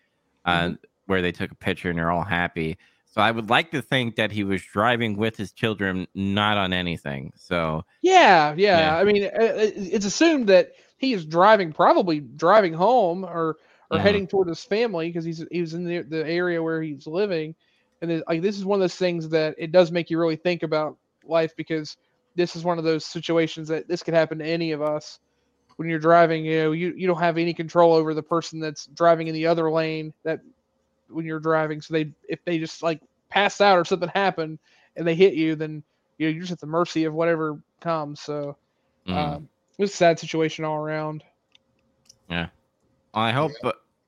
[0.46, 0.72] uh,
[1.06, 2.78] where they took a picture and they're all happy.
[3.06, 6.74] So I would like to think that he was driving with his children, not on
[6.74, 7.32] anything.
[7.36, 8.94] So Yeah, yeah.
[8.94, 8.96] Yeah.
[8.96, 13.56] I mean, uh, uh, it's assumed that he is driving, probably driving home or
[13.90, 13.98] or Mhm.
[13.98, 17.54] heading toward his family because he's he was in the, the area where he's living,
[18.02, 20.36] and then, like this is one of those things that it does make you really
[20.36, 21.96] think about life because
[22.36, 25.18] this is one of those situations that this could happen to any of us
[25.78, 26.44] when you're driving.
[26.44, 29.46] You know, you you don't have any control over the person that's driving in the
[29.46, 30.40] other lane that
[31.08, 31.80] when you're driving.
[31.80, 33.00] So they if they just like
[33.30, 34.58] pass out or something happened
[34.96, 35.82] and they hit you, then
[36.18, 38.20] you know, you're just at the mercy of whatever comes.
[38.20, 38.56] So
[39.06, 39.14] mm.
[39.14, 39.48] um,
[39.78, 41.22] it's a sad situation all around.
[42.28, 42.48] Yeah.
[43.14, 43.52] I hope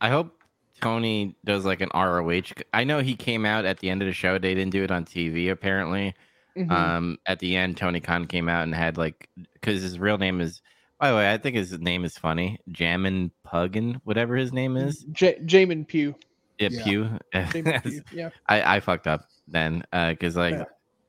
[0.00, 0.36] I hope
[0.80, 2.42] Tony does like an ROH.
[2.74, 4.38] I know he came out at the end of the show.
[4.38, 6.14] They didn't do it on TV apparently.
[6.56, 6.70] Mhm.
[6.70, 10.40] Um, at the end, Tony Khan came out and had like because his real name
[10.40, 10.60] is.
[11.00, 12.58] By the way, I think his name is funny.
[12.70, 15.04] Jammin Puggin, whatever his name is.
[15.12, 16.14] J- Jamin Pugh.
[16.58, 16.84] Yeah, Yeah.
[16.84, 17.10] Pew.
[17.32, 18.02] Jamin Pugh.
[18.12, 18.30] Yeah.
[18.48, 20.64] I, I fucked up then because like Yeah.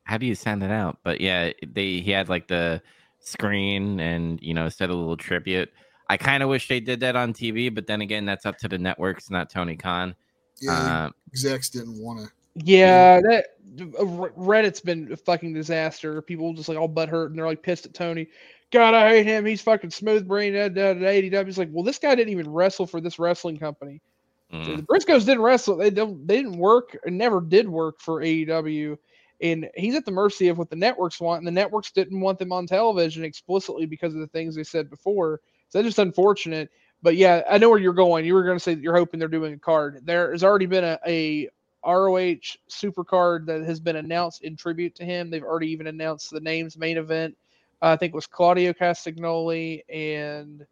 [0.06, 2.82] how do you sound it out but yeah they he had like the
[3.20, 5.70] screen and you know said a little tribute
[6.10, 8.68] i kind of wish they did that on tv but then again that's up to
[8.68, 10.16] the networks not tony khan
[10.60, 12.32] Yeah, uh, execs didn't want to.
[12.56, 13.46] Yeah, that
[14.00, 14.04] uh,
[14.36, 16.22] Reddit's been a fucking disaster.
[16.22, 18.28] People just like all butt hurt and they're like pissed at Tony.
[18.72, 19.46] God, I hate him.
[19.46, 20.54] He's fucking smooth brain.
[20.54, 21.48] Da, ADW.
[21.48, 24.02] It's like, well, this guy didn't even wrestle for this wrestling company.
[24.52, 25.78] mm, The Briscoes didn't wrestle.
[25.78, 26.26] They don't.
[26.28, 28.98] They didn't work and never did work for AEW.
[29.42, 32.40] And he's at the mercy of what the networks want, and the networks didn't want
[32.40, 35.42] them on television explicitly because of the things they said before.
[35.70, 36.70] So that's just unfortunate.
[37.02, 38.26] But yeah, I know where you're going.
[38.26, 40.02] You were going to say that you're hoping they're doing a card.
[40.06, 41.50] There has already been a, a
[41.84, 42.36] ROH
[42.68, 45.32] super card that has been announced in tribute to him.
[45.32, 47.36] They've already even announced the names main event.
[47.82, 50.66] Uh, I think it was Claudio Castagnoli and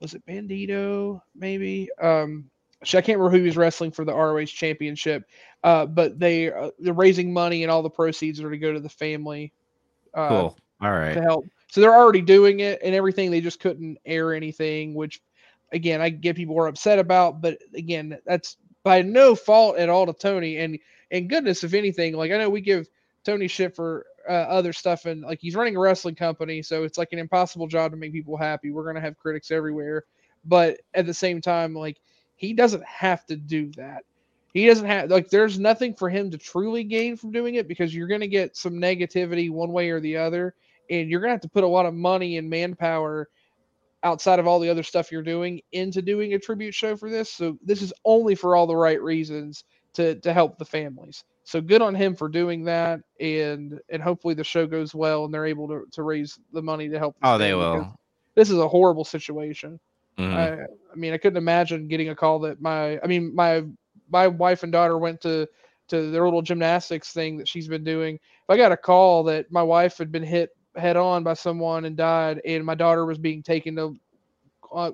[0.00, 1.88] was it Bandito maybe?
[2.00, 2.50] Um,
[2.82, 5.24] I can't remember who he was wrestling for the ROH championship,
[5.62, 8.80] uh, but they uh, they're raising money and all the proceeds are to go to
[8.80, 9.52] the family.
[10.14, 10.58] Uh, Cool.
[10.80, 11.14] All right.
[11.14, 11.46] to help.
[11.68, 13.30] So they're already doing it and everything.
[13.30, 15.22] They just couldn't air anything, which
[15.70, 17.40] again I get people were upset about.
[17.40, 20.58] But again, that's by no fault at all to Tony.
[20.58, 20.78] And
[21.12, 22.88] and goodness, if anything, like I know we give
[23.24, 26.98] Tony shit for uh, other stuff, and like he's running a wrestling company, so it's
[26.98, 28.70] like an impossible job to make people happy.
[28.70, 30.04] We're gonna have critics everywhere,
[30.44, 31.98] but at the same time, like
[32.36, 34.04] he doesn't have to do that.
[34.52, 37.94] He doesn't have like there's nothing for him to truly gain from doing it because
[37.94, 40.54] you're gonna get some negativity one way or the other
[40.90, 43.28] and you're gonna have to put a lot of money and manpower
[44.02, 47.32] outside of all the other stuff you're doing into doing a tribute show for this.
[47.32, 51.24] So this is only for all the right reasons to to help the families.
[51.44, 55.34] So good on him for doing that, and and hopefully the show goes well and
[55.34, 57.16] they're able to to raise the money to help.
[57.22, 57.96] Oh, they will.
[58.34, 59.78] This is a horrible situation.
[60.18, 60.34] Mhm.
[60.34, 63.64] I, I mean, I couldn't imagine getting a call that my, I mean, my
[64.10, 65.48] my wife and daughter went to
[65.88, 68.14] to their little gymnastics thing that she's been doing.
[68.14, 71.84] If I got a call that my wife had been hit head on by someone
[71.84, 73.94] and died, and my daughter was being taken to,
[74.72, 74.92] uh,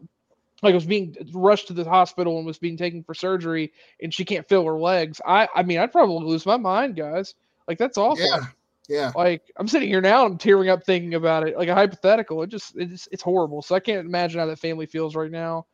[0.63, 3.73] like was being rushed to the hospital and was being taken for surgery,
[4.03, 5.21] and she can't feel her legs.
[5.27, 7.35] I, I mean, I'd probably lose my mind, guys.
[7.67, 8.25] Like that's awful.
[8.25, 8.47] Yeah,
[8.89, 9.13] yeah.
[9.15, 11.57] Like I'm sitting here now, I'm tearing up thinking about it.
[11.57, 13.63] Like a hypothetical, it just it's it's horrible.
[13.63, 15.67] So I can't imagine how that family feels right now.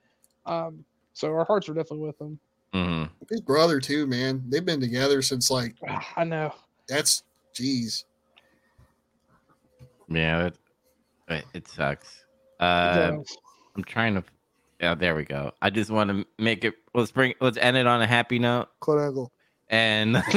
[0.45, 2.39] Um, so our hearts are definitely with them.
[2.75, 3.09] Mhm.
[3.31, 4.43] His brother too, man.
[4.49, 5.77] They've been together since like
[6.17, 6.53] I know.
[6.89, 7.23] that's
[7.55, 8.05] jeez.
[10.09, 10.59] Yeah, it,
[11.29, 12.25] it, it sucks.
[12.61, 13.37] Uh, does.
[13.77, 14.25] I'm trying to.
[14.81, 15.53] Yeah, there we go.
[15.63, 16.75] I just want to make it.
[16.95, 17.35] Let's bring.
[17.41, 18.69] Let's end it on a happy note.
[18.81, 19.33] Kurt Angle.
[19.71, 20.15] And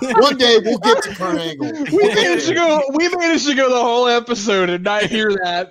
[0.00, 1.72] One day we'll get to Kurt Angle.
[1.92, 2.82] we managed to go.
[2.94, 5.70] We managed to go the whole episode and not hear that.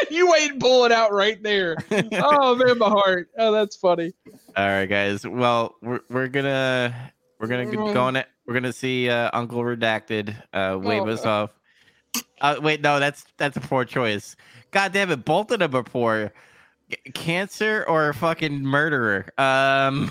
[0.10, 1.76] you wait and pull it out right there.
[2.12, 3.30] Oh man, my heart.
[3.38, 4.12] Oh, that's funny.
[4.56, 5.26] All right, guys.
[5.26, 7.94] Well, we're we're gonna we're gonna get Mhm.
[7.94, 8.16] going.
[8.16, 8.26] It.
[8.46, 11.08] We're gonna see uh, Uncle Redacted uh, wave Oh.
[11.08, 11.50] us off.
[12.40, 14.36] Uh, wait, no, that's that's a poor choice.
[14.74, 16.32] God damn it, both of them are poor.
[16.90, 19.32] C- Cancer or fucking murderer.
[19.38, 20.10] Um,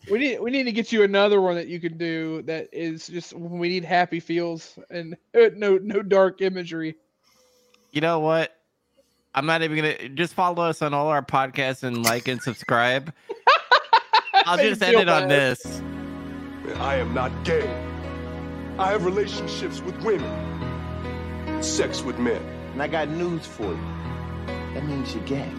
[0.10, 3.06] We need we need to get you another one that you can do that is
[3.06, 6.96] just we need happy feels and no no dark imagery.
[7.92, 8.56] you know what?
[9.34, 13.12] I'm not even gonna just follow us on all our podcasts and like and subscribe.
[14.34, 15.80] I'll just me end feel it on this.
[16.76, 17.68] I am not gay.
[18.78, 22.42] I have relationships with women, sex with men.
[22.72, 23.88] And I got news for you.
[24.74, 25.52] That means you're gay.